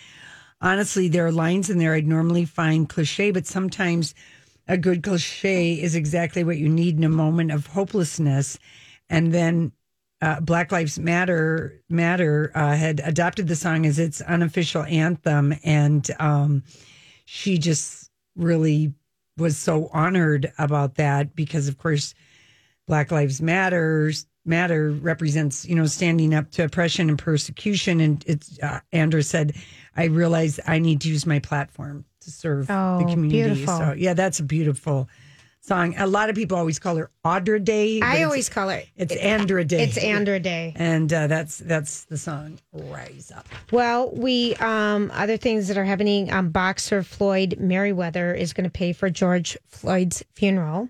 Honestly, 0.61 1.09
there 1.09 1.24
are 1.24 1.33
lines 1.33 1.70
in 1.70 1.79
there 1.79 1.95
I'd 1.95 2.07
normally 2.07 2.45
find 2.45 2.87
cliche, 2.87 3.31
but 3.31 3.47
sometimes 3.47 4.14
a 4.69 4.77
good 4.77 5.03
cliche 5.03 5.75
is 5.75 5.95
exactly 5.95 6.45
what 6.45 6.59
you 6.59 6.69
need 6.69 6.97
in 6.97 7.05
a 7.05 7.09
moment 7.09 7.53
of 7.53 7.67
hopelessness. 7.67 8.59
And 9.09 9.33
then 9.33 9.73
uh, 10.21 10.41
Black 10.41 10.73
Lives 10.73 10.99
Matter 10.99 11.81
Matter 11.89 12.51
uh, 12.55 12.75
had 12.75 13.01
adopted 13.05 13.49
the 13.49 13.57
song 13.57 13.87
as 13.87 13.99
its 13.99 14.21
unofficial 14.23 14.83
anthem, 14.85 15.55
and 15.62 16.09
um, 16.19 16.62
she 17.27 17.59
just 17.59 18.11
really 18.35 18.95
was 19.37 19.57
so 19.59 19.91
honored 19.93 20.53
about 20.59 20.95
that 20.95 21.37
because, 21.37 21.69
of 21.69 21.77
course, 21.77 22.14
Black 22.87 23.11
Lives 23.11 23.43
Matters 23.43 24.27
Matter 24.47 24.93
represents 24.93 25.67
you 25.67 25.75
know 25.75 25.87
standing 25.87 26.33
up 26.33 26.51
to 26.53 26.64
oppression 26.64 27.11
and 27.11 27.19
persecution. 27.19 28.01
And 28.01 28.25
it's 28.27 28.59
uh, 28.62 28.81
Andra 28.93 29.23
said, 29.23 29.55
I 29.97 30.05
realize 30.05 30.59
I 30.67 30.79
need 30.79 31.03
to 31.03 31.09
use 31.09 31.27
my 31.27 31.41
platform 31.41 32.05
to 32.27 32.31
serve 32.31 32.70
Oh, 32.70 32.99
the 32.99 33.05
community. 33.07 33.55
beautiful. 33.55 33.79
So 33.79 33.93
yeah, 33.97 34.12
that's 34.14 34.39
a 34.39 34.43
beautiful 34.45 35.09
song. 35.62 35.95
A 35.99 36.07
lot 36.07 36.29
of 36.31 36.37
people 36.37 36.57
always 36.57 36.79
call 36.79 36.95
her 36.97 37.11
Audra 37.24 37.64
Day. 37.64 38.01
I 38.01 38.22
always 38.22 38.49
call 38.49 38.68
her. 38.68 38.83
it's 38.97 39.16
Andra 39.16 39.64
Day. 39.64 39.83
It's 39.83 39.99
Andra 39.99 40.39
Day. 40.39 40.72
and 40.77 41.12
uh, 41.12 41.27
that's 41.27 41.59
that's 41.59 42.05
the 42.05 42.18
song 42.18 42.59
"Rise 42.72 43.33
Up." 43.35 43.49
Well, 43.72 44.11
we 44.14 44.55
um 44.57 45.11
other 45.14 45.37
things 45.37 45.66
that 45.68 45.77
are 45.79 45.85
happening. 45.85 46.33
Um, 46.33 46.51
boxer 46.51 47.03
Floyd 47.03 47.57
Mayweather 47.61 48.37
is 48.37 48.53
going 48.53 48.64
to 48.64 48.70
pay 48.70 48.93
for 48.93 49.11
George 49.11 49.57
Floyd's 49.66 50.22
funeral. 50.35 50.89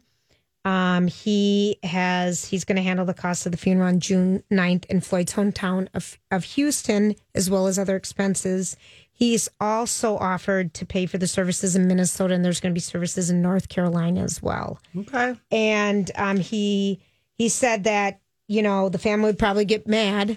Um, 0.66 1.06
he 1.06 1.78
has 1.84 2.44
he's 2.44 2.64
going 2.64 2.74
to 2.76 2.82
handle 2.82 3.06
the 3.06 3.14
cost 3.14 3.46
of 3.46 3.52
the 3.52 3.58
funeral 3.58 3.86
on 3.86 4.00
June 4.00 4.42
9th 4.50 4.84
in 4.86 5.00
Floyd's 5.00 5.32
hometown 5.34 5.86
of 5.94 6.18
of 6.32 6.42
Houston, 6.42 7.14
as 7.36 7.48
well 7.48 7.68
as 7.68 7.78
other 7.78 7.94
expenses. 7.94 8.76
He's 9.18 9.48
also 9.60 10.18
offered 10.18 10.74
to 10.74 10.84
pay 10.84 11.06
for 11.06 11.16
the 11.16 11.26
services 11.26 11.74
in 11.74 11.88
Minnesota, 11.88 12.34
and 12.34 12.44
there's 12.44 12.60
going 12.60 12.72
to 12.72 12.76
be 12.76 12.80
services 12.80 13.30
in 13.30 13.40
North 13.40 13.70
Carolina 13.70 14.22
as 14.22 14.42
well 14.42 14.78
Okay. 14.96 15.34
and 15.50 16.10
um, 16.16 16.36
he 16.36 17.00
he 17.38 17.48
said 17.48 17.84
that 17.84 18.20
you 18.46 18.60
know 18.62 18.88
the 18.90 18.98
family 18.98 19.26
would 19.30 19.38
probably 19.38 19.64
get 19.64 19.86
mad 19.86 20.36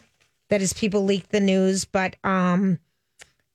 that 0.50 0.62
his 0.62 0.74
people 0.74 1.04
leaked 1.04 1.32
the 1.32 1.40
news, 1.42 1.84
but 1.86 2.16
um, 2.24 2.80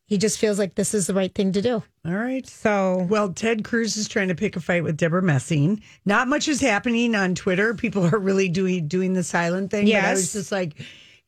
he 0.07 0.19
just 0.19 0.39
feels 0.39 0.59
like 0.59 0.75
this 0.75 0.93
is 0.95 1.07
the 1.07 1.15
right 1.15 1.35
thing 1.35 1.51
to 1.53 1.63
do. 1.63 1.83
All 2.07 2.13
right. 2.13 2.47
So 2.47 3.07
Well, 3.09 3.33
Ted 3.33 3.65
Cruz 3.65 3.97
is 3.97 4.07
trying 4.07 4.29
to 4.29 4.35
pick 4.35 4.55
a 4.57 4.61
fight 4.61 4.85
with 4.85 4.97
Debra 4.99 5.23
Messing. 5.23 5.83
Not 6.05 6.29
much 6.29 6.47
is 6.49 6.61
happening 6.61 7.15
on 7.17 7.35
Twitter. 7.35 7.73
People 7.75 8.05
are 8.05 8.19
really 8.19 8.49
doing 8.51 8.87
doing 8.89 9.15
the 9.15 9.25
silent 9.25 9.71
thing. 9.71 9.87
But 9.87 9.95
I 9.95 10.09
Yes. 10.11 10.17
was 10.19 10.33
just 10.35 10.53
like, 10.53 10.75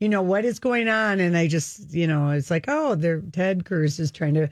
you 0.00 0.08
know, 0.08 0.22
what 0.22 0.44
is 0.44 0.58
going 0.58 0.88
on? 0.88 1.20
And 1.20 1.36
I 1.36 1.46
just, 1.46 1.92
you 1.92 2.06
know, 2.06 2.30
it's 2.30 2.50
like, 2.50 2.66
oh, 2.68 2.94
they're 2.94 3.20
Ted 3.32 3.64
Cruz 3.64 3.98
is 3.98 4.10
trying 4.10 4.34
to 4.34 4.48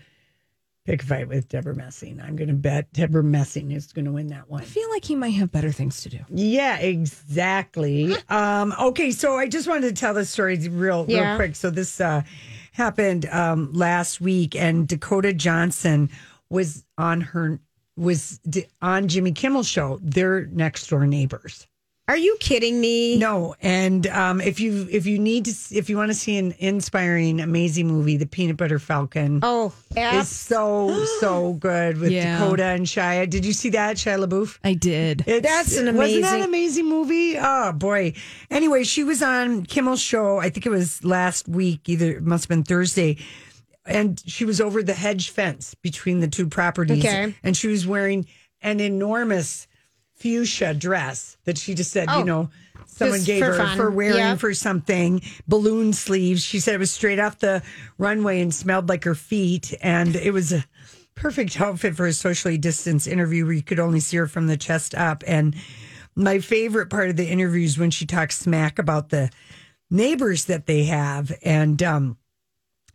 pick 0.84 1.02
a 1.02 1.06
fight 1.06 1.28
with 1.28 1.48
Debra 1.48 1.74
Messing. 1.74 2.20
I'm 2.20 2.36
going 2.36 2.48
to 2.48 2.54
bet 2.54 2.92
Debra 2.92 3.22
Messing 3.22 3.70
is 3.70 3.92
going 3.92 4.04
to 4.04 4.12
win 4.12 4.28
that 4.28 4.50
one. 4.50 4.60
I 4.60 4.64
feel 4.64 4.88
like 4.90 5.04
he 5.04 5.14
might 5.14 5.30
have 5.30 5.50
better 5.50 5.72
things 5.72 6.02
to 6.02 6.10
do. 6.10 6.20
Yeah, 6.30 6.78
exactly. 6.78 8.14
Um, 8.28 8.74
okay, 8.78 9.10
so 9.10 9.36
I 9.38 9.48
just 9.48 9.66
wanted 9.66 9.88
to 9.88 10.00
tell 10.00 10.14
this 10.14 10.30
story 10.30 10.56
real, 10.68 11.06
real 11.06 11.36
quick. 11.36 11.56
So 11.56 11.70
this 11.70 12.00
uh, 12.00 12.22
happened 12.72 13.26
um, 13.26 13.72
last 13.72 14.20
week, 14.20 14.54
and 14.54 14.86
Dakota 14.86 15.32
Johnson 15.32 16.10
was 16.50 16.84
on 16.98 17.20
her 17.22 17.60
was 17.96 18.40
on 18.82 19.06
Jimmy 19.08 19.32
Kimmel's 19.32 19.68
show. 19.68 20.00
They're 20.02 20.46
next 20.46 20.88
door 20.88 21.06
neighbors. 21.06 21.66
Are 22.06 22.16
you 22.18 22.36
kidding 22.38 22.80
me? 22.80 23.16
No, 23.18 23.54
and 23.62 24.06
um, 24.08 24.40
if 24.42 24.60
you 24.60 24.86
if 24.90 25.06
you 25.06 25.18
need 25.18 25.46
to 25.46 25.54
if 25.74 25.88
you 25.88 25.96
want 25.96 26.10
to 26.10 26.14
see 26.14 26.36
an 26.36 26.54
inspiring, 26.58 27.40
amazing 27.40 27.86
movie, 27.88 28.18
The 28.18 28.26
Peanut 28.26 28.58
Butter 28.58 28.78
Falcon. 28.78 29.40
Oh, 29.42 29.72
abs- 29.96 30.28
so 30.28 31.04
so 31.20 31.52
good 31.60 31.96
with 31.98 32.10
Yeah. 32.12 32.38
Dakota 32.40 32.64
and 32.64 32.84
Shia. 32.86 33.28
Did 33.30 33.46
you 33.46 33.54
see 33.54 33.70
that 33.70 33.96
Shia 33.96 34.22
LaBeouf? 34.22 34.58
I 34.62 34.74
did. 34.74 35.24
It's, 35.26 35.46
That's 35.48 35.76
an 35.78 35.96
Wasn't 35.96 36.22
that 36.22 36.28
amazing- 36.34 36.40
an 36.42 36.48
amazing 36.48 36.88
movie? 36.90 37.36
Oh 37.38 37.72
boy. 37.72 38.12
Anyway, 38.50 38.84
she 38.84 39.02
was 39.02 39.22
on 39.22 39.64
Kimmel's 39.64 40.00
show. 40.02 40.36
I 40.38 40.50
think 40.50 40.66
it 40.66 40.70
was 40.70 41.02
last 41.04 41.48
week. 41.48 41.88
Either 41.88 42.10
it 42.12 42.22
must 42.22 42.44
have 42.44 42.48
been 42.50 42.64
Thursday, 42.64 43.16
and 43.86 44.22
she 44.26 44.44
was 44.44 44.60
over 44.60 44.82
the 44.82 44.92
hedge 44.94 45.30
fence 45.30 45.74
between 45.76 46.20
the 46.20 46.28
two 46.28 46.48
properties. 46.48 47.02
Okay. 47.02 47.34
and 47.42 47.56
she 47.56 47.68
was 47.68 47.86
wearing 47.86 48.26
an 48.60 48.80
enormous 48.80 49.66
fuchsia 50.24 50.72
dress 50.72 51.36
that 51.44 51.58
she 51.58 51.74
just 51.74 51.92
said, 51.92 52.08
Oh, 52.10 52.20
you 52.20 52.24
know. 52.24 52.48
Someone 52.86 53.22
gave 53.24 53.40
for 53.44 53.52
her 53.52 53.56
fun. 53.58 53.76
for 53.76 53.90
wearing 53.90 54.16
Yep. 54.16 54.38
for 54.38 54.54
something 54.54 55.20
balloon 55.48 55.92
sleeves. 55.92 56.42
She 56.42 56.60
said 56.60 56.74
it 56.74 56.78
was 56.78 56.92
straight 56.92 57.18
off 57.18 57.40
the 57.40 57.62
runway 57.98 58.40
and 58.40 58.54
smelled 58.54 58.88
like 58.88 59.04
her 59.04 59.14
feet, 59.16 59.74
and 59.82 60.14
it 60.16 60.30
was 60.32 60.52
a 60.52 60.64
perfect 61.16 61.60
outfit 61.60 61.94
for 61.96 62.06
a 62.06 62.12
socially 62.12 62.56
distanced 62.56 63.06
interview 63.08 63.44
where 63.44 63.52
you 63.54 63.62
could 63.62 63.80
only 63.80 64.00
see 64.00 64.16
her 64.16 64.26
from 64.28 64.46
the 64.46 64.56
chest 64.56 64.94
up. 64.94 65.22
And 65.26 65.54
my 66.14 66.38
favorite 66.38 66.88
part 66.88 67.10
of 67.10 67.16
the 67.16 67.26
interview 67.28 67.64
is 67.64 67.76
when 67.78 67.90
she 67.90 68.06
talks 68.06 68.38
smack 68.38 68.78
about 68.78 69.08
the 69.10 69.28
neighbors 69.90 70.44
that 70.46 70.66
they 70.66 70.84
have. 70.84 71.32
And 71.42 71.82
um, 71.82 72.16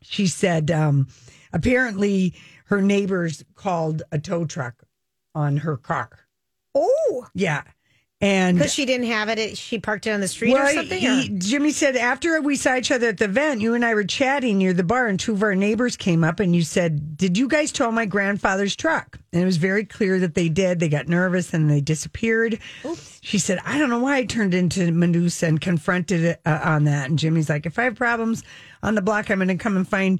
she 0.01 0.27
said 0.27 0.71
um, 0.71 1.07
apparently 1.53 2.33
her 2.65 2.81
neighbors 2.81 3.43
called 3.53 4.01
a 4.13 4.17
tow 4.19 4.45
truck 4.45 4.83
on 5.35 5.57
her 5.57 5.75
car. 5.77 6.09
Oh, 6.79 7.27
Yeah. 7.35 7.63
And 8.21 8.57
because 8.57 8.73
she 8.73 8.85
didn't 8.85 9.05
have 9.07 9.29
it. 9.29 9.39
it- 9.39 9.57
She 9.57 9.79
parked 9.79 10.05
it 10.05 10.09
on 10.11 10.19
the 10.19 10.27
street 10.27 10.53
or 10.53 10.69
something. 10.73 11.05
or- 11.07 11.23
Jimmy 11.39 11.71
said 11.71 11.95
after 11.95 12.41
we 12.41 12.57
saw 12.57 12.75
each 12.75 12.91
other 12.91 13.07
at 13.07 13.17
the 13.17 13.23
event, 13.25 13.61
you 13.61 13.75
and 13.75 13.85
I 13.85 13.93
were 13.93 14.03
chatting 14.03 14.57
near 14.57 14.73
the 14.73 14.83
bar, 14.83 15.07
and 15.07 15.17
two 15.17 15.31
of 15.31 15.41
our 15.41 15.55
neighbors 15.55 15.95
came 15.95 16.21
up, 16.25 16.41
and 16.41 16.53
you 16.53 16.63
said, 16.63 17.15
"Did 17.15 17.37
you 17.37 17.47
guys 17.47 17.71
tow 17.71 17.91
my 17.91 18.05
grandfather's 18.05 18.75
truck?" 18.75 19.17
And 19.31 19.41
it 19.41 19.45
was 19.45 19.55
very 19.55 19.85
clear 19.85 20.19
that 20.19 20.33
they 20.35 20.49
did. 20.49 20.81
They 20.81 20.89
got 20.89 21.07
nervous 21.07 21.53
and 21.53 21.69
they 21.71 21.79
disappeared. 21.79 22.59
She 23.21 23.39
said, 23.39 23.59
"I 23.65 23.77
don't 23.79 23.89
know 23.89 23.99
why 23.99 24.17
I 24.17 24.25
turned 24.25 24.53
into 24.53 24.91
Medusa 24.91 25.47
and 25.47 25.61
confronted 25.61 26.21
it, 26.21 26.41
uh, 26.45 26.59
on 26.61 26.83
that." 26.85 27.09
And 27.09 27.17
Jimmy's 27.17 27.47
like, 27.49 27.65
"If 27.65 27.79
I 27.79 27.83
have 27.85 27.95
problems 27.95 28.43
on 28.83 28.95
the 28.95 29.01
block, 29.01 29.31
I'm 29.31 29.37
going 29.37 29.47
to 29.47 29.55
come 29.55 29.77
and 29.77 29.87
find." 29.87 30.19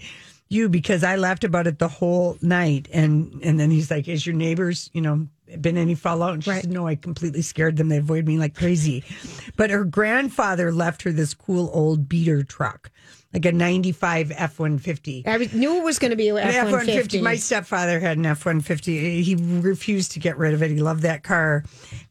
You 0.52 0.68
because 0.68 1.04
I 1.04 1.16
laughed 1.18 1.44
about 1.44 1.68
it 1.68 1.78
the 1.78 1.88
whole 1.88 2.36
night, 2.42 2.88
and 2.92 3.40
and 3.44 3.60
then 3.60 3.70
he's 3.70 3.92
like, 3.92 4.08
"Is 4.08 4.26
your 4.26 4.34
neighbors, 4.36 4.90
you 4.94 5.02
know, 5.02 5.28
been 5.60 5.78
any 5.78 5.96
fallout?" 5.96 6.34
And 6.34 6.44
she 6.44 6.52
said, 6.52 6.72
"No, 6.72 6.88
I 6.88 6.96
completely 6.96 7.42
scared 7.42 7.78
them. 7.78 7.90
They 7.90 7.98
avoid 7.98 8.28
me 8.28 8.38
like 8.38 8.56
crazy." 8.56 9.04
But 9.56 9.70
her 9.70 9.84
grandfather 9.84 10.72
left 10.72 11.02
her 11.04 11.12
this 11.12 11.34
cool 11.34 11.70
old 11.74 12.08
beater 12.10 12.44
truck, 12.44 12.92
like 13.34 13.46
a 13.46 13.52
'95 13.52 14.32
F 14.36 14.60
one 14.60 14.78
fifty. 14.78 15.24
I 15.26 15.38
knew 15.38 15.78
it 15.78 15.84
was 15.84 16.00
going 16.00 16.12
to 16.12 16.18
be 16.18 16.30
an 16.30 16.38
F 16.38 16.54
F 16.54 16.64
one 16.66 16.72
one 16.74 16.86
fifty. 16.86 16.98
fifty. 17.02 17.22
My 17.22 17.36
stepfather 17.36 18.00
had 18.00 18.18
an 18.18 18.26
F 18.26 18.46
one 18.46 18.62
fifty. 18.62 19.22
He 19.22 19.36
refused 19.36 20.14
to 20.14 20.20
get 20.20 20.38
rid 20.38 20.54
of 20.54 20.64
it. 20.64 20.72
He 20.72 20.80
loved 20.80 21.02
that 21.04 21.24
car, 21.24 21.64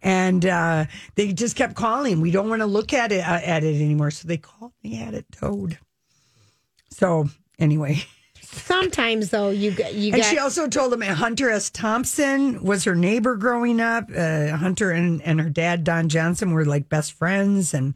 and 0.03 0.45
uh, 0.45 0.87
they 1.15 1.33
just 1.33 1.57
kept 1.57 1.75
calling. 1.75 2.21
We 2.21 2.31
don't 2.31 2.49
want 2.49 2.61
to 2.61 2.67
look 2.67 2.93
at 2.93 3.13
it 3.13 3.27
uh, 3.27 3.41
at 3.43 3.65
it 3.65 3.75
anymore. 3.81 4.11
So 4.11 4.29
they 4.29 4.39
called 4.39 4.73
me, 4.83 5.01
at 5.03 5.15
it 5.15 5.27
towed. 5.33 5.79
So 6.91 7.29
anyway, 7.59 8.03
Sometimes 8.51 9.31
though, 9.31 9.51
you 9.51 9.71
got 9.73 9.95
you 9.95 10.13
and 10.13 10.23
got. 10.23 10.31
she 10.31 10.39
also 10.39 10.69
told 10.69 10.93
him 10.93 11.01
Hunter 11.03 11.51
S. 11.51 11.71
Thompson 11.71 12.63
was 12.65 12.85
her 12.85 12.95
neighbor 12.95 13.37
growing 13.37 13.81
up. 13.81 14.05
Uh, 14.15 14.49
Hunter 14.57 14.91
and, 14.91 15.21
and 15.23 15.41
her 15.41 15.51
dad 15.51 15.85
Don 15.85 16.09
Johnson 16.09 16.53
were 16.53 16.65
like 16.65 16.89
best 16.89 17.13
friends, 17.13 17.75
and 17.75 17.95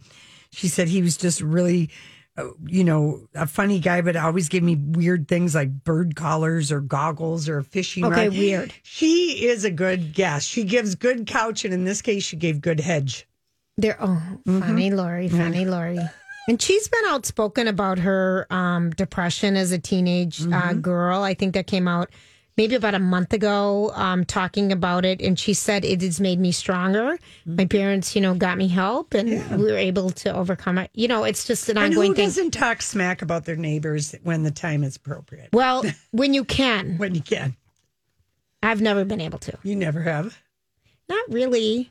she 0.51 0.69
said 0.69 0.89
he 0.89 1.03
was 1.03 1.17
just 1.17 1.41
really. 1.41 1.91
uh, 2.37 2.49
You 2.67 2.85
know, 2.85 3.27
a 3.35 3.47
funny 3.47 3.79
guy, 3.79 4.01
but 4.03 4.17
always 4.17 4.49
gave 4.49 4.63
me 4.63 4.77
weird 4.77 5.29
things 5.29 5.55
like 5.55 5.85
bird 5.85 6.17
collars 6.17 6.71
or 6.73 6.81
goggles 6.81 7.49
or 7.49 7.59
a 7.59 7.65
fishing 7.65 8.05
Okay, 8.05 8.29
rod. 8.29 8.37
weird. 8.39 8.75
She 8.83 9.45
is 9.47 9.65
a 9.65 9.71
good 9.71 10.13
guest. 10.15 10.49
She 10.49 10.65
gives 10.65 10.95
good 10.95 11.27
couch, 11.27 11.65
and 11.65 11.73
in 11.75 11.85
this 11.85 12.01
case, 12.03 12.25
she 12.25 12.37
gave 12.37 12.61
good 12.61 12.81
hedge. 12.81 13.27
There, 13.79 13.97
oh, 14.01 14.21
funny 14.47 14.91
Lori, 14.91 15.29
funny 15.31 15.65
Lori. 15.65 15.99
And 16.49 16.61
she's 16.61 16.89
been 16.89 17.05
outspoken 17.09 17.69
about 17.69 17.99
her 18.01 18.47
um, 18.51 18.91
depression 18.91 19.57
as 19.57 19.71
a 19.73 19.79
teenage 19.79 20.43
uh, 20.53 20.73
girl. 20.75 21.23
I 21.23 21.35
think 21.35 21.55
that 21.55 21.67
came 21.67 21.87
out 21.87 22.11
maybe 22.57 22.75
about 22.75 22.95
a 22.95 22.99
month 22.99 23.33
ago, 23.33 23.93
um, 23.95 24.25
talking 24.25 24.73
about 24.73 25.05
it. 25.05 25.23
And 25.23 25.39
she 25.39 25.55
said, 25.55 25.85
It 25.85 26.03
has 26.03 26.21
made 26.21 26.41
me 26.41 26.51
stronger. 26.53 27.17
My 27.47 27.65
parents, 27.67 28.15
you 28.17 28.21
know, 28.21 28.35
got 28.35 28.59
me 28.59 28.67
help 28.69 29.15
and 29.15 29.29
we 29.59 29.71
were 29.71 29.79
able 29.79 30.11
to 30.11 30.35
overcome 30.35 30.79
it. 30.79 30.91
You 30.95 31.09
know, 31.09 31.25
it's 31.25 31.47
just 31.47 31.69
an 31.69 31.79
And 31.79 31.87
ongoing 31.87 32.11
who 32.11 32.15
thing. 32.17 32.27
doesn't 32.27 32.51
talk 32.51 32.83
smack 32.83 33.23
about 33.23 33.45
their 33.45 33.57
neighbors 33.57 34.15
when 34.25 34.43
the 34.43 34.51
time 34.51 34.83
is 34.85 34.97
appropriate? 34.97 35.51
Well, 35.53 35.85
when 36.11 36.35
you 36.35 36.45
can, 36.45 36.99
When 36.99 37.15
you 37.15 37.23
can. 37.23 37.57
I've 38.65 38.81
never 38.81 39.05
been 39.05 39.21
able 39.21 39.39
to. 39.41 39.59
You 39.63 39.75
never 39.77 40.03
have. 40.03 40.39
Not 41.09 41.25
really. 41.31 41.89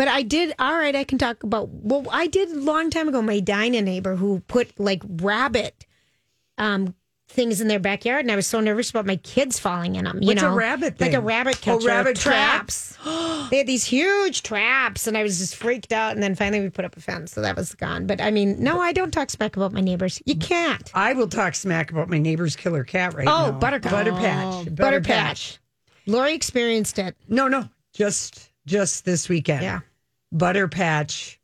But 0.00 0.08
I 0.08 0.22
did. 0.22 0.54
All 0.58 0.72
right, 0.78 0.96
I 0.96 1.04
can 1.04 1.18
talk 1.18 1.42
about. 1.42 1.68
Well, 1.68 2.06
I 2.10 2.26
did 2.26 2.48
a 2.48 2.58
long 2.58 2.88
time 2.88 3.06
ago. 3.06 3.20
My 3.20 3.38
Dinah 3.38 3.82
neighbor 3.82 4.16
who 4.16 4.40
put 4.48 4.80
like 4.80 5.02
rabbit 5.06 5.84
um, 6.56 6.94
things 7.28 7.60
in 7.60 7.68
their 7.68 7.78
backyard, 7.78 8.24
and 8.24 8.32
I 8.32 8.36
was 8.36 8.46
so 8.46 8.60
nervous 8.60 8.88
about 8.88 9.04
my 9.04 9.16
kids 9.16 9.58
falling 9.58 9.96
in 9.96 10.06
them. 10.06 10.22
You 10.22 10.28
What's 10.28 10.40
a 10.40 10.46
know, 10.46 10.54
rabbit 10.54 10.98
Like 10.98 11.10
a 11.10 11.16
thing? 11.16 11.24
rabbit 11.26 11.68
Oh, 11.68 11.80
rabbit 11.80 12.16
traps. 12.16 12.96
they 13.50 13.58
had 13.58 13.66
these 13.66 13.84
huge 13.84 14.42
traps, 14.42 15.06
and 15.06 15.18
I 15.18 15.22
was 15.22 15.38
just 15.38 15.54
freaked 15.54 15.92
out. 15.92 16.14
And 16.14 16.22
then 16.22 16.34
finally, 16.34 16.62
we 16.62 16.70
put 16.70 16.86
up 16.86 16.96
a 16.96 17.00
fence, 17.02 17.32
so 17.32 17.42
that 17.42 17.54
was 17.54 17.74
gone. 17.74 18.06
But 18.06 18.22
I 18.22 18.30
mean, 18.30 18.56
no, 18.58 18.80
I 18.80 18.94
don't 18.94 19.10
talk 19.10 19.28
smack 19.28 19.58
about 19.58 19.74
my 19.74 19.82
neighbors. 19.82 20.22
You 20.24 20.36
can't. 20.36 20.90
I 20.94 21.12
will 21.12 21.28
talk 21.28 21.54
smack 21.54 21.90
about 21.90 22.08
my 22.08 22.18
neighbor's 22.18 22.56
killer 22.56 22.84
cat 22.84 23.12
right 23.12 23.26
now. 23.26 23.48
Oh, 23.48 23.52
Buttercup. 23.52 23.92
Butter 23.92 24.12
Patch. 24.12 24.46
Oh, 24.46 24.64
Butter 24.70 25.02
Patch. 25.02 25.58
Lori 26.06 26.32
experienced 26.32 26.98
it. 26.98 27.18
No, 27.28 27.48
no, 27.48 27.68
just 27.92 28.48
just 28.64 29.04
this 29.04 29.28
weekend. 29.28 29.62
Yeah. 29.62 29.80
Butter 30.32 30.68
Patch 30.68 31.38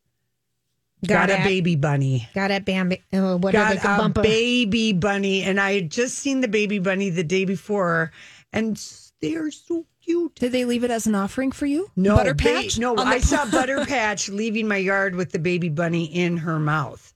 Got 1.06 1.28
got, 1.28 1.30
a 1.30 1.40
at- 1.40 1.44
baby 1.44 1.76
bunny. 1.76 2.28
Got 2.34 2.50
at 2.50 2.64
Bambi. 2.64 3.02
Oh, 3.12 3.36
what 3.36 3.52
got 3.52 3.76
a 3.76 3.80
bumper. 3.80 4.22
baby 4.22 4.92
bunny, 4.92 5.42
and 5.42 5.60
I 5.60 5.74
had 5.74 5.90
just 5.90 6.18
seen 6.18 6.40
the 6.40 6.48
baby 6.48 6.78
bunny 6.78 7.10
the 7.10 7.22
day 7.22 7.44
before, 7.44 8.12
and 8.52 8.82
they 9.20 9.34
are 9.34 9.50
so 9.50 9.84
cute. 10.02 10.34
Did 10.36 10.52
they 10.52 10.64
leave 10.64 10.84
it 10.84 10.90
as 10.90 11.06
an 11.06 11.14
offering 11.14 11.52
for 11.52 11.66
you? 11.66 11.90
No, 11.96 12.16
Butter 12.16 12.34
ba- 12.34 12.68
no, 12.78 12.96
the 12.96 13.02
I 13.02 13.18
saw 13.18 13.44
Butter 13.50 13.84
Patch 13.84 14.30
leaving 14.30 14.66
my 14.68 14.78
yard 14.78 15.14
with 15.16 15.32
the 15.32 15.38
baby 15.38 15.68
bunny 15.68 16.04
in 16.06 16.38
her 16.38 16.58
mouth, 16.58 17.12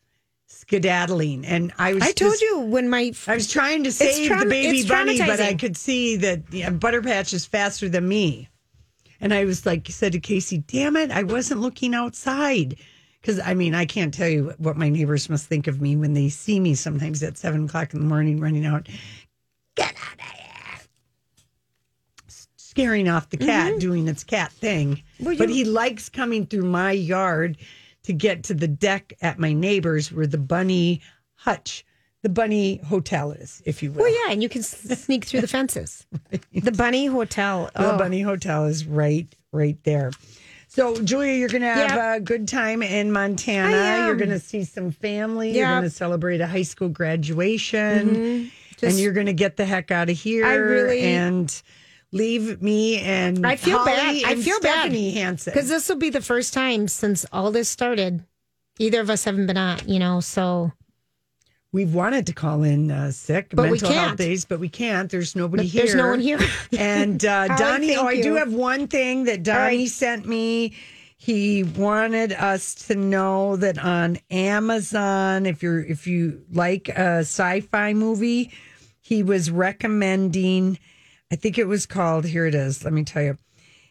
skedaddling, 0.46 1.46
and 1.46 1.72
I 1.78 1.94
was. 1.94 2.02
I 2.02 2.12
told 2.12 2.32
just- 2.32 2.42
you 2.42 2.58
when 2.60 2.90
my 2.90 3.12
I 3.26 3.34
was 3.34 3.50
trying 3.50 3.84
to 3.84 3.92
save 3.92 4.28
the 4.38 4.44
baby 4.46 4.86
bunny, 4.86 5.18
but 5.18 5.40
I 5.40 5.54
could 5.54 5.76
see 5.76 6.16
that 6.16 6.42
yeah, 6.52 6.68
Butter 6.70 7.00
Patch 7.00 7.32
is 7.32 7.46
faster 7.46 7.88
than 7.88 8.06
me. 8.06 8.49
And 9.20 9.34
I 9.34 9.44
was 9.44 9.66
like, 9.66 9.86
said 9.88 10.12
to 10.12 10.20
Casey, 10.20 10.58
damn 10.58 10.96
it, 10.96 11.10
I 11.10 11.22
wasn't 11.22 11.60
looking 11.60 11.94
outside. 11.94 12.76
Because 13.20 13.38
I 13.38 13.54
mean, 13.54 13.74
I 13.74 13.84
can't 13.84 14.14
tell 14.14 14.28
you 14.28 14.54
what 14.58 14.76
my 14.76 14.88
neighbors 14.88 15.28
must 15.28 15.46
think 15.46 15.66
of 15.66 15.80
me 15.80 15.94
when 15.94 16.14
they 16.14 16.30
see 16.30 16.58
me 16.58 16.74
sometimes 16.74 17.22
at 17.22 17.36
seven 17.36 17.66
o'clock 17.66 17.92
in 17.92 18.00
the 18.00 18.06
morning 18.06 18.40
running 18.40 18.64
out. 18.64 18.88
Get 19.76 19.94
out 19.94 20.14
of 20.14 20.20
here. 20.20 20.80
Scaring 22.56 23.08
off 23.08 23.28
the 23.28 23.36
cat 23.36 23.78
doing 23.78 24.08
its 24.08 24.24
cat 24.24 24.52
thing. 24.52 25.02
Mm-hmm. 25.20 25.36
But 25.36 25.50
he 25.50 25.64
likes 25.64 26.08
coming 26.08 26.46
through 26.46 26.64
my 26.64 26.92
yard 26.92 27.58
to 28.04 28.14
get 28.14 28.44
to 28.44 28.54
the 28.54 28.68
deck 28.68 29.12
at 29.20 29.38
my 29.38 29.52
neighbor's 29.52 30.10
where 30.10 30.26
the 30.26 30.38
bunny 30.38 31.02
hutch, 31.34 31.84
the 32.22 32.28
bunny 32.28 32.76
hotel 32.78 33.32
is, 33.32 33.62
if 33.64 33.82
you 33.82 33.92
will. 33.92 34.02
Well, 34.02 34.26
yeah, 34.26 34.32
and 34.32 34.42
you 34.42 34.48
can 34.48 34.62
sneak 34.62 35.24
through 35.24 35.40
the 35.40 35.48
fences. 35.48 36.06
The 36.52 36.72
Bunny 36.72 37.06
Hotel. 37.06 37.70
The 37.74 37.94
Oh. 37.94 37.98
Bunny 37.98 38.20
Hotel 38.20 38.66
is 38.66 38.84
right, 38.86 39.26
right 39.52 39.78
there. 39.84 40.10
So, 40.68 41.00
Julia, 41.02 41.32
you're 41.32 41.48
going 41.48 41.62
to 41.62 41.68
have 41.68 41.90
Yep. 41.90 42.16
a 42.16 42.20
good 42.20 42.46
time 42.46 42.82
in 42.82 43.10
Montana. 43.10 44.06
You're 44.06 44.16
going 44.16 44.30
to 44.30 44.38
see 44.38 44.62
some 44.64 44.92
family. 44.92 45.56
You're 45.56 45.66
going 45.68 45.82
to 45.82 45.90
celebrate 45.90 46.40
a 46.40 46.46
high 46.46 46.62
school 46.62 46.88
graduation, 46.88 48.08
mm-hmm. 48.10 48.16
and 48.16 48.50
Just- 48.78 48.98
you're 48.98 49.12
going 49.12 49.26
to 49.26 49.32
get 49.32 49.56
the 49.56 49.64
heck 49.64 49.90
out 49.90 50.10
of 50.10 50.16
here. 50.18 50.44
I 50.46 50.54
really- 50.54 51.00
and 51.02 51.62
leave 52.12 52.60
me 52.60 52.98
and 52.98 53.46
I 53.46 53.54
feel 53.56 53.78
Holly 53.78 53.92
bad. 53.92 54.22
I 54.26 54.32
and 54.32 54.42
feel 54.42 54.56
Stephanie 54.58 55.14
bad 55.14 55.20
Hansen 55.20 55.52
because 55.52 55.68
this 55.68 55.88
will 55.88 55.94
be 55.96 56.10
the 56.10 56.20
first 56.20 56.52
time 56.52 56.88
since 56.88 57.24
all 57.32 57.52
this 57.52 57.68
started. 57.68 58.24
Either 58.80 59.00
of 59.00 59.10
us 59.10 59.22
haven't 59.24 59.46
been 59.46 59.56
on, 59.56 59.78
you 59.86 60.00
know. 60.00 60.18
So 60.18 60.72
We've 61.72 61.94
wanted 61.94 62.26
to 62.26 62.32
call 62.32 62.64
in 62.64 62.90
uh, 62.90 63.12
sick 63.12 63.50
But 63.52 63.70
mental 63.70 63.92
health 63.92 64.16
days, 64.16 64.44
but 64.44 64.58
we 64.58 64.68
can't. 64.68 65.08
There's 65.08 65.36
nobody 65.36 65.62
But 65.62 65.70
here. 65.70 65.82
there's 65.84 65.94
no 65.94 66.08
one 66.08 66.20
here. 66.20 66.40
And 66.78 67.24
uh, 67.24 67.46
Donnie, 67.56 67.96
oh, 67.96 68.06
I 68.06 68.20
do 68.20 68.34
have 68.34 68.52
one 68.52 68.88
thing 68.88 69.24
that 69.24 69.42
Donnie 69.44 69.78
right. 69.78 69.88
sent 69.88 70.26
me. 70.26 70.74
He 71.16 71.62
wanted 71.62 72.32
us 72.32 72.74
to 72.86 72.96
know 72.96 73.56
that 73.56 73.78
on 73.78 74.18
Amazon, 74.30 75.46
if 75.46 75.62
you're 75.62 75.80
if 75.80 76.06
you 76.06 76.42
like 76.50 76.88
a 76.88 77.18
sci-fi 77.20 77.92
movie, 77.92 78.50
he 79.00 79.22
was 79.22 79.50
recommending. 79.50 80.78
I 81.30 81.36
think 81.36 81.58
it 81.58 81.68
was 81.68 81.86
called. 81.86 82.24
Here 82.24 82.46
it 82.46 82.54
is. 82.54 82.82
Let 82.84 82.92
me 82.92 83.04
tell 83.04 83.22
you. 83.22 83.38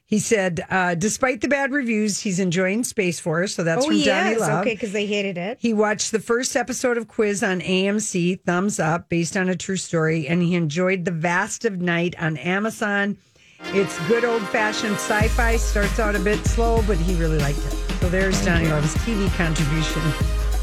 He 0.09 0.17
said, 0.17 0.65
uh, 0.71 0.95
despite 0.95 1.41
the 1.41 1.47
bad 1.47 1.71
reviews, 1.71 2.19
he's 2.19 2.39
enjoying 2.39 2.83
Space 2.83 3.19
Force. 3.19 3.53
So 3.53 3.63
that's 3.63 3.85
oh 3.85 3.89
from 3.89 3.97
Donnie 3.97 4.31
yes, 4.31 4.39
Love. 4.39 4.61
okay, 4.61 4.73
because 4.73 4.91
they 4.91 5.05
hated 5.05 5.37
it. 5.37 5.59
He 5.61 5.71
watched 5.71 6.11
the 6.11 6.19
first 6.19 6.55
episode 6.55 6.97
of 6.97 7.07
Quiz 7.07 7.43
on 7.43 7.61
AMC, 7.61 8.41
thumbs 8.41 8.79
up, 8.79 9.07
based 9.07 9.37
on 9.37 9.49
a 9.49 9.55
true 9.55 9.77
story, 9.77 10.27
and 10.27 10.41
he 10.41 10.55
enjoyed 10.55 11.05
The 11.05 11.11
Vast 11.11 11.63
of 11.63 11.79
Night 11.79 12.15
on 12.19 12.37
Amazon. 12.37 13.17
It's 13.65 13.99
good 14.07 14.25
old 14.25 14.41
fashioned 14.47 14.95
sci 14.95 15.27
fi, 15.27 15.57
starts 15.57 15.99
out 15.99 16.15
a 16.15 16.19
bit 16.19 16.43
slow, 16.43 16.81
but 16.87 16.97
he 16.97 17.13
really 17.13 17.37
liked 17.37 17.59
it. 17.59 17.73
So 17.99 18.09
there's 18.09 18.43
Donnie 18.43 18.67
Love's 18.67 18.95
TV 18.95 19.31
contribution. 19.37 20.01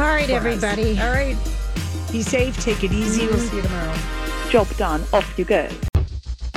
All 0.01 0.13
right, 0.13 0.27
for 0.27 0.33
us. 0.33 0.45
everybody. 0.65 0.99
All 0.99 1.13
right. 1.13 1.37
Be 2.11 2.23
safe, 2.23 2.61
take 2.65 2.83
it 2.83 2.93
easy. 2.93 3.27
We'll 3.29 3.39
see 3.39 3.57
you 3.57 3.63
tomorrow. 3.63 3.97
Job 4.51 4.69
done. 4.77 5.05
Off 5.13 5.39
you 5.39 5.45
go. 5.45 5.69